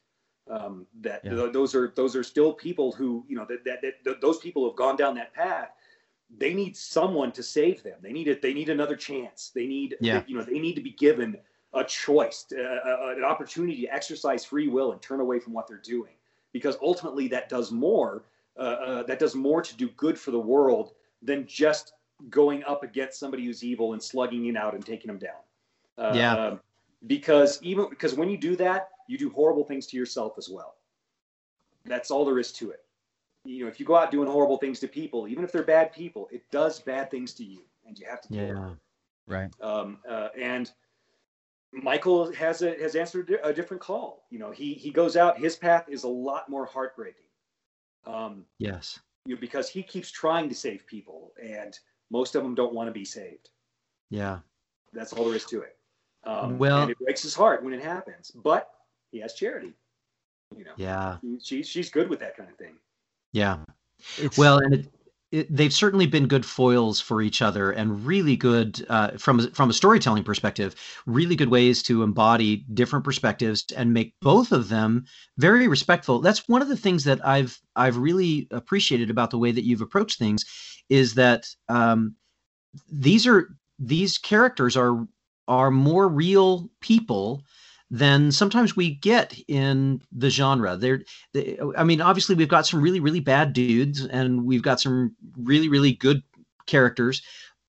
Um, 0.49 0.85
that 1.01 1.23
Yeah. 1.23 1.35
th- 1.35 1.53
those 1.53 1.73
are 1.73 1.93
those 1.95 2.15
are 2.15 2.23
still 2.23 2.53
people 2.53 2.91
who 2.91 3.25
you 3.27 3.35
know 3.35 3.45
that, 3.49 3.63
that, 3.65 3.81
that 3.81 4.03
th- 4.03 4.17
those 4.21 4.39
people 4.39 4.67
have 4.67 4.75
gone 4.75 4.95
down 4.95 5.15
that 5.15 5.33
path. 5.33 5.69
They 6.37 6.53
need 6.53 6.75
someone 6.75 7.31
to 7.33 7.43
save 7.43 7.83
them. 7.83 7.99
They 8.01 8.11
need 8.11 8.27
it. 8.27 8.41
They 8.41 8.53
need 8.53 8.69
another 8.69 8.95
chance. 8.95 9.49
They 9.53 9.67
need 9.67 9.97
Yeah. 9.99 10.19
they- 10.19 10.25
you 10.27 10.37
know 10.37 10.43
they 10.43 10.59
need 10.59 10.75
to 10.75 10.81
be 10.81 10.91
given 10.91 11.39
a 11.73 11.83
choice, 11.83 12.45
uh, 12.55 12.61
uh, 12.61 13.13
an 13.17 13.23
opportunity 13.23 13.81
to 13.81 13.87
exercise 13.93 14.45
free 14.45 14.67
will 14.67 14.91
and 14.91 15.01
turn 15.01 15.19
away 15.19 15.39
from 15.39 15.53
what 15.53 15.67
they're 15.67 15.77
doing, 15.77 16.13
because 16.51 16.77
ultimately 16.81 17.27
that 17.29 17.49
does 17.49 17.71
more. 17.71 18.25
Uh, 18.55 18.59
uh, 18.61 19.03
that 19.03 19.17
does 19.17 19.33
more 19.33 19.63
to 19.63 19.75
do 19.75 19.89
good 19.89 20.19
for 20.19 20.29
the 20.29 20.39
world 20.39 20.93
than 21.23 21.47
just 21.47 21.93
going 22.29 22.63
up 22.65 22.83
against 22.83 23.19
somebody 23.19 23.45
who's 23.45 23.63
evil 23.63 23.93
and 23.93 24.03
slugging 24.03 24.45
it 24.45 24.55
out 24.55 24.75
and 24.75 24.85
taking 24.85 25.07
them 25.07 25.17
down. 25.17 25.41
Uh, 25.97 26.13
Yeah. 26.15 26.35
um, 26.35 26.61
because 27.07 27.61
even 27.63 27.89
because 27.89 28.13
when 28.13 28.29
you 28.29 28.37
do 28.37 28.55
that, 28.57 28.91
you 29.07 29.17
do 29.17 29.29
horrible 29.31 29.63
things 29.63 29.87
to 29.87 29.97
yourself 29.97 30.37
as 30.37 30.49
well. 30.49 30.75
That's 31.85 32.11
all 32.11 32.23
there 32.25 32.37
is 32.39 32.51
to 32.53 32.69
it. 32.71 32.85
You 33.45 33.63
know, 33.63 33.69
if 33.69 33.79
you 33.79 33.85
go 33.85 33.95
out 33.95 34.11
doing 34.11 34.29
horrible 34.29 34.57
things 34.57 34.79
to 34.81 34.87
people, 34.87 35.27
even 35.27 35.43
if 35.43 35.51
they're 35.51 35.63
bad 35.63 35.91
people, 35.91 36.29
it 36.31 36.49
does 36.51 36.79
bad 36.79 37.11
things 37.11 37.33
to 37.35 37.43
you, 37.43 37.61
and 37.85 37.97
you 37.99 38.05
have 38.07 38.21
to 38.21 38.29
deal 38.29 38.47
with 38.47 38.57
Yeah. 38.57 38.71
it. 38.71 38.77
Right. 39.27 39.51
Um, 39.61 39.99
uh, 40.07 40.29
and 40.37 40.71
Michael 41.71 42.31
has 42.33 42.61
a, 42.61 42.71
has 42.81 42.95
answered 42.95 43.37
a 43.43 43.53
different 43.53 43.81
call. 43.81 44.25
You 44.29 44.39
know, 44.39 44.51
he 44.51 44.73
he 44.73 44.91
goes 44.91 45.17
out. 45.17 45.37
His 45.39 45.55
path 45.55 45.85
is 45.89 46.03
a 46.03 46.07
lot 46.07 46.47
more 46.49 46.65
heartbreaking. 46.65 47.25
Um, 48.05 48.45
Yes. 48.59 48.99
you 49.25 49.35
know, 49.35 49.41
because 49.41 49.69
he 49.69 49.81
keeps 49.83 50.11
trying 50.11 50.49
to 50.49 50.55
save 50.55 50.85
people, 50.87 51.33
and 51.41 51.77
most 52.11 52.35
of 52.35 52.43
them 52.43 52.53
don't 52.55 52.73
want 52.73 52.87
to 52.87 52.91
be 52.93 53.05
saved. 53.05 53.49
Yeah. 54.09 54.39
That's 54.93 55.13
all 55.13 55.25
there 55.25 55.35
is 55.35 55.45
to 55.45 55.61
it. 55.61 55.77
Um, 56.25 56.57
Well- 56.57 56.81
and 56.83 56.91
it 56.91 56.99
breaks 56.99 57.23
his 57.23 57.33
heart 57.33 57.63
when 57.63 57.73
it 57.73 57.81
happens, 57.81 58.31
but 58.31 58.71
he 59.11 59.19
has 59.19 59.33
charity. 59.33 59.73
You 60.55 60.65
know, 60.65 60.73
Yeah. 60.77 61.17
she, 61.41 61.63
she's 61.63 61.89
good 61.89 62.09
with 62.09 62.19
that 62.19 62.37
kind 62.37 62.49
of 62.49 62.57
thing. 62.57 62.77
Yeah. 63.33 63.57
It's, 64.17 64.37
Well, 64.37 64.59
and 64.59 64.73
it, 64.73 64.93
it, 65.31 65.55
they've 65.55 65.73
certainly 65.73 66.05
been 66.05 66.27
good 66.27 66.45
foils 66.45 67.01
for 67.01 67.21
each 67.21 67.41
other, 67.41 67.71
and 67.71 68.05
really 68.05 68.35
good 68.35 68.85
uh, 68.89 69.11
from 69.17 69.39
a- 69.39 69.49
from 69.49 69.69
a 69.69 69.73
storytelling 69.73 70.23
perspective. 70.23 70.75
Really 71.05 71.35
good 71.35 71.49
ways 71.49 71.81
to 71.83 72.03
embody 72.03 72.65
different 72.73 73.03
perspectives 73.03 73.65
and 73.75 73.93
make 73.93 74.13
both 74.21 74.51
of 74.51 74.69
them 74.69 75.05
very 75.37 75.67
respectful. 75.67 76.19
That's 76.19 76.47
one 76.47 76.61
of 76.61 76.67
the 76.69 76.77
things 76.77 77.03
that 77.05 77.25
I've 77.25 77.59
I've 77.75 77.97
really 77.97 78.47
appreciated 78.51 79.09
about 79.09 79.31
the 79.31 79.39
way 79.39 79.51
that 79.51 79.65
you've 79.65 79.81
approached 79.81 80.19
things, 80.19 80.45
is 80.89 81.15
that 81.15 81.47
um, 81.67 82.15
these 82.91 83.25
are 83.25 83.57
these 83.79 84.17
characters 84.19 84.77
are 84.77 85.07
are 85.47 85.71
more 85.71 86.07
real 86.07 86.69
people 86.79 87.43
than 87.93 88.31
sometimes 88.31 88.75
we 88.75 88.95
get 88.95 89.39
in 89.47 90.01
the 90.11 90.31
genre. 90.31 90.75
They're 90.75 91.03
they, 91.33 91.59
I 91.77 91.83
mean, 91.83 92.01
obviously 92.01 92.33
we've 92.33 92.47
got 92.47 92.65
some 92.65 92.81
really, 92.81 92.99
really 92.99 93.19
bad 93.19 93.53
dudes 93.53 94.03
and 94.07 94.45
we've 94.45 94.63
got 94.63 94.81
some 94.81 95.15
really, 95.37 95.69
really 95.69 95.93
good 95.93 96.23
characters, 96.65 97.21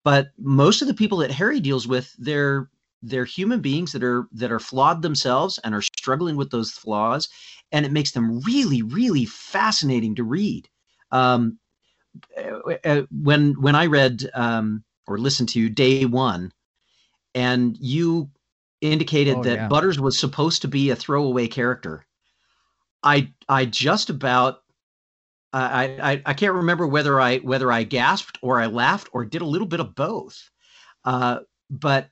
but 0.04 0.28
most 0.38 0.80
of 0.80 0.86
the 0.86 0.94
people 0.94 1.18
that 1.18 1.32
Harry 1.32 1.58
deals 1.58 1.88
with, 1.88 2.14
they're 2.18 2.70
they're 3.02 3.24
human 3.24 3.60
beings 3.60 3.90
that 3.90 4.04
are 4.04 4.28
that 4.30 4.52
are 4.52 4.60
flawed 4.60 5.02
themselves 5.02 5.58
and 5.64 5.74
are 5.74 5.82
struggling 5.82 6.36
with 6.36 6.52
those 6.52 6.70
flaws, 6.70 7.28
and 7.72 7.84
it 7.84 7.90
makes 7.90 8.12
them 8.12 8.40
really, 8.42 8.80
really 8.80 9.24
fascinating 9.24 10.14
to 10.14 10.22
read. 10.22 10.68
Um, 11.10 11.58
uh, 12.38 12.74
uh, 12.84 13.02
when 13.10 13.60
when 13.60 13.74
I 13.74 13.86
read 13.86 14.30
um, 14.34 14.84
or 15.08 15.18
listened 15.18 15.48
to 15.48 15.68
Day 15.68 16.04
One, 16.04 16.52
and 17.34 17.76
you 17.80 18.30
indicated 18.82 19.38
Oh, 19.38 19.42
that 19.44 19.56
yeah. 19.56 19.68
Butters 19.68 19.98
was 19.98 20.18
supposed 20.18 20.62
to 20.62 20.68
be 20.68 20.90
a 20.90 20.96
throwaway 20.96 21.48
character. 21.48 22.04
I 23.02 23.32
I 23.48 23.64
just 23.64 24.10
about 24.10 24.62
I, 25.52 25.98
I 26.02 26.22
I 26.26 26.34
can't 26.34 26.54
remember 26.54 26.86
whether 26.86 27.20
I 27.20 27.38
whether 27.38 27.70
I 27.72 27.84
gasped 27.84 28.38
or 28.42 28.60
I 28.60 28.66
laughed 28.66 29.08
or 29.12 29.24
did 29.24 29.42
a 29.42 29.46
little 29.46 29.66
bit 29.66 29.80
of 29.80 29.94
both. 29.94 30.50
Uh, 31.04 31.40
but 31.70 32.10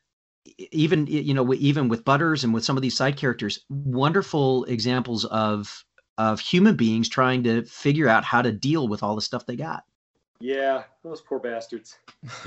even 0.73 1.07
you 1.07 1.35
know 1.35 1.53
even 1.55 1.89
with 1.89 2.05
Butters 2.05 2.45
and 2.45 2.53
with 2.55 2.65
some 2.65 2.77
of 2.77 2.83
these 2.83 2.97
side 2.97 3.17
characters, 3.17 3.65
wonderful 3.69 4.65
examples 4.65 5.25
of 5.27 5.85
of 6.19 6.41
human 6.41 6.77
beings 6.77 7.09
trying 7.09 7.43
to 7.45 7.65
figure 7.65 8.09
out 8.09 8.25
how 8.25 8.43
to 8.43 8.53
deal 8.53 8.89
with 8.89 9.03
all 9.03 9.17
the 9.17 9.23
stuff 9.23 9.47
they 9.47 9.57
got. 9.57 9.85
Yeah, 10.41 10.85
those 11.05 11.21
poor 11.21 11.39
bastards. 11.39 11.99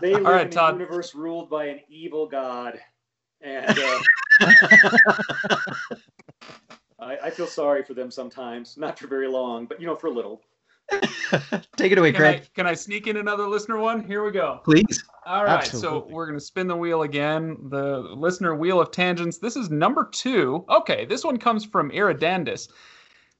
They 0.00 0.14
live 0.14 0.24
right, 0.24 0.46
in 0.46 0.50
Todd. 0.50 0.74
a 0.74 0.78
universe 0.78 1.14
ruled 1.14 1.48
by 1.48 1.66
an 1.66 1.80
evil 1.88 2.26
god, 2.26 2.80
and 3.40 3.78
uh, 3.78 4.00
I, 6.98 7.18
I 7.24 7.30
feel 7.30 7.46
sorry 7.46 7.84
for 7.84 7.94
them 7.94 8.10
sometimes. 8.10 8.76
Not 8.76 8.98
for 8.98 9.06
very 9.06 9.28
long, 9.28 9.66
but 9.66 9.80
you 9.80 9.86
know, 9.86 9.94
for 9.94 10.08
a 10.08 10.10
little. 10.10 10.42
Take 11.76 11.92
it 11.92 11.98
away, 11.98 12.10
Can 12.12 12.22
I, 12.22 12.32
Craig. 12.32 12.50
can 12.54 12.66
I 12.66 12.74
sneak 12.74 13.06
in 13.06 13.16
another 13.18 13.46
listener 13.46 13.78
one? 13.78 14.02
Here 14.02 14.24
we 14.24 14.32
go. 14.32 14.60
Please. 14.64 15.04
All 15.24 15.44
right, 15.44 15.64
so 15.64 16.08
we're 16.10 16.26
going 16.26 16.38
to 16.38 16.44
spin 16.44 16.66
the 16.66 16.76
wheel 16.76 17.02
again. 17.02 17.56
The 17.68 17.98
listener 17.98 18.56
wheel 18.56 18.80
of 18.80 18.90
tangents. 18.90 19.38
This 19.38 19.54
is 19.54 19.70
number 19.70 20.08
two. 20.10 20.64
Okay, 20.68 21.04
this 21.04 21.22
one 21.22 21.36
comes 21.36 21.64
from 21.64 21.92
Iridandus, 21.92 22.70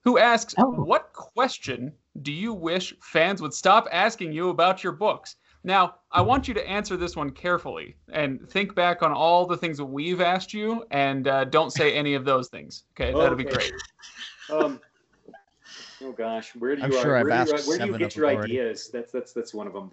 who 0.04 0.18
asks, 0.18 0.54
Oh. 0.58 0.70
"What 0.70 1.12
question 1.12 1.92
do 2.22 2.32
you 2.32 2.52
wish 2.52 2.94
fans 3.00 3.40
would 3.40 3.54
stop 3.54 3.86
asking 3.92 4.32
you 4.32 4.50
about 4.50 4.82
your 4.82 4.92
books?" 4.92 5.36
Now, 5.64 5.96
I 6.10 6.20
want 6.22 6.48
you 6.48 6.54
to 6.54 6.68
answer 6.68 6.96
this 6.96 7.14
one 7.14 7.30
carefully 7.30 7.96
and 8.12 8.48
think 8.50 8.74
back 8.74 9.02
on 9.02 9.12
all 9.12 9.46
the 9.46 9.56
things 9.56 9.78
that 9.78 9.84
we've 9.84 10.20
asked 10.20 10.52
you, 10.52 10.84
and 10.90 11.28
uh, 11.28 11.44
don't 11.44 11.70
say 11.70 11.94
any 11.94 12.14
of 12.14 12.24
those 12.24 12.48
things. 12.48 12.84
Okay, 12.98 13.12
that'd 13.12 13.38
be 13.38 13.44
great. 13.44 13.72
Um, 14.50 14.80
oh 16.02 16.12
gosh, 16.12 16.54
where 16.56 16.74
do 16.74 16.82
you 16.82 16.86
I'm 16.86 16.92
sure 16.92 17.16
I've 17.16 17.24
where 17.26 17.44
do 17.44 17.50
you, 17.50 17.56
asked 17.56 17.68
where 17.68 17.78
do 17.78 17.86
you 17.86 17.96
get 17.96 18.16
your 18.16 18.26
already. 18.26 18.60
ideas? 18.60 18.90
That's 18.92 19.12
that's 19.12 19.32
that's 19.32 19.54
one 19.54 19.68
of 19.68 19.72
them. 19.72 19.90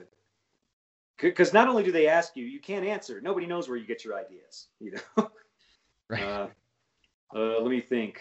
Because 1.22 1.53
not 1.53 1.68
only 1.68 1.84
do 1.84 1.91
they 1.91 2.07
ask 2.07 2.36
you, 2.36 2.45
you 2.45 2.60
can't 2.60 2.84
answer. 2.84 3.22
Nobody 3.22 3.45
knows 3.45 3.70
where 3.70 3.78
you 3.78 3.86
get 3.86 4.03
your 4.03 4.18
ideas. 4.18 4.68
You 4.80 4.95
know. 5.18 5.30
Right. 6.10 6.24
Uh, 6.24 6.47
uh, 7.36 7.60
let 7.62 7.70
me 7.70 7.82
think. 7.82 8.20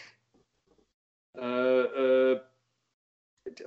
Uh, 1.41 1.45
uh, 1.45 2.39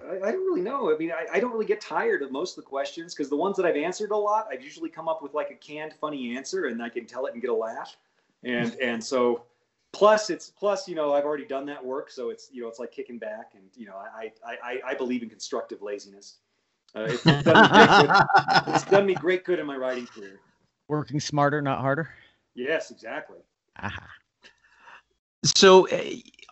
I, 0.03 0.28
I 0.28 0.32
don't 0.32 0.45
really 0.45 0.61
know. 0.61 0.93
I 0.93 0.97
mean, 0.97 1.11
I, 1.11 1.26
I 1.34 1.39
don't 1.39 1.51
really 1.51 1.65
get 1.65 1.82
tired 1.82 2.22
of 2.22 2.32
most 2.32 2.57
of 2.57 2.63
the 2.63 2.69
questions 2.69 3.13
because 3.13 3.30
the 3.30 3.36
ones 3.36 3.57
that 3.57 3.65
I've 3.65 3.76
answered 3.76 4.11
a 4.11 4.17
lot, 4.17 4.47
I've 4.51 4.63
usually 4.63 4.89
come 4.89 5.07
up 5.07 5.22
with 5.22 5.34
like 5.34 5.49
a 5.49 5.55
canned, 5.55 5.93
funny 5.99 6.36
answer, 6.36 6.65
and 6.65 6.82
I 6.82 6.89
can 6.89 7.05
tell 7.05 7.26
it 7.26 7.34
and 7.34 7.41
get 7.41 7.49
a 7.49 7.55
laugh. 7.55 7.95
And 8.43 8.76
and 8.82 9.03
so, 9.03 9.43
plus 9.93 10.30
it's 10.30 10.49
plus 10.49 10.88
you 10.88 10.95
know 10.95 11.13
I've 11.13 11.26
already 11.26 11.45
done 11.45 11.65
that 11.67 11.84
work, 11.84 12.11
so 12.11 12.30
it's 12.30 12.49
you 12.51 12.61
know 12.61 12.67
it's 12.67 12.80
like 12.80 12.91
kicking 12.91 13.17
back, 13.17 13.53
and 13.55 13.63
you 13.76 13.88
know 13.88 13.95
I 13.95 14.32
I 14.45 14.57
I, 14.63 14.82
I 14.88 14.93
believe 14.93 15.24
in 15.24 15.30
constructive 15.30 15.82
laziness. 15.82 16.38
Uh, 16.93 17.07
it's, 17.07 17.24
done 17.24 17.61
me 17.61 17.69
great 17.69 17.89
good. 17.89 18.09
it's 18.76 18.86
done 18.86 19.05
me 19.05 19.13
great 19.15 19.45
good 19.45 19.59
in 19.59 19.65
my 19.65 19.78
writing 19.78 20.05
career. 20.07 20.39
Working 20.89 21.22
smarter, 21.22 21.61
not 21.61 21.80
harder. 21.80 22.09
Yes, 22.53 22.91
exactly. 22.91 23.38
Aha. 23.82 24.09
So, 25.43 25.88
uh, 25.88 26.03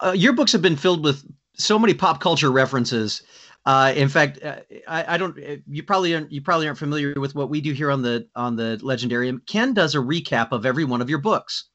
uh, 0.02 0.12
your 0.16 0.34
books 0.34 0.52
have 0.52 0.62
been 0.62 0.76
filled 0.76 1.04
with 1.04 1.24
so 1.56 1.78
many 1.80 1.94
pop 1.94 2.22
culture 2.22 2.52
references. 2.52 3.22
Uh, 3.66 3.94
in 3.96 4.08
fact, 4.10 4.42
uh, 4.44 4.58
I, 4.88 5.16
I 5.16 5.18
don't. 5.18 5.38
uh, 5.38 5.58
You 5.68 5.84
probably 5.84 6.16
aren't. 6.16 6.32
You 6.32 6.42
probably 6.42 6.66
aren't 6.68 6.80
familiar 6.80 7.14
with 7.18 7.36
what 7.36 7.50
we 7.50 7.60
do 7.62 7.74
here 7.74 7.92
on 7.92 8.02
the 8.02 8.28
on 8.36 8.56
the 8.56 8.80
Legendarium. 8.82 9.46
Kenn 9.46 9.74
does 9.74 9.96
a 9.96 10.00
recap 10.00 10.52
of 10.52 10.66
every 10.66 10.86
one 10.86 11.02
of 11.02 11.10
your 11.10 11.20
books, 11.20 11.66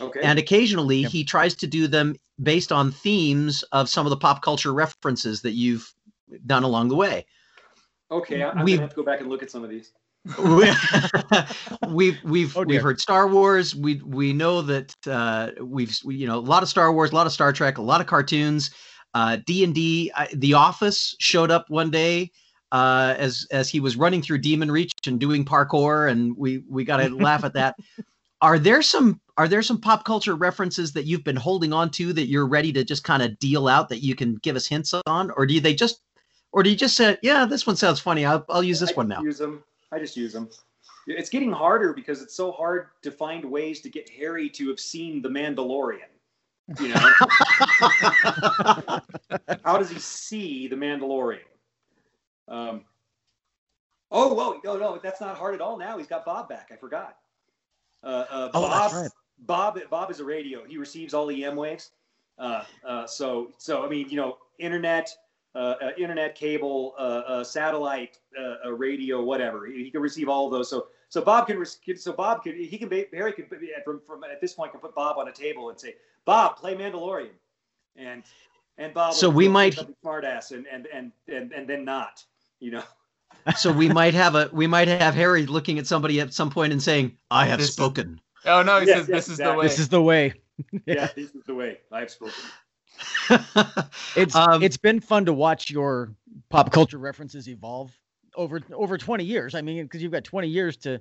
Okay. 0.00 0.20
and 0.22 0.38
occasionally 0.38 0.98
Yep. 1.02 1.10
he 1.12 1.24
tries 1.24 1.54
to 1.56 1.66
do 1.66 1.86
them 1.86 2.16
based 2.42 2.72
on 2.72 2.90
themes 2.90 3.62
of 3.72 3.88
some 3.88 4.06
of 4.06 4.10
the 4.10 4.16
pop 4.16 4.42
culture 4.42 4.72
references 4.72 5.42
that 5.42 5.52
you've 5.52 5.92
done 6.46 6.62
along 6.64 6.88
the 6.88 6.96
way. 6.96 7.26
okay, 8.10 8.42
I, 8.42 8.50
I'm 8.50 8.64
we- 8.64 8.72
gonna 8.72 8.82
have 8.82 8.90
to 8.90 8.96
go 8.96 9.04
back 9.04 9.20
and 9.20 9.28
look 9.28 9.42
at 9.42 9.50
some 9.50 9.62
of 9.62 9.70
these. 9.70 9.92
we've 11.88 12.18
we've 12.24 12.56
Oh, 12.56 12.62
we've 12.62 12.82
heard 12.82 13.00
Star 13.00 13.28
Wars. 13.28 13.74
We 13.74 13.96
we 13.96 14.32
know 14.32 14.62
that 14.62 14.94
uh, 15.06 15.50
we've 15.60 15.94
we, 16.04 16.16
you 16.16 16.26
know 16.26 16.38
a 16.38 16.40
lot 16.40 16.62
of 16.62 16.68
Star 16.68 16.92
Wars, 16.92 17.12
a 17.12 17.14
lot 17.14 17.26
of 17.26 17.32
Star 17.32 17.52
Trek, 17.52 17.78
a 17.78 17.82
lot 17.82 18.00
of 18.00 18.06
cartoons. 18.06 18.70
Uh, 19.12 19.36
D 19.46 19.64
and 19.64 19.74
D. 19.74 20.10
The 20.32 20.54
Office 20.54 21.14
showed 21.20 21.50
up 21.50 21.68
one 21.68 21.90
day 21.90 22.30
uh, 22.72 23.14
as 23.18 23.46
as 23.52 23.68
he 23.68 23.80
was 23.80 23.96
running 23.96 24.22
through 24.22 24.38
Demon 24.38 24.70
Reach 24.70 24.92
and 25.06 25.20
doing 25.20 25.44
parkour, 25.44 26.10
and 26.10 26.36
we 26.36 26.64
we 26.68 26.84
got 26.84 26.96
to 26.98 27.14
laugh 27.14 27.44
at 27.44 27.52
that. 27.54 27.76
Are 28.40 28.58
there 28.58 28.82
some 28.82 29.20
are 29.38 29.48
there 29.48 29.62
some 29.62 29.80
pop 29.80 30.04
culture 30.04 30.34
references 30.34 30.92
that 30.92 31.06
you've 31.06 31.24
been 31.24 31.36
holding 31.36 31.72
on 31.72 31.90
to 31.92 32.12
that 32.12 32.26
you're 32.26 32.46
ready 32.46 32.72
to 32.74 32.84
just 32.84 33.02
kind 33.02 33.22
of 33.22 33.38
deal 33.38 33.68
out 33.68 33.88
that 33.88 34.02
you 34.02 34.14
can 34.14 34.34
give 34.36 34.54
us 34.54 34.66
hints 34.66 34.92
on, 35.06 35.30
or 35.30 35.46
do 35.46 35.58
they 35.60 35.74
just 35.74 36.02
or 36.52 36.62
do 36.62 36.68
you 36.68 36.76
just 36.76 36.96
say, 36.96 37.16
yeah, 37.22 37.46
this 37.46 37.66
one 37.66 37.76
sounds 37.76 38.00
funny, 38.00 38.26
I'll, 38.26 38.44
I'll 38.48 38.62
use 38.62 38.80
this 38.80 38.90
I 38.90 38.94
one 38.94 39.08
now? 39.08 39.22
Use 39.22 39.38
them. 39.38 39.64
I 39.94 39.98
just 39.98 40.16
use 40.16 40.32
them. 40.32 40.48
It's 41.06 41.30
getting 41.30 41.52
harder 41.52 41.92
because 41.92 42.22
it's 42.22 42.34
so 42.34 42.52
hard 42.52 42.88
to 43.02 43.10
find 43.10 43.44
ways 43.44 43.80
to 43.82 43.90
get 43.90 44.08
Harry 44.10 44.48
to 44.50 44.68
have 44.68 44.80
seen 44.80 45.22
The 45.22 45.28
Mandalorian. 45.28 46.08
You 46.80 46.88
know, 46.88 46.94
how 49.64 49.76
does 49.78 49.90
he 49.90 49.98
see 49.98 50.66
The 50.66 50.76
Mandalorian? 50.76 51.40
Um, 52.48 52.84
oh, 54.10 54.32
whoa, 54.32 54.60
no, 54.64 54.78
no, 54.78 54.98
that's 55.02 55.20
not 55.20 55.36
hard 55.36 55.54
at 55.54 55.60
all. 55.60 55.78
Now 55.78 55.98
he's 55.98 56.06
got 56.06 56.24
Bob 56.24 56.48
back. 56.48 56.70
I 56.72 56.76
forgot. 56.76 57.16
Uh, 58.02 58.24
uh, 58.30 58.50
Oh, 58.54 58.62
Bob, 58.62 58.90
that's 58.90 58.94
right. 58.94 59.10
Bob 59.40 59.78
Bob 59.90 60.10
is 60.10 60.20
a 60.20 60.24
radio. 60.24 60.64
He 60.64 60.78
receives 60.78 61.12
all 61.14 61.26
the 61.26 61.44
EM 61.44 61.56
waves. 61.56 61.90
Uh, 62.38 62.64
uh, 62.86 63.06
so 63.06 63.52
so 63.58 63.84
I 63.84 63.88
mean 63.88 64.08
you 64.08 64.16
know 64.16 64.38
internet. 64.58 65.10
Uh, 65.54 65.74
uh, 65.80 65.90
internet, 65.96 66.34
cable, 66.34 66.94
uh, 66.98 67.00
uh, 67.02 67.44
satellite, 67.44 68.18
uh, 68.36 68.56
uh, 68.66 68.72
radio, 68.72 69.22
whatever. 69.22 69.66
He, 69.66 69.84
he 69.84 69.90
can 69.90 70.00
receive 70.00 70.28
all 70.28 70.46
of 70.46 70.52
those. 70.52 70.68
So, 70.68 70.88
so 71.08 71.20
Bob 71.20 71.46
can. 71.46 71.64
So 71.96 72.12
Bob 72.12 72.42
can. 72.42 72.56
He 72.56 72.76
can. 72.76 72.88
ba- 72.88 73.04
Harry 73.12 73.32
can. 73.32 73.46
From 73.84 74.00
from 74.00 74.24
at 74.24 74.40
this 74.40 74.54
point 74.54 74.72
can 74.72 74.80
put 74.80 74.96
Bob 74.96 75.16
on 75.16 75.28
a 75.28 75.32
table 75.32 75.70
and 75.70 75.78
say, 75.78 75.94
"Bob, 76.24 76.56
play 76.56 76.74
Mandalorian," 76.74 77.30
and 77.94 78.24
and 78.78 78.92
Bob. 78.92 79.14
So 79.14 79.30
we 79.30 79.46
might- 79.46 79.74
say 79.74 79.78
something 79.78 79.94
smartass 80.04 80.50
and 80.50 80.66
and 80.66 80.88
and 80.92 81.12
and 81.28 81.52
and 81.52 81.68
then 81.68 81.84
not. 81.84 82.24
You 82.58 82.72
know. 82.72 82.82
so 83.56 83.70
we 83.70 83.88
might 83.88 84.14
have 84.14 84.34
a 84.34 84.50
we 84.52 84.66
might 84.66 84.88
have 84.88 85.14
Harry 85.14 85.46
looking 85.46 85.78
at 85.78 85.86
somebody 85.86 86.18
at 86.20 86.34
some 86.34 86.50
point 86.50 86.72
and 86.72 86.82
saying, 86.82 87.16
"I 87.30 87.46
have 87.46 87.60
This 87.60 87.68
is- 87.68 87.74
spoken." 87.74 88.20
Oh 88.44 88.62
no, 88.62 88.80
he 88.80 88.88
Yes, 88.88 88.98
says 88.98 89.08
yes, 89.08 89.26
this 89.26 89.28
is 89.28 89.38
the 89.38 89.54
way. 89.54 89.66
This 89.66 89.78
is 89.78 89.88
the 89.88 90.02
way. 90.02 90.32
Yeah, 90.86 91.08
this 91.16 91.32
is 91.32 91.44
the 91.46 91.54
way. 91.54 91.78
I've 91.92 92.10
spoken. 92.10 92.34
It's 94.16 94.34
Um, 94.34 94.62
it's 94.62 94.76
been 94.76 95.00
fun 95.00 95.24
to 95.26 95.32
watch 95.32 95.70
your 95.70 96.14
pop 96.50 96.70
culture 96.72 96.98
references 96.98 97.48
evolve 97.48 97.92
over 98.36 98.60
over 98.72 98.98
20 98.98 99.24
years. 99.24 99.54
I 99.54 99.62
mean, 99.62 99.82
because 99.84 100.02
you've 100.02 100.12
got 100.12 100.24
20 100.24 100.48
years 100.48 100.76
to 100.78 101.00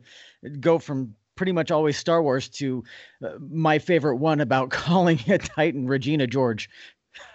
go 0.59 0.79
from 0.79 1.15
pretty 1.35 1.51
much 1.51 1.71
always 1.71 1.97
Star 1.97 2.21
Wars 2.21 2.47
to 2.49 2.83
uh, 3.23 3.31
my 3.39 3.79
favorite 3.79 4.17
one 4.17 4.41
about 4.41 4.69
calling 4.71 5.19
a 5.27 5.37
Titan 5.37 5.87
Regina 5.87 6.27
George, 6.27 6.69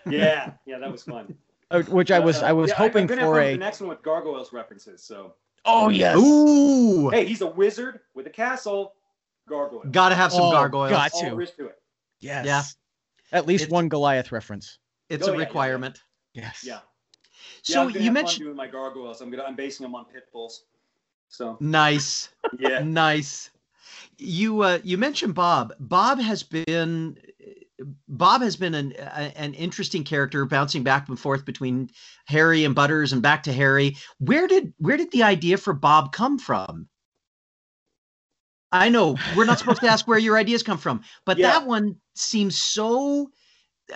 Yeah, 0.09 0.52
yeah, 0.66 0.78
that 0.80 0.90
was 0.90 1.02
fun. 1.02 1.34
uh, 1.70 1.82
which 1.82 2.11
I 2.11 2.18
was 2.18 2.42
Uh, 2.42 2.46
I 2.46 2.52
was 2.52 2.70
yeah, 2.70 2.76
hoping 2.76 3.02
I'm 3.02 3.06
gonna 3.09 3.20
have 3.22 3.30
for 3.30 3.40
a. 3.40 3.52
the 3.52 3.59
next 3.59 3.80
one 3.80 3.88
with 3.88 4.02
gargoyles 4.02 4.52
references. 4.52 5.02
So, 5.02 5.34
Oh 5.64 5.88
yes. 5.88 6.16
Ooh, 6.16 7.11
hey, 7.11 7.24
he's 7.24 7.40
a 7.42 7.46
wizard 7.46 8.00
with 8.14 8.26
a 8.26 8.30
castle. 8.30 8.94
Gargoyle. 9.48 9.84
gotta 9.90 10.14
have 10.14 10.30
some 10.32 10.44
Oh, 10.44 10.50
gargoyles. 10.50 10.90
got 10.90 11.12
All 11.14 11.22
to. 11.22 11.30
there 11.30 11.40
is 11.40 11.50
to 11.52 11.66
it. 11.66 11.78
Yes. 12.20 12.44
Yeah. 12.46 12.62
At 13.33 13.47
least 13.47 13.64
It's- 13.64 13.72
one 13.72 13.89
Goliath 13.89 14.33
reference. 14.33 14.79
It's 15.09 15.26
Oh, 15.26 15.31
a 15.31 15.33
yeah, 15.33 15.39
yeah, 15.39 15.41
yeah. 15.43 15.47
requirement. 15.47 16.03
Yes. 16.35 16.62
Yeah. 16.64 16.81
So 17.62 17.89
yeah, 17.89 18.01
you 18.01 18.12
mentioned 18.12 18.45
doing 18.45 18.57
my 18.57 18.66
gargoyles. 18.66 19.20
I'm 19.20 19.31
gonna 19.31 19.45
I'm 19.45 19.57
basing 19.57 19.85
them 19.85 19.95
on 19.95 20.05
pit 20.07 20.24
bulls. 20.33 20.64
So 21.29 21.57
nice. 21.61 22.29
yeah. 22.59 22.81
Nice. 22.81 23.51
You 24.18 24.62
uh, 24.62 24.79
you 24.85 24.99
mentioned 24.99 25.35
Bob. 25.35 25.72
Bob 25.81 26.20
has 26.20 26.43
been 26.43 27.18
Bob 28.09 28.43
has 28.43 28.57
been 28.57 28.74
an 28.74 28.93
a, 28.99 29.39
an 29.39 29.55
interesting 29.55 30.05
character, 30.05 30.45
bouncing 30.45 30.83
back 30.83 31.09
and 31.09 31.18
forth 31.18 31.45
between 31.45 31.91
Harry 32.26 32.64
and 32.64 32.74
Butters 32.74 33.12
and 33.12 33.22
back 33.22 33.43
to 33.45 33.53
Harry. 33.53 33.97
Where 34.18 34.47
did 34.47 34.72
where 34.79 34.97
did 34.97 35.11
the 35.12 35.22
idea 35.22 35.57
for 35.57 35.72
Bob 35.72 36.12
come 36.12 36.39
from? 36.39 36.89
I 38.72 38.88
know 38.88 39.22
we're 39.34 39.44
not 39.44 39.58
supposed 39.58 39.80
to 39.82 39.88
ask 39.88 40.06
where 40.06 40.18
your 40.18 40.36
ideas 40.36 40.62
come 40.62 40.78
from, 40.78 41.02
but 41.24 41.38
Yeah. 41.38 41.52
that 41.52 41.66
one 41.66 41.96
seems 42.14 42.58
so. 42.58 43.30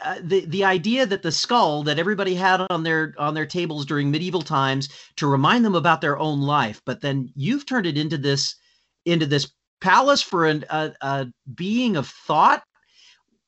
Uh, 0.02 0.16
the 0.22 0.46
the 0.46 0.64
idea 0.64 1.04
that 1.04 1.22
the 1.22 1.30
skull 1.30 1.82
that 1.82 1.98
everybody 1.98 2.34
had 2.34 2.66
on 2.70 2.82
their 2.82 3.14
on 3.18 3.34
their 3.34 3.44
tables 3.44 3.84
during 3.84 4.10
medieval 4.10 4.40
times 4.40 4.88
to 5.16 5.26
remind 5.26 5.64
them 5.64 5.74
about 5.74 6.00
their 6.00 6.18
own 6.18 6.40
life, 6.40 6.80
but 6.86 7.02
then 7.02 7.30
you've 7.36 7.66
turned 7.66 7.84
it 7.86 7.98
into 7.98 8.16
this 8.16 8.54
into 9.04 9.26
this 9.26 9.52
palace 9.82 10.22
for 10.22 10.46
an, 10.46 10.64
a, 10.70 10.92
a 11.02 11.26
being 11.54 11.96
of 11.96 12.08
thought. 12.08 12.62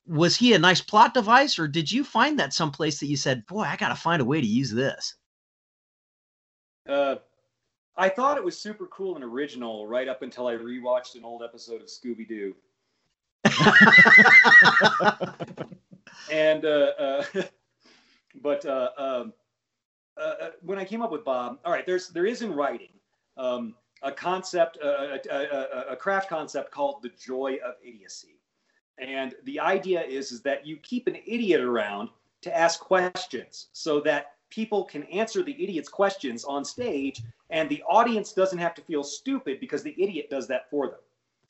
Was 0.05 0.35
he 0.35 0.53
a 0.53 0.59
nice 0.59 0.81
plot 0.81 1.15
device, 1.15 1.57
or 1.57 1.67
did 1.67 1.91
you 1.91 2.03
find 2.03 2.37
that 2.37 2.53
someplace 2.53 2.99
that 2.99 3.07
you 3.07 3.17
said, 3.17 3.43
"Boy, 3.47 3.63
I 3.63 3.75
got 3.75 3.89
to 3.89 3.95
find 3.95 4.21
a 4.21 4.25
way 4.25 4.39
to 4.39 4.45
use 4.47 4.69
this"? 4.69 5.15
Uh, 6.87 7.15
I 7.97 8.09
thought 8.09 8.37
it 8.37 8.43
was 8.43 8.59
super 8.59 8.87
cool 8.87 9.15
and 9.15 9.23
original 9.23 9.87
right 9.87 10.07
up 10.07 10.21
until 10.21 10.47
I 10.47 10.55
rewatched 10.55 11.15
an 11.15 11.23
old 11.23 11.43
episode 11.43 11.81
of 11.81 11.87
Scooby 11.87 12.27
Doo. 12.27 12.55
and 16.31 16.65
uh, 16.65 16.91
uh, 16.99 17.23
but 18.41 18.65
uh, 18.65 18.89
um, 18.97 19.33
uh, 20.17 20.33
uh, 20.41 20.49
when 20.61 20.77
I 20.77 20.85
came 20.85 21.01
up 21.01 21.11
with 21.11 21.23
Bob, 21.23 21.59
all 21.63 21.71
right, 21.71 21.85
there's 21.85 22.09
there 22.09 22.25
is 22.25 22.41
in 22.41 22.53
writing 22.53 22.89
um, 23.37 23.75
a 24.01 24.11
concept, 24.11 24.77
uh, 24.83 24.87
a, 24.87 25.19
a, 25.29 25.39
a, 25.39 25.85
a 25.91 25.95
craft 25.95 26.29
concept 26.29 26.71
called 26.71 27.01
the 27.01 27.09
joy 27.09 27.57
of 27.65 27.75
idiocy, 27.83 28.39
and 28.97 29.35
the 29.43 29.59
idea 29.59 30.01
is 30.01 30.31
is 30.31 30.41
that 30.41 30.65
you 30.65 30.77
keep 30.77 31.07
an 31.07 31.17
idiot 31.25 31.61
around 31.61 32.09
to 32.41 32.55
ask 32.55 32.79
questions 32.79 33.67
so 33.73 33.99
that 34.01 34.34
people 34.49 34.83
can 34.85 35.03
answer 35.05 35.43
the 35.43 35.61
idiot's 35.63 35.89
questions 35.89 36.43
on 36.45 36.63
stage 36.65 37.21
and 37.49 37.69
the 37.69 37.81
audience 37.83 38.31
doesn't 38.33 38.59
have 38.59 38.73
to 38.75 38.81
feel 38.81 39.03
stupid 39.03 39.59
because 39.59 39.83
the 39.83 39.95
idiot 40.01 40.29
does 40.29 40.47
that 40.47 40.69
for 40.69 40.87
them 40.87 40.99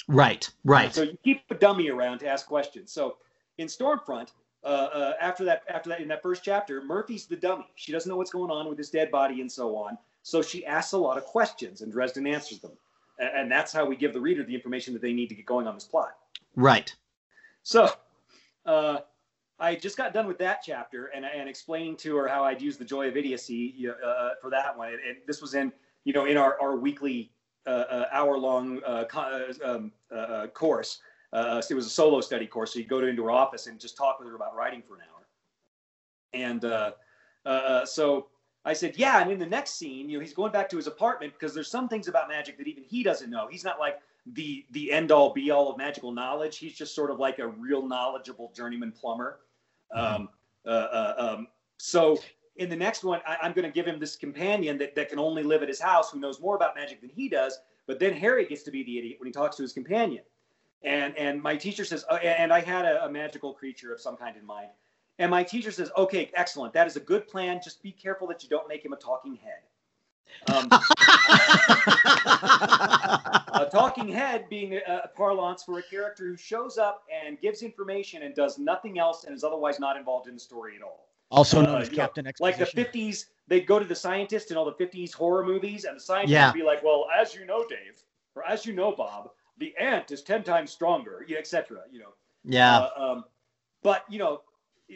Right, 0.08 0.48
right. 0.64 0.94
so 0.94 1.02
you 1.04 1.18
keep 1.24 1.42
a 1.50 1.56
dummy 1.56 1.90
around 1.90 2.20
to 2.20 2.28
ask 2.28 2.46
questions. 2.46 2.92
So 2.92 3.18
in 3.58 3.68
Storm 3.68 4.00
Front, 4.06 4.34
uh, 4.64 4.68
uh, 4.68 5.14
after 5.20 5.44
that, 5.46 5.64
after 5.68 5.90
that, 5.90 6.00
in 6.00 6.08
that 6.10 6.22
first 6.22 6.44
chapter, 6.44 6.84
Murphy's 6.84 7.26
the 7.26 7.36
dummy. 7.36 7.66
She 7.74 7.92
doesn't 7.92 8.08
know 8.08 8.16
what's 8.16 8.30
going 8.30 8.52
on 8.52 8.70
with 8.70 8.78
his 8.78 8.92
dead 8.92 9.10
body 9.10 9.42
and 9.42 9.52
so 9.52 9.76
on. 9.76 9.98
So 10.22 10.44
she 10.44 10.64
asks 10.66 10.92
a 10.94 10.98
lot 11.00 11.18
of 11.18 11.24
questions, 11.26 11.82
and 11.82 11.92
Dresden 11.92 12.28
answers 12.28 12.60
them. 12.60 12.74
A- 13.20 13.36
And, 13.36 13.52
that's 13.52 13.74
how 13.74 13.84
we 13.86 13.96
give 13.96 14.14
the 14.14 14.22
reader 14.22 14.44
the 14.44 14.54
information 14.54 14.94
that 14.94 15.02
they 15.02 15.12
need 15.14 15.28
to 15.30 15.36
get 15.36 15.48
going 15.48 15.66
on 15.66 15.74
this 15.74 15.86
plot. 15.86 16.18
right. 16.56 16.94
So 17.64 17.90
uh, 18.68 19.00
I 19.60 19.76
just 19.76 19.96
got 19.96 20.14
done 20.14 20.28
with 20.28 20.38
that 20.40 20.62
chapter 20.66 21.06
and, 21.16 21.26
and 21.26 21.48
explaining 21.48 21.96
to 21.98 22.16
her 22.18 22.28
how 22.28 22.44
I'd 22.44 22.62
use 22.62 22.78
the 22.78 22.86
joy 22.86 23.08
of 23.08 23.16
idiocy 23.16 23.88
uh, 23.90 24.30
for 24.42 24.50
that 24.50 24.78
one. 24.78 24.90
And, 24.90 25.00
and 25.08 25.18
this 25.28 25.42
was 25.42 25.54
in, 25.54 25.72
you 26.04 26.14
know, 26.14 26.26
in 26.26 26.36
our, 26.38 26.60
our 26.62 26.76
weekly 26.76 27.32
uh, 27.68 27.70
uh, 27.70 28.06
hour 28.12 28.38
long 28.38 28.80
uh, 28.84 29.06
uh, 29.16 29.40
um, 29.64 29.92
uh, 30.16 30.48
course. 30.48 31.00
It 31.34 31.74
was 31.74 31.86
a 31.86 31.90
solo 31.90 32.22
study 32.22 32.46
course. 32.46 32.74
So 32.74 32.80
you'd 32.80 32.90
go 32.90 33.02
to, 33.02 33.08
into 33.08 33.24
her 33.24 33.32
office 33.32 33.68
and 33.68 33.80
just 33.80 33.98
talk 33.98 34.20
with 34.20 34.28
her 34.28 34.36
about 34.36 34.56
writing 34.56 34.84
for 34.88 34.96
an 34.96 35.02
hour. 35.02 35.26
And 36.34 37.88
so 37.88 38.28
I 38.66 38.74
said, 38.74 38.98
yeah. 38.98 39.22
And 39.22 39.32
in 39.32 39.40
the 39.40 39.46
next 39.46 39.80
scene, 39.80 40.10
you 40.10 40.18
know, 40.18 40.22
he's 40.22 40.34
going 40.34 40.52
back 40.52 40.70
to 40.70 40.78
his 40.78 40.88
apartment 40.88 41.34
because 41.34 41.54
there's 41.54 41.70
some 41.70 41.88
things 41.88 42.08
about 42.08 42.28
magic 42.28 42.58
that 42.58 42.68
even 42.68 42.84
he 42.84 43.04
doesn't 43.04 43.30
know. 43.30 43.48
He's 43.50 43.64
not 43.64 43.80
like 43.80 44.00
the 44.34 44.66
the 44.72 44.92
end 44.92 45.12
all 45.12 45.34
be 45.34 45.52
all 45.52 45.72
of 45.72 45.78
magical 45.78 46.12
knowledge. 46.12 46.58
He's 46.58 46.76
just 46.76 46.96
sort 46.96 47.12
of 47.12 47.20
like 47.20 47.40
a 47.40 47.48
real 47.48 47.88
knowledgeable 47.88 48.52
journeyman 48.56 48.92
plumber. 48.92 49.40
Um, 49.94 50.30
uh, 50.66 50.70
uh, 50.70 51.14
um, 51.18 51.48
so 51.78 52.20
in 52.58 52.70
the 52.70 52.76
next 52.76 53.04
one, 53.04 53.22
I, 53.28 53.38
I'm 53.42 53.54
going 53.54 53.66
to 53.66 53.72
give 53.72 53.86
him 53.86 54.00
this 54.00 54.16
companion 54.16 54.78
that, 54.78 54.96
that 54.96 55.10
can 55.10 55.20
only 55.20 55.44
live 55.44 55.62
at 55.62 55.68
his 55.68 55.80
house 55.80 56.12
who 56.12 56.20
knows 56.20 56.40
more 56.40 56.56
about 56.56 56.76
magic 56.76 57.02
than 57.02 57.10
he 57.10 57.30
does. 57.30 57.60
But 57.88 58.00
then 58.00 58.14
Harry 58.14 58.46
gets 58.46 58.64
to 58.64 58.72
be 58.72 58.84
the 58.84 58.98
idiot 58.98 59.18
when 59.20 59.28
he 59.28 59.32
talks 59.32 59.58
to 59.58 59.62
his 59.62 59.74
companion. 59.74 60.24
And 60.84 61.18
and 61.18 61.42
my 61.42 61.56
teacher 61.56 61.84
says, 61.84 62.06
oh, 62.10 62.18
and 62.18 62.54
I 62.54 62.62
had 62.62 62.86
a, 62.86 63.06
a 63.06 63.10
magical 63.10 63.54
creature 63.54 63.94
of 63.94 64.00
some 64.00 64.16
kind 64.16 64.38
in 64.38 64.46
mind. 64.46 64.70
And 65.18 65.32
my 65.32 65.44
teacher 65.44 65.72
says, 65.72 65.92
okay, 65.98 66.30
excellent. 66.36 66.74
That 66.74 66.88
is 66.88 66.96
a 66.96 67.00
good 67.00 67.28
plan. 67.28 67.60
Just 67.64 67.82
be 67.82 67.92
careful 67.92 68.28
that 68.28 68.44
you 68.44 68.50
don't 68.50 68.68
make 68.68 68.84
him 68.84 68.94
a 68.94 68.98
talking 68.98 69.38
head. 69.38 69.62
Um, 70.54 70.70
a 73.56 73.66
talking 73.66 74.08
head 74.08 74.48
being 74.50 74.80
a, 74.88 75.10
parlance 75.16 75.64
for 75.64 75.80
a 75.80 75.84
character 75.84 76.28
who 76.28 76.38
shows 76.38 76.78
up 76.78 77.04
and 77.26 77.40
gives 77.40 77.62
information 77.62 78.24
and 78.24 78.36
does 78.36 78.58
nothing 78.58 79.00
else 79.00 79.26
and 79.26 79.36
is 79.36 79.44
otherwise 79.44 79.80
not 79.80 79.98
involved 79.98 80.28
in 80.28 80.34
the 80.36 80.40
story 80.40 80.76
at 80.76 80.82
all. 80.82 81.10
Also 81.32 81.62
known 81.62 81.76
Uh, 81.76 81.80
as 81.80 81.90
you 81.90 81.98
know, 81.98 82.04
Captain 82.04 82.32
Like 82.40 82.58
the 82.58 82.66
50s, 82.66 83.26
they'd 83.48 83.66
go 83.66 83.80
to 83.80 83.86
the 83.86 83.96
scientist 83.96 84.52
in 84.52 84.58
all 84.58 84.66
the 84.66 84.74
50s 84.74 85.14
horror 85.14 85.44
movies, 85.44 85.86
and 85.86 85.96
the 85.96 86.02
scientist 86.02 86.32
Yeah. 86.32 86.48
would 86.48 86.54
be 86.54 86.64
like, 86.64 86.84
well, 86.84 87.08
as 87.16 87.34
you 87.34 87.46
know, 87.46 87.66
Dave, 87.68 88.04
or 88.36 88.46
as 88.46 88.66
you 88.66 88.74
know, 88.74 88.92
Bob, 88.92 89.32
the 89.58 89.76
ant 89.78 90.12
is 90.12 90.22
10 90.22 90.44
times 90.44 90.72
stronger, 90.72 91.26
etc. 91.38 91.82
You 91.92 92.00
know, 92.00 92.14
yeah. 92.44 92.78
uh, 92.78 92.90
um, 92.98 93.26
but 93.82 94.04
you 94.10 94.20
know, 94.20 94.42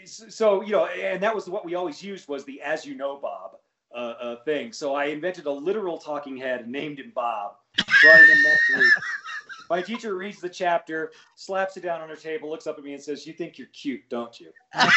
so 0.05 0.61
you 0.61 0.71
know, 0.71 0.85
and 0.85 1.21
that 1.23 1.33
was 1.33 1.49
what 1.49 1.65
we 1.65 1.75
always 1.75 2.03
used 2.03 2.27
was 2.27 2.45
the 2.45 2.61
"as 2.61 2.85
you 2.85 2.95
know, 2.95 3.17
Bob" 3.17 3.57
uh, 3.93 3.97
uh, 3.97 4.43
thing. 4.43 4.71
So 4.71 4.93
I 4.93 5.05
invented 5.05 5.45
a 5.45 5.51
literal 5.51 5.97
talking 5.97 6.37
head, 6.37 6.67
named 6.67 6.99
him 6.99 7.11
Bob, 7.15 7.55
brought 8.01 8.19
him 8.19 8.31
in 8.31 8.43
next 8.43 8.69
week. 8.77 8.93
My 9.69 9.81
teacher 9.83 10.15
reads 10.15 10.41
the 10.41 10.49
chapter, 10.49 11.11
slaps 11.35 11.77
it 11.77 11.81
down 11.83 12.01
on 12.01 12.09
her 12.09 12.15
table, 12.15 12.49
looks 12.49 12.65
up 12.65 12.79
at 12.79 12.83
me, 12.83 12.93
and 12.93 13.03
says, 13.03 13.27
"You 13.27 13.33
think 13.33 13.59
you're 13.59 13.67
cute, 13.67 14.01
don't 14.09 14.39
you?" 14.39 14.51
that. 14.73 14.89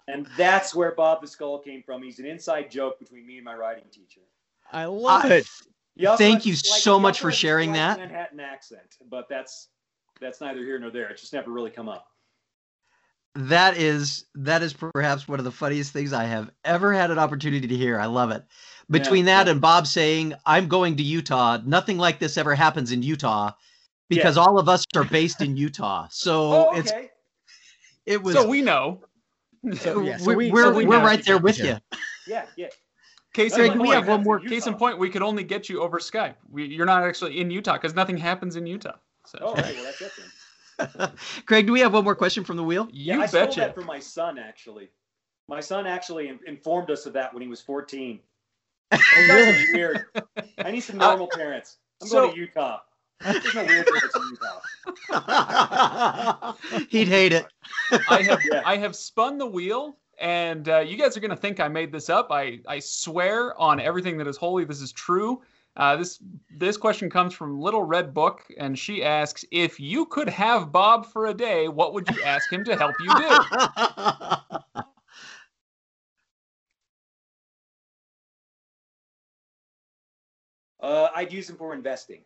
And 0.08 0.26
that's 0.36 0.74
where 0.74 0.94
Bob 0.94 1.20
the 1.22 1.26
Skull 1.26 1.58
came 1.58 1.82
from. 1.82 2.02
He's 2.02 2.18
an 2.18 2.26
inside 2.26 2.70
joke 2.70 2.98
between 2.98 3.26
me 3.26 3.36
and 3.36 3.44
my 3.44 3.54
writing 3.54 3.84
teacher. 3.90 4.20
I 4.72 4.84
love 4.86 5.24
I- 5.24 5.34
it. 5.36 5.46
He 5.96 6.06
also 6.06 6.24
Thank 6.24 6.46
you 6.46 6.54
a 6.54 6.56
slight- 6.56 6.80
so 6.80 6.98
much 6.98 7.20
for 7.20 7.28
has 7.28 7.36
a 7.36 7.40
sharing 7.40 7.70
slight 7.70 7.78
that. 7.78 7.98
Manhattan 7.98 8.40
accent, 8.40 8.96
but 9.10 9.28
that's 9.28 9.68
that's 10.20 10.40
neither 10.40 10.60
here 10.60 10.78
nor 10.78 10.90
there. 10.90 11.08
It's 11.10 11.20
just 11.20 11.32
never 11.34 11.50
really 11.50 11.70
come 11.70 11.88
up. 11.88 12.06
That 13.34 13.76
is 13.76 14.24
that 14.34 14.62
is 14.62 14.74
perhaps 14.74 15.26
one 15.26 15.38
of 15.38 15.44
the 15.44 15.50
funniest 15.52 15.92
things 15.92 16.12
I 16.12 16.24
have 16.24 16.50
ever 16.64 16.92
had 16.92 17.10
an 17.10 17.18
opportunity 17.18 17.66
to 17.66 17.76
hear. 17.76 17.98
I 17.98 18.06
love 18.06 18.30
it. 18.30 18.44
Between 18.90 19.26
Yeah. 19.26 19.44
that 19.44 19.50
and 19.50 19.60
Bob 19.60 19.86
saying, 19.86 20.34
"I'm 20.44 20.68
going 20.68 20.96
to 20.96 21.02
Utah," 21.02 21.58
nothing 21.64 21.96
like 21.98 22.18
this 22.18 22.36
ever 22.36 22.54
happens 22.54 22.92
in 22.92 23.02
Utah, 23.02 23.52
because 24.08 24.36
all 24.36 24.58
of 24.58 24.68
us 24.68 24.84
are 24.94 25.04
based 25.04 25.40
in 25.40 25.56
Utah. 25.56 26.08
So 26.10 26.52
Oh, 26.70 26.76
it's 26.76 26.92
it 28.04 28.22
was 28.22 28.34
so 28.34 28.46
we 28.46 28.60
know. 28.62 29.00
So, 29.76 30.00
yeah, 30.02 30.16
so 30.16 30.26
we're 30.26 30.36
we- 30.36 30.50
we're, 30.50 30.62
so 30.64 30.72
we 30.72 30.84
we're 30.84 30.98
know 30.98 31.04
right 31.04 31.24
there 31.24 31.38
with 31.38 31.58
yeah. 31.58 31.78
you. 31.92 31.98
Yeah, 32.26 32.46
yeah. 32.56 32.66
Case 33.32 33.56
in 33.56 33.72
we 33.78 33.78
point, 33.78 33.94
have 33.94 34.08
one 34.08 34.22
more- 34.24 34.40
Case 34.40 34.66
in 34.66 34.74
point, 34.74 34.98
we 34.98 35.08
could 35.08 35.22
only 35.22 35.44
get 35.44 35.68
you 35.68 35.80
over 35.80 35.98
Skype. 36.00 36.34
We, 36.50 36.66
you're 36.66 36.84
not 36.84 37.02
actually 37.04 37.40
in 37.40 37.50
Utah 37.50 37.74
because 37.74 37.94
nothing 37.94 38.16
happens 38.18 38.56
in 38.56 38.66
Utah. 38.66 38.96
So 39.24 39.38
Oh, 39.40 39.52
okay, 39.52 39.72
well 39.74 39.84
that's 39.84 40.00
it 40.02 40.12
then. 40.18 40.26
Craig, 41.46 41.66
do 41.66 41.72
we 41.72 41.80
have 41.80 41.92
one 41.92 42.04
more 42.04 42.14
question 42.14 42.44
from 42.44 42.56
the 42.56 42.64
wheel? 42.64 42.88
Yeah, 42.92 43.16
you 43.16 43.22
I 43.22 43.26
stole 43.26 43.46
betcha. 43.46 43.60
that 43.60 43.74
from 43.74 43.86
my 43.86 43.98
son 43.98 44.38
actually. 44.38 44.90
My 45.48 45.60
son 45.60 45.86
actually 45.86 46.32
informed 46.46 46.90
us 46.90 47.04
of 47.06 47.12
that 47.14 47.32
when 47.34 47.42
he 47.42 47.48
was 47.48 47.60
14. 47.60 48.20
Oh, 48.92 48.98
really? 49.28 49.52
are 49.52 49.72
weird. 49.74 50.04
I 50.58 50.70
need 50.70 50.80
some 50.80 50.96
normal 50.98 51.28
parents. 51.28 51.78
I'm 52.00 52.08
so- 52.08 52.20
going 52.26 52.34
to 52.34 52.40
Utah. 52.40 52.78
There's 53.20 53.54
no 53.54 53.64
weird 53.64 53.86
parents 53.86 54.16
in 54.16 54.22
Utah. 55.12 56.54
He'd 56.88 57.08
hate 57.08 57.32
it. 57.32 57.46
I 58.10 58.22
have 58.22 58.40
Yeah. 58.50 58.62
I 58.64 58.76
have 58.76 58.96
spun 58.96 59.38
the 59.38 59.46
wheel, 59.46 59.96
and 60.18 60.68
uh, 60.68 60.80
you 60.80 60.96
guys 60.96 61.16
are 61.16 61.20
gonna 61.20 61.36
think 61.36 61.60
I 61.60 61.68
made 61.68 61.92
this 61.92 62.10
up. 62.10 62.32
I 62.32 62.60
I 62.66 62.80
swear 62.80 63.56
on 63.60 63.78
everything 63.80 64.18
that 64.18 64.26
is 64.26 64.36
holy, 64.36 64.64
this 64.64 64.80
is 64.80 64.90
true. 64.92 65.40
Uh, 65.76 65.96
this 65.96 66.22
this 66.58 66.76
question 66.76 67.08
comes 67.08 67.32
from 67.32 67.58
Little 67.58 67.82
Red 67.82 68.12
Book, 68.12 68.44
and 68.58 68.78
she 68.78 69.02
asks, 69.02 69.44
"If 69.50 69.80
you 69.80 70.04
could 70.06 70.28
have 70.28 70.70
Bob 70.70 71.06
for 71.06 71.26
a 71.26 71.34
day, 71.34 71.68
what 71.68 71.94
would 71.94 72.08
you 72.08 72.22
ask 72.22 72.52
him 72.52 72.62
to 72.64 72.76
help 72.76 72.94
you 73.00 73.14
do?" 73.16 74.84
Uh, 80.82 81.08
I'd 81.14 81.32
use 81.32 81.48
him 81.48 81.56
for 81.56 81.72
investing. 81.72 82.22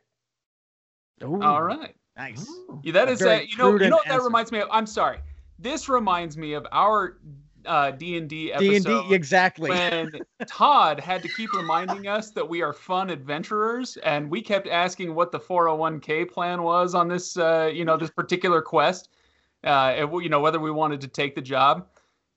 Ooh, 1.22 1.42
All 1.42 1.62
right. 1.62 1.94
Nice. 2.16 2.51
Yeah, 2.82 2.92
that 2.92 3.09
A 3.09 3.12
is 3.12 3.20
uh, 3.22 3.40
you 3.47 3.59
know 3.59 3.78
you 3.78 3.90
know 3.90 3.97
what 3.97 4.07
that 4.07 4.14
answer. 4.14 4.24
reminds 4.24 4.51
me 4.51 4.61
of. 4.61 4.68
I'm 4.72 4.86
sorry. 4.86 5.18
This 5.59 5.88
reminds 5.88 6.38
me 6.38 6.55
of 6.55 6.66
our 6.72 7.18
uh, 7.66 7.90
D 7.90 8.16
and 8.16 8.28
D 8.28 8.46
D 8.46 8.52
episode. 8.52 8.74
and 8.74 9.08
D 9.08 9.14
exactly. 9.14 9.70
when 9.70 10.12
Todd 10.46 11.00
had 11.00 11.22
to 11.22 11.28
keep 11.28 11.52
reminding 11.52 12.06
us 12.08 12.30
that 12.30 12.48
we 12.48 12.62
are 12.62 12.72
fun 12.72 13.10
adventurers, 13.10 13.96
and 13.98 14.30
we 14.30 14.40
kept 14.42 14.68
asking 14.68 15.14
what 15.14 15.32
the 15.32 15.40
401k 15.40 16.30
plan 16.30 16.62
was 16.62 16.94
on 16.94 17.08
this, 17.08 17.36
uh, 17.36 17.70
you 17.72 17.84
know, 17.84 17.96
this 17.96 18.10
particular 18.10 18.62
quest, 18.62 19.08
uh, 19.64 19.94
and, 19.96 20.12
you 20.22 20.28
know, 20.28 20.40
whether 20.40 20.60
we 20.60 20.70
wanted 20.70 21.00
to 21.00 21.08
take 21.08 21.34
the 21.34 21.42
job. 21.42 21.86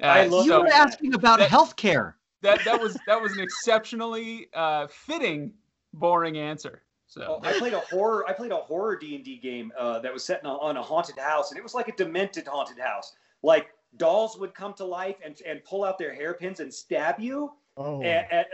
Uh, 0.01 0.05
I 0.05 0.25
love 0.25 0.45
you 0.45 0.51
so 0.51 0.61
were 0.61 0.67
asking 0.67 1.13
about 1.13 1.39
that- 1.39 1.49
healthcare. 1.49 2.13
that 2.41 2.63
that 2.65 2.81
was 2.81 2.97
that 3.05 3.21
was 3.21 3.33
an 3.33 3.41
exceptionally 3.41 4.47
uh, 4.53 4.87
fitting, 4.87 5.53
boring 5.93 6.37
answer. 6.37 6.83
So 7.07 7.39
Oh, 7.43 7.47
I 7.47 7.53
played 7.53 7.73
a 7.73 7.79
horror. 7.79 8.23
I 8.29 8.33
played 8.33 8.51
a 8.51 8.57
horror 8.57 8.95
D 8.95 9.15
and 9.15 9.25
D 9.25 9.37
game 9.37 9.71
uh, 9.77 9.99
that 9.99 10.13
was 10.13 10.23
set 10.23 10.41
in 10.41 10.45
a, 10.45 10.53
on 10.53 10.77
a 10.77 10.81
haunted 10.83 11.17
house, 11.17 11.49
and 11.51 11.57
it 11.57 11.63
was 11.63 11.73
like 11.73 11.87
a 11.87 11.91
demented 11.93 12.47
haunted 12.47 12.77
house. 12.79 13.13
Like 13.41 13.71
dolls 13.97 14.37
would 14.37 14.53
come 14.53 14.73
to 14.75 14.85
life 14.85 15.15
and, 15.23 15.39
and 15.45 15.63
pull 15.63 15.83
out 15.83 15.97
their 15.97 16.13
hairpins 16.13 16.59
and 16.59 16.73
stab 16.73 17.19
you, 17.19 17.51
oh. 17.77 18.01
and, 18.01 18.25
and- 18.31 18.45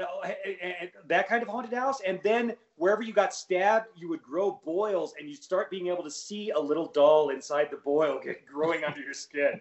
and- 0.62 0.76
and 0.82 0.90
that 1.08 1.28
kind 1.28 1.42
of 1.44 1.50
haunted 1.50 1.74
house. 1.74 2.02
And 2.06 2.20
then 2.24 2.56
wherever 2.78 3.02
you 3.02 3.14
got 3.14 3.34
stabbed, 3.34 3.88
you 3.96 4.08
would 4.10 4.22
grow 4.24 4.60
boils, 4.64 5.14
and 5.20 5.30
you'd 5.30 5.44
start 5.44 5.70
being 5.70 5.88
able 5.88 6.04
to 6.04 6.12
see 6.12 6.50
a 6.52 6.60
little 6.60 6.88
doll 6.88 7.30
inside 7.30 7.70
the 7.72 7.78
boil 7.78 8.22
growing 8.52 8.84
under 8.84 9.00
your 9.02 9.14
skin. 9.14 9.60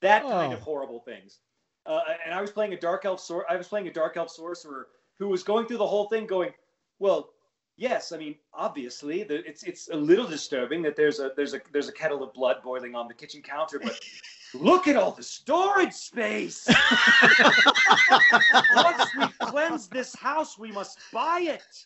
That 0.00 0.22
kind 0.22 0.52
of 0.52 0.60
Oh. 0.60 0.62
horrible 0.62 1.00
things. 1.00 1.40
Uh, 1.86 2.00
and 2.24 2.34
I 2.34 2.40
was 2.40 2.50
playing 2.50 2.72
a 2.72 2.80
dark 2.80 3.04
elf. 3.04 3.20
Sor- 3.20 3.50
I 3.50 3.56
was 3.56 3.68
playing 3.68 3.88
a 3.88 3.92
dark 3.92 4.16
elf 4.16 4.30
sorcerer 4.30 4.88
who 5.18 5.28
was 5.28 5.42
going 5.42 5.66
through 5.66 5.76
the 5.78 5.86
whole 5.86 6.08
thing, 6.08 6.26
going, 6.26 6.52
"Well, 6.98 7.30
yes, 7.76 8.10
I 8.10 8.16
mean, 8.16 8.36
obviously, 8.54 9.22
the, 9.22 9.46
it's 9.48 9.62
it's 9.64 9.88
a 9.90 9.96
little 9.96 10.26
disturbing 10.26 10.80
that 10.82 10.96
there's 10.96 11.20
a 11.20 11.32
there's 11.36 11.52
a 11.54 11.60
there's 11.72 11.88
a 11.88 11.92
kettle 11.92 12.22
of 12.22 12.32
blood 12.32 12.62
boiling 12.62 12.94
on 12.94 13.06
the 13.06 13.12
kitchen 13.14 13.42
counter, 13.42 13.78
but 13.78 13.98
look 14.54 14.88
at 14.88 14.96
all 14.96 15.12
the 15.12 15.22
storage 15.22 15.92
space. 15.92 16.68
Once 18.74 19.10
we 19.16 19.26
cleanse 19.40 19.88
this 19.88 20.14
house, 20.14 20.58
we 20.58 20.72
must 20.72 20.98
buy 21.12 21.40
it. 21.40 21.84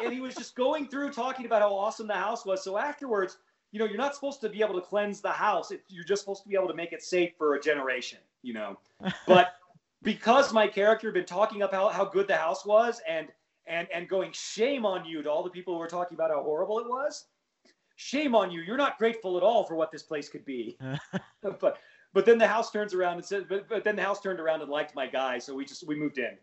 and 0.00 0.12
he 0.12 0.20
was 0.20 0.34
just 0.34 0.56
going 0.56 0.88
through 0.88 1.10
talking 1.10 1.46
about 1.46 1.62
how 1.62 1.74
awesome 1.74 2.06
the 2.06 2.14
house 2.14 2.44
was. 2.44 2.62
So 2.62 2.78
afterwards, 2.78 3.38
you 3.72 3.78
know, 3.78 3.86
you're 3.86 3.98
not 3.98 4.14
supposed 4.14 4.40
to 4.42 4.48
be 4.48 4.62
able 4.62 4.74
to 4.74 4.80
cleanse 4.80 5.20
the 5.20 5.32
house. 5.32 5.72
You're 5.88 6.04
just 6.04 6.22
supposed 6.22 6.42
to 6.44 6.48
be 6.48 6.54
able 6.54 6.68
to 6.68 6.74
make 6.74 6.92
it 6.92 7.02
safe 7.02 7.32
for 7.36 7.54
a 7.54 7.60
generation, 7.60 8.18
you 8.42 8.54
know. 8.54 8.78
But 9.26 9.54
because 10.02 10.52
my 10.52 10.68
character 10.68 11.08
had 11.08 11.14
been 11.14 11.24
talking 11.24 11.62
about 11.62 11.92
how 11.92 12.04
good 12.04 12.28
the 12.28 12.36
house 12.36 12.64
was 12.64 13.00
and 13.08 13.28
and 13.66 13.88
and 13.92 14.08
going 14.08 14.30
shame 14.32 14.84
on 14.84 15.04
you 15.04 15.22
to 15.22 15.30
all 15.30 15.42
the 15.42 15.50
people 15.50 15.74
who 15.74 15.80
were 15.80 15.88
talking 15.88 16.14
about 16.14 16.30
how 16.30 16.42
horrible 16.42 16.78
it 16.78 16.86
was 16.86 17.24
shame 17.96 18.34
on 18.34 18.50
you. 18.50 18.60
You're 18.60 18.76
not 18.76 18.98
grateful 18.98 19.36
at 19.36 19.42
all 19.42 19.64
for 19.64 19.74
what 19.74 19.90
this 19.90 20.02
place 20.02 20.28
could 20.28 20.44
be. 20.44 20.76
But 21.42 21.78
but 22.12 22.24
then 22.24 22.38
the 22.38 22.46
house 22.46 22.70
turns 22.70 22.94
around 22.94 23.14
and 23.16 23.24
says 23.24 23.44
but, 23.48 23.68
but 23.68 23.82
then 23.84 23.96
the 23.96 24.02
house 24.02 24.20
turned 24.20 24.40
around 24.40 24.62
and 24.62 24.70
liked 24.70 24.94
my 24.94 25.06
guy 25.06 25.38
so 25.38 25.54
we 25.54 25.64
just 25.64 25.86
we 25.86 25.94
moved 25.96 26.18
in. 26.18 26.36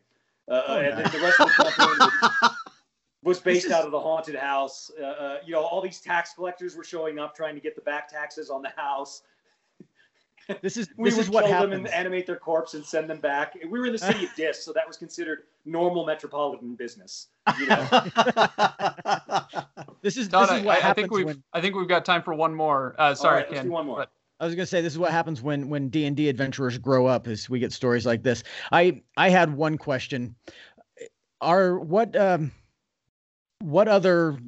Uh, 0.49 0.61
Oh, 0.67 0.77
and 0.79 0.95
nice. 0.95 1.11
then 1.11 1.21
the 1.21 1.25
rest 1.27 1.39
of 1.39 1.47
the 1.47 1.71
company 1.71 2.55
was 3.23 3.39
based 3.39 3.71
out 3.71 3.85
of 3.85 3.91
the 3.91 3.99
haunted 3.99 4.35
house. 4.35 4.91
Uh, 4.99 5.05
uh, 5.05 5.37
you 5.45 5.53
know 5.53 5.61
all 5.61 5.81
these 5.81 5.99
tax 6.01 6.33
collectors 6.33 6.75
were 6.75 6.83
showing 6.83 7.19
up 7.19 7.35
trying 7.35 7.55
to 7.55 7.61
get 7.61 7.75
the 7.75 7.81
back 7.81 8.07
taxes 8.09 8.49
on 8.49 8.61
the 8.61 8.71
house 8.75 9.21
this 10.61 10.77
is 10.77 10.89
we 10.97 11.09
this 11.09 11.17
would 11.17 11.23
is 11.23 11.29
what 11.29 11.45
kill 11.45 11.53
happens. 11.53 11.71
them 11.71 11.85
and 11.85 11.93
animate 11.93 12.25
their 12.25 12.35
corpse 12.37 12.73
and 12.73 12.85
send 12.85 13.09
them 13.09 13.19
back. 13.19 13.55
We 13.69 13.79
were 13.79 13.85
in 13.87 13.91
the 13.93 13.97
city 14.09 14.25
of 14.25 14.35
Dis, 14.35 14.63
so 14.63 14.73
that 14.73 14.87
was 14.87 14.97
considered 14.97 15.43
normal 15.65 16.05
metropolitan 16.05 16.75
business. 16.75 17.27
You 17.59 17.67
know? 17.67 17.77
this 20.01 20.17
is 20.17 20.27
Todd, 20.27 20.49
this 20.49 20.57
is 20.57 20.61
I, 20.61 20.63
what 20.63 20.83
I, 20.83 20.89
I 20.89 20.93
think 20.93 21.11
we've 21.11 21.25
when 21.25 21.43
I 21.53 21.61
think 21.61 21.75
we've 21.75 21.87
got 21.87 22.05
time 22.05 22.21
for 22.21 22.33
one 22.33 22.53
more. 22.53 22.95
Uh, 22.97 23.13
sorry, 23.15 23.37
right, 23.37 23.45
let's 23.49 23.59
Kenn. 23.59 23.65
do 23.67 23.71
one 23.71 23.85
more. 23.85 23.97
but- 23.97 24.11
I 24.39 24.45
was 24.45 24.55
gonna 24.55 24.65
say 24.65 24.81
this 24.81 24.93
is 24.93 24.99
what 24.99 25.11
happens 25.11 25.43
when 25.43 25.69
when 25.69 25.89
D 25.89 26.05
and 26.05 26.17
D 26.17 26.27
adventurers 26.27 26.79
grow 26.79 27.05
up. 27.05 27.27
Is 27.27 27.47
we 27.47 27.59
get 27.59 27.71
stories 27.71 28.07
like 28.07 28.23
this. 28.23 28.43
I 28.71 29.03
I 29.15 29.29
had 29.29 29.53
one 29.53 29.77
question. 29.77 30.35
Are 31.41 31.77
what 31.77 32.15
um 32.15 32.51
what 33.59 33.87
other 33.87 34.39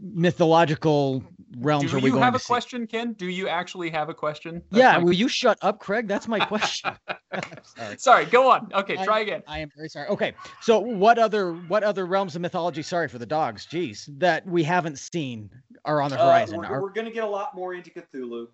mythological 0.00 1.22
realms 1.58 1.90
Do 1.90 1.96
are 1.96 2.00
we 2.00 2.10
you 2.10 2.16
have 2.18 2.34
a 2.34 2.38
see? 2.38 2.46
question, 2.46 2.86
Kenn? 2.86 3.12
Do 3.14 3.26
you 3.26 3.48
actually 3.48 3.90
have 3.90 4.08
a 4.08 4.14
question? 4.14 4.62
That's 4.70 4.80
Yeah, 4.82 4.98
my- 4.98 5.04
will 5.04 5.12
you 5.12 5.28
shut 5.28 5.58
up, 5.62 5.78
Craig? 5.78 6.08
That's 6.08 6.26
my 6.28 6.38
question. 6.40 6.92
Sorry. 7.76 7.96
Sorry, 7.98 8.24
go 8.26 8.50
on. 8.50 8.70
Okay, 8.74 8.96
I- 8.98 9.04
try 9.04 9.20
again. 9.20 9.42
I 9.46 9.58
am 9.60 9.68
very 9.76 9.88
sorry. 9.88 10.08
Okay, 10.08 10.34
so 10.60 10.78
what 10.80 11.18
other 11.18 11.52
what 11.54 11.82
other 11.82 12.06
realms 12.06 12.34
of 12.36 12.42
mythology? 12.42 12.82
Sorry 12.82 13.08
for 13.08 13.18
the 13.18 13.26
dogs. 13.26 13.66
Jeez, 13.66 14.08
that 14.18 14.46
we 14.46 14.62
haven't 14.64 14.98
seen 14.98 15.50
are 15.84 16.00
on 16.00 16.10
the 16.10 16.18
Uh, 16.20 16.26
horizon. 16.26 16.58
we're, 16.58 16.66
Are- 16.66 16.82
we're 16.82 16.90
going 16.92 17.06
to 17.06 17.12
get 17.12 17.24
a 17.24 17.28
lot 17.28 17.54
more 17.54 17.74
into 17.74 17.90
Cthulhu. 17.90 18.48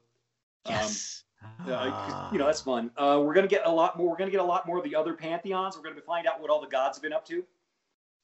yes. 0.69 1.25
Uh, 1.67 1.91
'cause, 1.91 2.33
you 2.33 2.39
know, 2.39 2.47
that's 2.47 2.61
fun. 2.61 2.89
Uh, 2.97 3.21
we're 3.25 3.35
going 3.35 3.43
to 3.49 3.53
get 3.53 3.67
a 3.67 3.71
lot 3.71 3.99
more. 3.99 4.09
We're 4.11 4.17
going 4.17 4.29
to 4.31 4.37
get 4.37 4.41
a 4.41 4.45
lot 4.47 4.65
more 4.65 4.79
of 4.79 4.85
the 4.85 4.95
other 4.95 5.15
pantheons. 5.15 5.77
We're 5.77 5.83
going 5.83 5.97
to 5.97 6.01
find 6.03 6.25
out 6.27 6.41
what 6.41 6.51
all 6.51 6.61
the 6.61 6.69
gods 6.69 6.99
have 6.99 7.03
been 7.03 7.13
up 7.13 7.27
to 7.27 7.39
uh, 7.41 7.43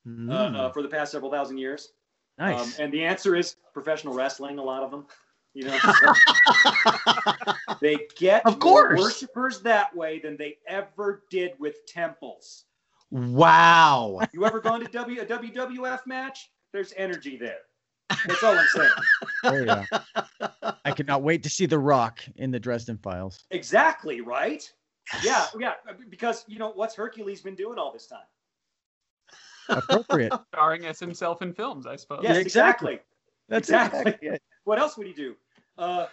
Hmm. 0.04 0.30
uh, 0.30 0.70
for 0.70 0.82
the 0.82 0.88
past 0.88 1.10
several 1.12 1.30
thousand 1.30 1.58
years. 1.58 1.92
Nice. 2.38 2.78
Um, 2.78 2.84
and 2.84 2.92
the 2.92 3.04
answer 3.04 3.36
is 3.36 3.56
professional 3.74 4.14
wrestling. 4.14 4.58
A 4.58 4.62
lot 4.62 4.82
of 4.82 4.90
them. 4.90 5.06
You 5.54 5.64
know, 5.64 5.78
they 7.80 7.96
get 8.16 8.46
Of 8.46 8.60
course. 8.60 9.00
worshipers 9.00 9.60
that 9.62 9.94
way 9.96 10.20
than 10.20 10.36
they 10.36 10.58
ever 10.68 11.24
did 11.30 11.52
with 11.58 11.84
temples. 11.86 12.64
wow. 13.10 14.20
You 14.32 14.44
ever 14.44 14.60
gone 14.60 14.80
to 14.80 14.86
w, 14.86 15.20
a 15.20 15.24
WWF 15.26 16.06
match? 16.06 16.50
There's 16.72 16.92
energy 16.96 17.36
there. 17.36 17.58
That's 18.26 18.42
all 18.42 18.56
I'm 18.56 18.66
saying. 18.68 18.90
oh 19.44 19.64
yeah. 19.64 19.84
I 20.84 20.92
cannot 20.92 21.22
wait 21.22 21.42
to 21.42 21.50
see 21.50 21.66
The 21.66 21.78
Rock 21.78 22.22
in 22.36 22.50
the 22.50 22.60
Dresden 22.60 22.98
Files. 22.98 23.44
Exactly, 23.50 24.20
right? 24.20 24.70
Yeah, 25.24 25.46
yeah. 25.58 25.72
Because 26.10 26.44
you 26.46 26.58
know 26.58 26.72
what's 26.74 26.94
Hercules 26.94 27.40
been 27.40 27.54
doing 27.54 27.78
all 27.78 27.92
this 27.92 28.06
time? 28.06 28.20
Appropriate. 29.68 30.32
Starring 30.54 30.86
as 30.86 30.98
himself 31.00 31.42
in 31.42 31.52
films, 31.52 31.86
I 31.86 31.96
suppose. 31.96 32.20
Yes, 32.22 32.36
exactly. 32.36 32.94
exactly. 32.94 32.98
That's 33.48 33.68
Exactly. 33.68 34.00
exactly 34.00 34.28
it. 34.28 34.42
What 34.64 34.78
else 34.78 34.96
would 34.98 35.06
he 35.06 35.12
do? 35.12 35.34
Uh, 35.78 36.06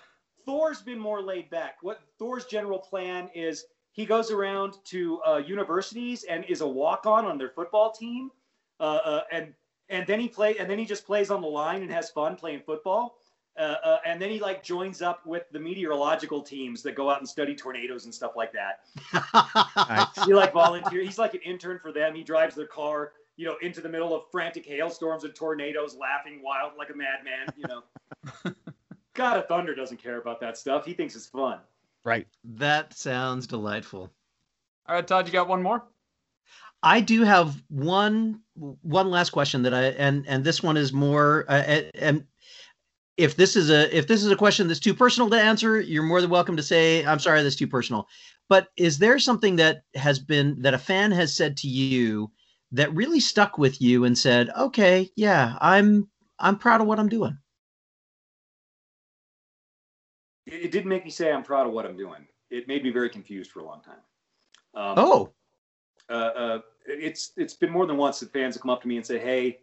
Thor's 0.46 0.82
been 0.82 1.00
more 1.00 1.22
laid 1.22 1.50
back. 1.50 1.78
What 1.82 2.02
Thor's 2.20 2.46
general 2.46 2.80
plan 2.80 3.30
is 3.34 3.66
he 3.92 4.06
goes 4.06 4.32
around 4.32 4.76
to 4.86 5.22
uh, 5.28 5.38
universities 5.38 6.24
and 6.24 6.46
is 6.46 6.62
a 6.62 6.68
walk-on 6.68 7.26
on 7.26 7.38
their 7.38 7.50
football 7.50 7.92
team, 7.92 8.32
uh, 8.80 9.00
uh, 9.04 9.22
and 9.32 9.54
and 9.90 10.06
then 10.08 10.20
he 10.20 10.28
play 10.28 10.58
and 10.58 10.70
then 10.70 10.78
he 10.80 10.86
just 10.86 11.06
plays 11.06 11.30
on 11.32 11.42
the 11.42 11.48
line 11.48 11.82
and 11.82 11.92
has 11.92 12.10
fun 12.10 12.36
playing 12.36 12.62
football. 12.66 13.18
Uh, 13.58 13.76
uh, 13.86 13.98
and 14.06 14.22
then 14.22 14.30
he 14.30 14.38
like 14.40 14.62
joins 14.64 15.02
up 15.02 15.26
with 15.26 15.44
the 15.52 15.60
meteorological 15.60 16.42
teams 16.42 16.82
that 16.84 16.94
go 16.94 17.10
out 17.10 17.20
and 17.20 17.28
study 17.30 17.56
tornadoes 17.56 18.04
and 18.04 18.14
stuff 18.14 18.34
like 18.36 18.52
that. 18.52 18.80
Nice. 19.90 20.08
He 20.26 20.34
like 20.34 20.52
volunteer. 20.54 21.02
He's 21.02 21.18
like 21.18 21.34
an 21.36 21.40
intern 21.46 21.80
for 21.80 21.94
them. 21.94 22.14
He 22.16 22.22
drives 22.24 22.54
their 22.56 22.68
car, 22.68 23.14
you 23.38 23.46
know, 23.46 23.56
into 23.62 23.82
the 23.82 23.90
middle 23.90 24.16
of 24.16 24.24
frantic 24.32 24.66
hailstorms 24.66 25.24
and 25.24 25.36
tornadoes, 25.36 25.96
laughing 25.96 26.42
wild 26.44 26.74
like 26.78 26.90
a 26.90 26.96
madman. 26.96 27.48
You 27.58 27.66
know, 27.68 28.54
God 29.14 29.38
of 29.38 29.48
Thunder 29.48 29.76
doesn't 29.76 30.02
care 30.02 30.18
about 30.20 30.40
that 30.42 30.58
stuff. 30.58 30.86
He 30.86 30.94
thinks 30.94 31.16
it's 31.16 31.28
fun. 31.28 31.60
Right. 32.04 32.28
that 32.44 32.94
sounds 32.96 33.48
delightful. 33.48 34.12
All 34.88 34.96
right, 34.96 35.06
Todd, 35.08 35.26
you 35.26 35.34
got 35.34 35.48
one 35.48 35.64
more? 35.64 35.84
I 36.84 37.02
do 37.02 37.24
have 37.24 37.64
one 37.70 38.42
one 38.56 39.10
last 39.10 39.32
question 39.32 39.64
that 39.64 39.74
I 39.74 39.86
and 39.86 40.24
and 40.28 40.44
this 40.44 40.62
one 40.62 40.78
is 40.78 40.94
more 40.94 41.46
uh, 41.50 41.64
and- 41.64 41.92
and 41.96 42.24
if 43.18 43.38
this 43.38 43.56
is 43.56 43.70
a 43.72 43.96
if 43.98 44.08
this 44.08 44.24
is 44.24 44.30
a 44.30 44.36
question 44.36 44.68
that's 44.68 44.80
too 44.80 44.94
personal 44.94 45.30
to 45.32 45.42
answer, 45.42 45.80
you're 45.80 46.04
more 46.04 46.22
than 46.22 46.30
welcome 46.30 46.56
to 46.58 46.62
say 46.64 47.04
I'm 47.06 47.18
sorry 47.18 47.42
that's 47.42 47.56
too 47.56 47.68
personal. 47.68 48.08
But 48.50 48.68
is 48.78 49.00
there 49.00 49.18
something 49.18 49.56
that 49.56 49.82
has 49.96 50.20
been 50.20 50.62
that 50.62 50.76
a 50.76 50.78
fan 50.78 51.12
has 51.12 51.36
said 51.36 51.58
to 51.58 51.68
you 51.68 52.30
that 52.76 52.94
really 52.94 53.20
stuck 53.20 53.58
with 53.58 53.82
you 53.82 54.06
and 54.06 54.18
said, 54.18 54.50
"Okay, 54.58 55.10
yeah, 55.16 55.58
I'm 55.62 56.10
I'm 56.40 56.58
proud 56.58 56.82
of 56.82 56.88
what 56.88 57.00
I'm 57.00 57.10
doing." 57.10 57.38
It, 60.46 60.66
it 60.66 60.72
didn't 60.72 60.90
make 60.90 61.06
me 61.06 61.12
say 61.12 61.32
I'm 61.32 61.44
proud 61.44 61.68
of 61.68 61.74
what 61.74 61.86
I'm 61.86 61.98
doing. 61.98 62.28
It 62.50 62.68
made 62.68 62.84
me 62.84 62.92
very 62.92 63.10
confused 63.10 63.52
for 63.52 63.60
a 63.60 63.66
long 63.66 63.82
time. 63.82 64.04
Um, 64.76 64.94
Oh, 64.98 65.34
uh, 66.10 66.14
uh, 66.14 66.60
it's 66.86 67.32
it's 67.38 67.54
been 67.54 67.72
more 67.72 67.88
than 67.88 67.98
once 67.98 68.20
that 68.20 68.32
fans 68.32 68.56
have 68.56 68.62
come 68.62 68.70
up 68.70 68.82
to 68.82 68.88
me 68.88 68.98
and 68.98 69.06
say, 69.06 69.20
"Hey, 69.20 69.60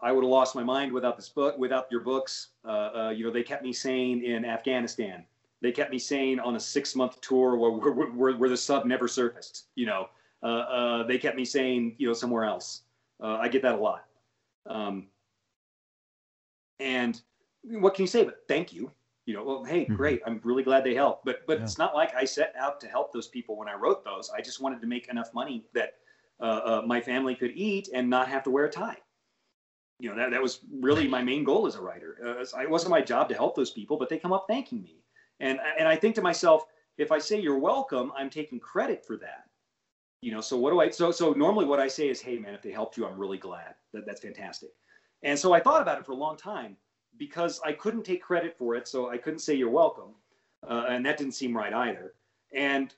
I 0.00 0.12
would 0.12 0.24
have 0.24 0.30
lost 0.30 0.54
my 0.54 0.64
mind 0.64 0.92
without 0.92 1.16
this 1.16 1.28
book, 1.28 1.56
without 1.58 1.86
your 1.90 2.00
books. 2.00 2.48
Uh, 2.64 2.68
uh, 2.68 3.14
you 3.16 3.24
know, 3.24 3.30
they 3.30 3.42
kept 3.42 3.62
me 3.62 3.72
sane 3.72 4.24
in 4.24 4.44
Afghanistan. 4.44 5.24
They 5.60 5.70
kept 5.70 5.92
me 5.92 5.98
sane 5.98 6.40
on 6.40 6.56
a 6.56 6.60
six-month 6.60 7.20
tour 7.20 7.56
where, 7.56 7.70
where, 7.70 8.06
where, 8.10 8.32
where 8.36 8.48
the 8.48 8.56
sub 8.56 8.84
never 8.84 9.06
surfaced. 9.06 9.68
You 9.76 9.86
know, 9.86 10.08
uh, 10.42 10.46
uh, 10.46 11.02
they 11.04 11.18
kept 11.18 11.36
me 11.36 11.44
saying, 11.44 11.94
you 11.98 12.06
know, 12.06 12.12
somewhere 12.12 12.44
else. 12.44 12.82
Uh, 13.22 13.36
I 13.36 13.48
get 13.48 13.62
that 13.62 13.74
a 13.76 13.78
lot. 13.78 14.04
Um, 14.66 15.08
and 16.80 17.20
what 17.64 17.94
can 17.94 18.02
you 18.02 18.08
say? 18.08 18.24
But 18.24 18.42
thank 18.48 18.72
you. 18.72 18.90
You 19.26 19.34
know, 19.34 19.44
well, 19.44 19.64
hey, 19.64 19.84
Mhm. 19.84 19.96
great. 19.96 20.20
I'm 20.26 20.40
really 20.42 20.64
glad 20.64 20.82
they 20.82 20.94
helped. 20.94 21.24
But 21.24 21.46
but 21.46 21.58
Yeah. 21.58 21.64
it's 21.64 21.78
not 21.78 21.94
like 21.94 22.14
I 22.14 22.24
set 22.24 22.54
out 22.56 22.80
to 22.80 22.88
help 22.88 23.12
those 23.12 23.28
people 23.28 23.56
when 23.56 23.68
I 23.68 23.74
wrote 23.74 24.04
those. 24.04 24.30
I 24.30 24.40
just 24.40 24.60
wanted 24.60 24.80
to 24.80 24.86
make 24.88 25.08
enough 25.08 25.32
money 25.32 25.64
that 25.74 25.94
uh, 26.40 26.60
uh, 26.64 26.82
my 26.84 27.00
family 27.00 27.36
could 27.36 27.52
eat 27.54 27.88
and 27.94 28.10
not 28.10 28.26
have 28.28 28.42
to 28.44 28.50
wear 28.50 28.64
a 28.64 28.70
tie. 28.70 28.98
You 30.00 30.10
know, 30.10 30.16
that, 30.16 30.32
that 30.32 30.42
was 30.42 30.60
really 30.80 31.06
my 31.06 31.22
main 31.22 31.44
goal 31.44 31.68
as 31.68 31.76
a 31.76 31.80
writer. 31.80 32.18
Uh, 32.24 32.60
it 32.60 32.68
wasn't 32.68 32.90
my 32.90 33.00
job 33.00 33.28
to 33.28 33.36
help 33.36 33.54
those 33.54 33.70
people, 33.70 33.96
but 33.96 34.08
they 34.08 34.18
come 34.18 34.32
up 34.32 34.46
thanking 34.48 34.82
me. 34.82 35.04
And, 35.38 35.60
and 35.78 35.86
I 35.86 35.94
think 35.94 36.16
to 36.16 36.22
myself, 36.22 36.66
if 36.98 37.12
I 37.12 37.20
say 37.20 37.40
you're 37.40 37.60
welcome, 37.60 38.10
I'm 38.16 38.28
taking 38.28 38.58
credit 38.58 39.06
for 39.06 39.16
that. 39.18 39.44
You 40.22 40.32
know, 40.32 40.40
so 40.40 40.56
what 40.56 40.70
do 40.70 40.80
I, 40.80 40.88
so, 40.88 41.10
so 41.10 41.32
normally 41.32 41.66
what 41.66 41.80
I 41.80 41.88
say 41.88 42.08
is, 42.08 42.22
hey 42.22 42.38
man, 42.38 42.54
if 42.54 42.62
they 42.62 42.70
helped 42.70 42.96
you, 42.96 43.04
I'm 43.06 43.18
really 43.18 43.38
glad 43.38 43.74
that 43.92 44.06
that's 44.06 44.22
fantastic. 44.22 44.70
And 45.22 45.38
so 45.38 45.52
I 45.52 45.60
thought 45.60 45.82
about 45.82 45.98
it 45.98 46.06
for 46.06 46.12
a 46.12 46.16
long 46.16 46.36
time 46.36 46.76
because 47.18 47.60
I 47.64 47.72
couldn't 47.72 48.04
take 48.04 48.22
credit 48.22 48.56
for 48.56 48.74
it. 48.74 48.88
So 48.88 49.10
I 49.10 49.18
couldn't 49.18 49.40
say 49.40 49.54
you're 49.54 49.68
welcome. 49.68 50.14
Uh, 50.66 50.86
and 50.88 51.04
that 51.04 51.18
didn't 51.18 51.34
seem 51.34 51.56
right 51.56 51.72
either. 51.74 52.14
And 52.54 52.94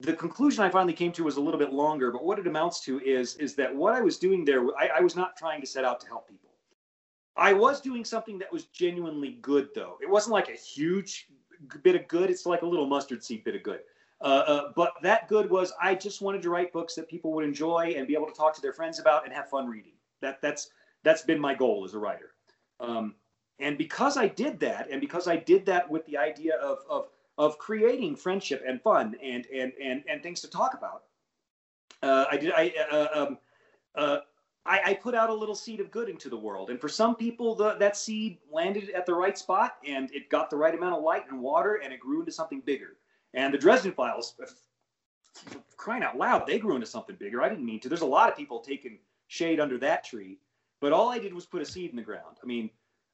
the 0.00 0.14
conclusion 0.14 0.64
I 0.64 0.70
finally 0.70 0.94
came 0.94 1.12
to 1.12 1.24
was 1.24 1.36
a 1.36 1.40
little 1.40 1.60
bit 1.60 1.72
longer, 1.72 2.10
but 2.10 2.24
what 2.24 2.38
it 2.38 2.46
amounts 2.46 2.80
to 2.86 2.98
is 3.00 3.36
is 3.36 3.54
that 3.56 3.74
what 3.74 3.92
I 3.92 4.00
was 4.00 4.18
doing 4.18 4.44
there, 4.44 4.64
I, 4.76 4.98
I 4.98 5.00
was 5.00 5.14
not 5.14 5.36
trying 5.36 5.60
to 5.60 5.66
set 5.66 5.84
out 5.84 6.00
to 6.00 6.06
help 6.06 6.28
people. 6.28 6.50
I 7.36 7.52
was 7.52 7.80
doing 7.80 8.04
something 8.04 8.38
that 8.38 8.52
was 8.52 8.64
genuinely 8.66 9.38
good, 9.40 9.68
though. 9.74 9.98
It 10.02 10.10
wasn't 10.10 10.32
like 10.32 10.48
a 10.48 10.56
huge 10.56 11.28
bit 11.82 11.94
of 11.94 12.08
good. 12.08 12.30
It's 12.30 12.46
like 12.46 12.62
a 12.62 12.66
little 12.66 12.86
mustard 12.86 13.22
seed 13.22 13.44
bit 13.44 13.54
of 13.54 13.62
good. 13.62 13.80
Uh, 14.22 14.44
uh, 14.46 14.72
but 14.76 14.94
that 15.02 15.28
good 15.28 15.50
was 15.50 15.72
I 15.82 15.96
just 15.96 16.22
wanted 16.22 16.42
to 16.42 16.50
write 16.50 16.72
books 16.72 16.94
that 16.94 17.08
people 17.08 17.32
would 17.32 17.44
enjoy 17.44 17.94
and 17.96 18.06
be 18.06 18.14
able 18.14 18.28
to 18.28 18.32
talk 18.32 18.54
to 18.54 18.62
their 18.62 18.72
friends 18.72 19.00
about 19.00 19.24
and 19.24 19.34
have 19.34 19.50
fun 19.50 19.66
reading. 19.66 19.94
That 20.20 20.40
that's 20.40 20.70
that's 21.02 21.22
been 21.22 21.40
my 21.40 21.54
goal 21.54 21.84
as 21.84 21.94
a 21.94 21.98
writer. 21.98 22.34
Um, 22.78 23.16
and 23.58 23.76
because 23.76 24.16
I 24.16 24.28
did 24.28 24.60
that, 24.60 24.88
and 24.90 25.00
because 25.00 25.26
I 25.26 25.36
did 25.36 25.66
that 25.66 25.90
with 25.90 26.06
the 26.06 26.16
idea 26.16 26.54
of 26.56 26.78
of 26.88 27.08
of 27.36 27.58
creating 27.58 28.14
friendship 28.14 28.62
and 28.66 28.80
fun 28.80 29.16
and 29.22 29.46
and 29.52 29.72
and 29.82 30.04
and 30.08 30.22
things 30.22 30.40
to 30.42 30.50
talk 30.50 30.74
about. 30.74 31.02
Uh, 32.02 32.26
I 32.30 32.36
did. 32.36 32.52
I 32.52 32.72
uh, 32.90 33.08
um, 33.14 33.38
uh, 33.96 34.18
I, 34.64 34.80
I 34.86 34.94
put 34.94 35.14
out 35.14 35.30
a 35.30 35.34
little 35.34 35.54
seed 35.56 35.80
of 35.80 35.90
good 35.90 36.08
into 36.08 36.28
the 36.28 36.36
world, 36.36 36.70
and 36.70 36.80
for 36.80 36.88
some 36.88 37.16
people, 37.16 37.56
the, 37.56 37.74
that 37.74 37.96
seed 37.96 38.38
landed 38.50 38.90
at 38.90 39.06
the 39.06 39.14
right 39.14 39.36
spot, 39.36 39.78
and 39.86 40.12
it 40.12 40.28
got 40.28 40.50
the 40.50 40.56
right 40.56 40.74
amount 40.74 40.94
of 40.94 41.02
light 41.02 41.24
and 41.28 41.40
water, 41.40 41.80
and 41.82 41.92
it 41.92 41.98
grew 41.98 42.20
into 42.20 42.32
something 42.32 42.60
bigger. 42.60 42.96
And 43.34 43.52
the 43.52 43.58
Dresden 43.58 43.92
Files, 43.92 44.34
crying 45.76 46.02
out 46.02 46.16
loud, 46.16 46.46
they 46.46 46.58
grew 46.58 46.74
into 46.74 46.86
something 46.86 47.16
bigger. 47.16 47.42
I 47.42 47.48
didn't 47.48 47.64
mean 47.64 47.80
to. 47.80 47.88
There's 47.88 48.02
a 48.02 48.06
lot 48.06 48.30
of 48.30 48.36
people 48.36 48.60
taking 48.60 48.98
shade 49.28 49.60
under 49.60 49.78
that 49.78 50.04
tree, 50.04 50.38
but 50.80 50.92
all 50.92 51.08
I 51.08 51.18
did 51.18 51.32
was 51.32 51.46
put 51.46 51.62
a 51.62 51.64
seed 51.64 51.90
in 51.90 51.96
the 51.96 52.02
ground. 52.02 52.36
I 52.42 52.46
mean, 52.46 52.70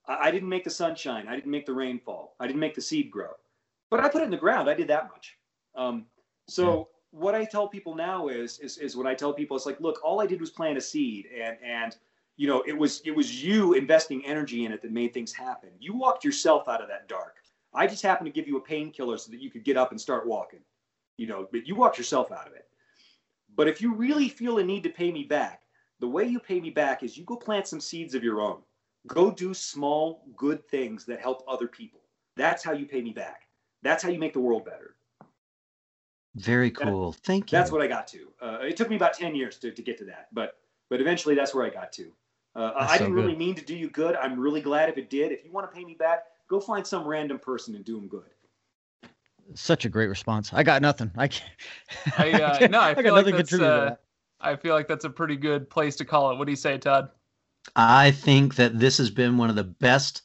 I, 0.07 0.31
didn't 0.31 0.49
make 0.49 0.65
the 0.65 0.71
sunshine. 0.71 1.29
I 1.29 1.35
didn't 1.35 1.51
make 1.51 1.67
the 1.67 1.75
rainfall. 1.75 2.35
I 2.41 2.47
didn't 2.47 2.61
make 2.61 2.75
the 2.75 2.81
seed 2.81 3.11
grow 3.11 3.35
but 3.91 4.01
I 4.01 4.09
put 4.09 4.23
it 4.23 4.25
in 4.25 4.31
the 4.31 4.37
ground. 4.37 4.69
I 4.69 4.75
did 4.75 4.89
that 4.89 5.09
much. 5.09 5.37
Um, 5.75 6.07
so 6.49 6.89
what 7.11 7.35
I 7.35 7.45
tell 7.45 7.69
people 7.69 7.95
now 7.95 8.29
is, 8.29 8.59
is, 8.59 8.79
is 8.79 8.97
when 8.97 9.07
I 9.07 9.15
tell 9.15 9.33
people, 9.33 9.57
it's 9.57 9.67
like, 9.67 9.81
look, 9.81 10.01
all 10.05 10.21
I 10.21 10.27
did 10.27 10.41
was 10.41 10.51
plant 10.51 10.79
a 10.79 10.81
seed 10.81 11.27
and, 11.35 11.57
and, 11.65 11.97
you 12.37 12.47
know, 12.47 12.63
it 12.67 12.77
was, 12.77 13.01
it 13.05 13.11
was 13.11 13.43
you 13.43 13.75
investing 13.75 14.25
energy 14.25 14.65
in 14.65 14.73
it 14.73 14.83
that 14.83 14.93
made 14.93 15.13
things 15.13 15.33
happen. 15.33 15.71
You 15.81 15.95
walked 15.97 16.25
yourself 16.25 16.69
out 16.69 16.83
of 16.83 16.89
that 16.89 17.09
dark. 17.09 17.37
I 17.75 17.87
just 17.87 18.03
happened 18.03 18.27
to 18.27 18.33
give 18.33 18.49
you 18.49 18.57
a 18.57 18.63
painkiller 18.63 19.19
so 19.19 19.31
that 19.31 19.41
you 19.41 19.51
could 19.51 19.65
get 19.65 19.77
up 19.77 19.91
and 19.91 20.01
start 20.01 20.27
walking, 20.27 20.61
you 21.17 21.27
know, 21.27 21.49
but 21.53 21.67
you 21.67 21.75
walked 21.75 21.99
yourself 21.99 22.33
out 22.33 22.47
of 22.47 22.55
it. 22.55 22.67
But 23.55 23.69
if 23.69 23.81
you 23.81 23.95
really 23.95 24.29
feel 24.29 24.59
a 24.59 24.65
need 24.65 24.83
to 24.85 24.91
pay 24.91 25.13
me 25.13 25.25
back, 25.25 25.63
the 26.01 26.09
way 26.09 26.25
you 26.25 26.39
pay 26.39 26.61
me 26.61 26.71
back 26.71 27.03
is 27.03 27.17
you 27.17 27.25
go 27.25 27.37
plant 27.37 27.67
some 27.67 27.81
seeds 27.81 28.15
of 28.15 28.23
your 28.23 28.41
own. 28.41 28.61
Go 29.07 29.31
do 29.31 29.55
small, 29.55 30.25
good 30.37 30.67
things 30.69 31.05
that 31.07 31.21
help 31.21 31.43
other 31.49 31.67
people. 31.67 32.01
That's 32.37 32.63
how 32.63 32.73
you 32.73 32.87
pay 32.87 33.03
me 33.03 33.13
back. 33.13 33.43
That's 33.83 34.03
how 34.03 34.11
you 34.11 34.19
make 34.19 34.33
the 34.33 34.41
world 34.41 34.65
better. 34.65 34.97
very 36.37 36.71
cool. 36.71 37.13
Thank 37.25 37.51
you. 37.51 37.59
That's 37.59 37.73
what 37.73 37.83
I 37.83 37.87
got 37.87 38.07
to. 38.09 38.29
Uh, 38.41 38.59
it 38.63 38.77
took 38.77 38.89
me 38.89 38.97
about 38.97 39.15
10 39.15 39.35
years 39.35 39.57
to, 39.59 39.73
to 39.73 39.83
get 39.83 39.99
to 39.99 40.05
that, 40.07 40.29
but 40.33 40.59
but 40.91 41.01
eventually 41.01 41.35
that's 41.35 41.55
where 41.55 41.67
I 41.67 41.71
got 41.71 41.93
to. 41.93 42.11
Uh, 42.55 42.73
I 42.77 42.97
so 42.97 43.05
didn't 43.05 43.15
really 43.15 43.37
mean 43.37 43.55
to 43.57 43.65
do 43.65 43.77
you 43.77 43.91
good. 43.91 44.17
I'm 44.17 44.39
really 44.39 44.61
glad 44.61 44.89
if 44.89 44.97
it 44.97 45.11
did. 45.11 45.33
If 45.33 45.45
you 45.45 45.53
want 45.53 45.71
to 45.71 45.77
pay 45.77 45.85
me 45.85 45.95
back, 45.95 46.25
go 46.49 46.61
find 46.61 46.87
some 46.87 47.07
random 47.07 47.39
person 47.39 47.75
and 47.75 47.85
do 47.85 47.97
them 47.97 48.09
good. 48.09 48.25
Such 49.55 49.85
a 49.85 49.89
great 49.89 50.09
response. 50.09 50.53
I 50.53 50.63
got 50.63 50.83
nothing. 50.83 51.11
I 51.17 51.29
can't. 51.29 51.51
I, 52.19 52.33
uh, 52.33 52.59
no, 52.71 52.81
I 52.81 52.95
got 52.95 53.03
feel 53.05 53.15
like 53.15 53.25
nothing 53.27 53.33
to 53.33 53.37
that's, 53.39 53.49
contribute 53.51 53.67
uh. 53.69 53.97
I 54.41 54.57
feel 54.57 54.75
like 54.75 54.87
that's 54.89 55.05
a 55.05 55.11
pretty 55.11 55.37
good 55.37 55.69
place 55.71 55.97
to 55.97 56.05
call 56.05 56.31
it. 56.31 56.37
What 56.39 56.45
do 56.45 56.53
you 56.53 56.57
say, 56.57 56.77
Todd? 56.79 57.11
I 57.77 58.11
think 58.11 58.55
that 58.57 58.79
this 58.79 58.99
has 58.99 59.11
been 59.11 59.37
one 59.39 59.51
of 59.51 59.57
the 59.57 59.65
best 59.65 60.23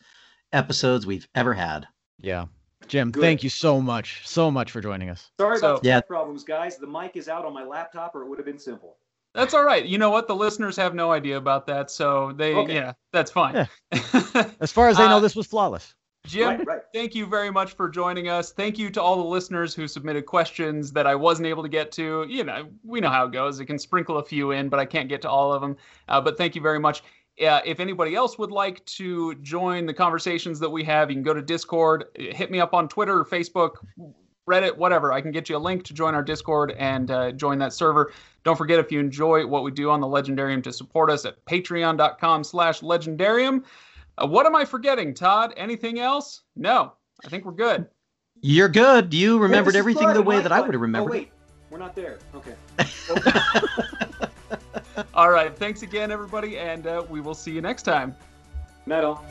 episodes 0.52 1.06
we've 1.06 1.28
ever 1.36 1.54
had. 1.54 1.88
Yeah. 2.20 2.46
Jim, 2.88 3.12
Good. 3.12 3.22
thank 3.22 3.44
you 3.44 3.50
so 3.50 3.80
much, 3.82 4.22
so 4.28 4.52
much 4.52 4.72
for 4.72 4.82
joining 4.82 5.10
us. 5.10 5.32
Sorry 5.40 5.58
So- 5.58 5.72
about 5.72 5.84
the 5.84 5.88
Yeah. 5.90 6.02
problems, 6.02 6.44
guys. 6.44 6.78
The 6.78 6.88
mic 6.88 7.16
is 7.16 7.28
out 7.30 7.46
on 7.46 7.54
my 7.54 7.64
laptop, 7.64 8.14
or 8.16 8.24
it 8.24 8.28
would 8.30 8.38
have 8.38 8.46
been 8.46 8.60
simple. 8.60 8.98
That's 9.34 9.54
all 9.56 9.64
right. 9.64 9.84
You 9.86 9.98
know 9.98 10.12
what? 10.12 10.28
The 10.28 10.36
listeners 10.36 10.76
have 10.76 10.94
no 10.94 11.12
idea 11.12 11.38
about 11.38 11.66
that, 11.68 11.90
so 11.90 12.34
they, 12.34 12.54
Okay. 12.54 12.76
yeah, 12.76 12.94
that's 13.12 13.32
fine. 13.32 13.68
As 14.60 14.72
far 14.72 14.90
as 14.90 14.98
they 14.98 15.08
know, 15.08 15.18
Uh, 15.18 15.22
this 15.22 15.36
was 15.36 15.48
flawless. 15.48 15.96
Jim, 16.26 16.48
right, 16.48 16.68
right. 16.68 16.82
thank 16.94 17.16
you 17.16 17.26
very 17.26 17.52
much 17.52 17.74
for 17.74 17.90
joining 17.90 18.30
us. 18.30 18.54
Thank 18.54 18.78
you 18.78 18.90
to 18.92 19.02
all 19.02 19.18
the 19.18 19.28
listeners 19.28 19.76
who 19.76 19.90
submitted 19.90 20.26
questions 20.26 20.92
that 20.94 21.06
I 21.06 21.16
wasn't 21.16 21.48
able 21.48 21.64
to 21.64 21.70
get 21.70 21.92
to. 21.94 22.26
You 22.30 22.46
know, 22.46 22.70
we 22.84 23.02
know 23.02 23.10
how 23.10 23.26
it 23.26 23.34
goes. 23.34 23.60
It 23.60 23.66
can 23.66 23.78
sprinkle 23.78 24.18
a 24.18 24.24
few 24.24 24.52
in, 24.52 24.70
but 24.70 24.80
I 24.80 24.86
can't 24.86 25.10
get 25.10 25.22
to 25.24 25.30
all 25.30 25.52
of 25.52 25.62
them. 25.62 25.76
Uh, 26.08 26.22
but 26.22 26.38
thank 26.38 26.56
you 26.56 26.62
very 26.62 26.80
much. 26.80 27.04
Uh, 27.46 27.60
if 27.66 27.80
anybody 27.80 28.16
else 28.16 28.38
would 28.38 28.52
like 28.52 28.86
to 28.86 29.36
join 29.36 29.86
the 29.86 29.94
conversations 29.94 30.60
that 30.60 30.70
we 30.70 30.84
have, 30.84 31.10
you 31.10 31.16
can 31.16 31.24
go 31.24 31.34
to 31.34 31.42
Discord, 31.42 32.06
hit 32.16 32.50
me 32.50 32.60
up 32.60 32.74
on 32.74 32.88
Twitter, 32.88 33.26
Facebook, 33.26 33.72
Reddit, 34.48 34.78
whatever. 34.78 35.12
I 35.12 35.20
can 35.20 35.32
get 35.32 35.50
you 35.50 35.58
a 35.58 35.60
link 35.60 35.84
to 35.86 35.94
join 35.94 36.16
our 36.16 36.24
Discord 36.24 36.72
and 36.78 37.12
uh, 37.12 37.32
join 37.32 37.58
that 37.60 37.74
server. 37.74 38.14
Don't 38.44 38.58
forget 38.58 38.80
if 38.80 38.92
you 38.92 39.00
enjoy 39.00 39.46
what 39.46 39.64
we 39.64 39.72
do 39.72 39.90
on 39.90 40.00
the 40.00 40.08
Legendarium 40.08 40.64
to 40.64 40.72
support 40.72 41.10
us 41.10 41.26
at 41.26 41.44
patreon.com 41.46 42.44
slash 42.44 42.82
legendarium. 42.82 43.64
Uh, 44.18 44.28
what 44.28 44.46
am 44.46 44.56
I 44.56 44.66
forgetting, 44.66 45.14
Todd? 45.14 45.54
Anything 45.58 46.00
else? 46.00 46.42
No, 46.56 46.94
I 47.24 47.30
think 47.30 47.46
we're 47.46 47.52
good. 47.52 47.88
You're 48.42 48.70
good. 48.70 49.14
You 49.14 49.40
remembered 49.40 49.74
this 49.74 49.80
everything 49.80 50.04
fun. 50.04 50.16
the 50.16 50.22
way 50.22 50.42
that 50.42 50.52
I 50.52 50.62
would 50.62 50.74
have 50.74 50.82
remembered. 50.82 51.10
Oh 51.10 51.14
wait, 51.14 51.32
we're 51.70 51.78
not 51.78 51.96
there. 51.96 52.20
Okay. 52.36 52.56
All 55.14 55.32
right. 55.32 55.58
Thanks 55.58 55.82
again, 55.82 56.12
everybody, 56.12 56.58
and 56.58 56.86
uh, 56.86 57.04
we 57.10 57.22
will 57.22 57.34
see 57.34 57.52
you 57.52 57.62
next 57.62 57.84
time. 57.84 58.16
Not 58.86 59.04
all. 59.04 59.26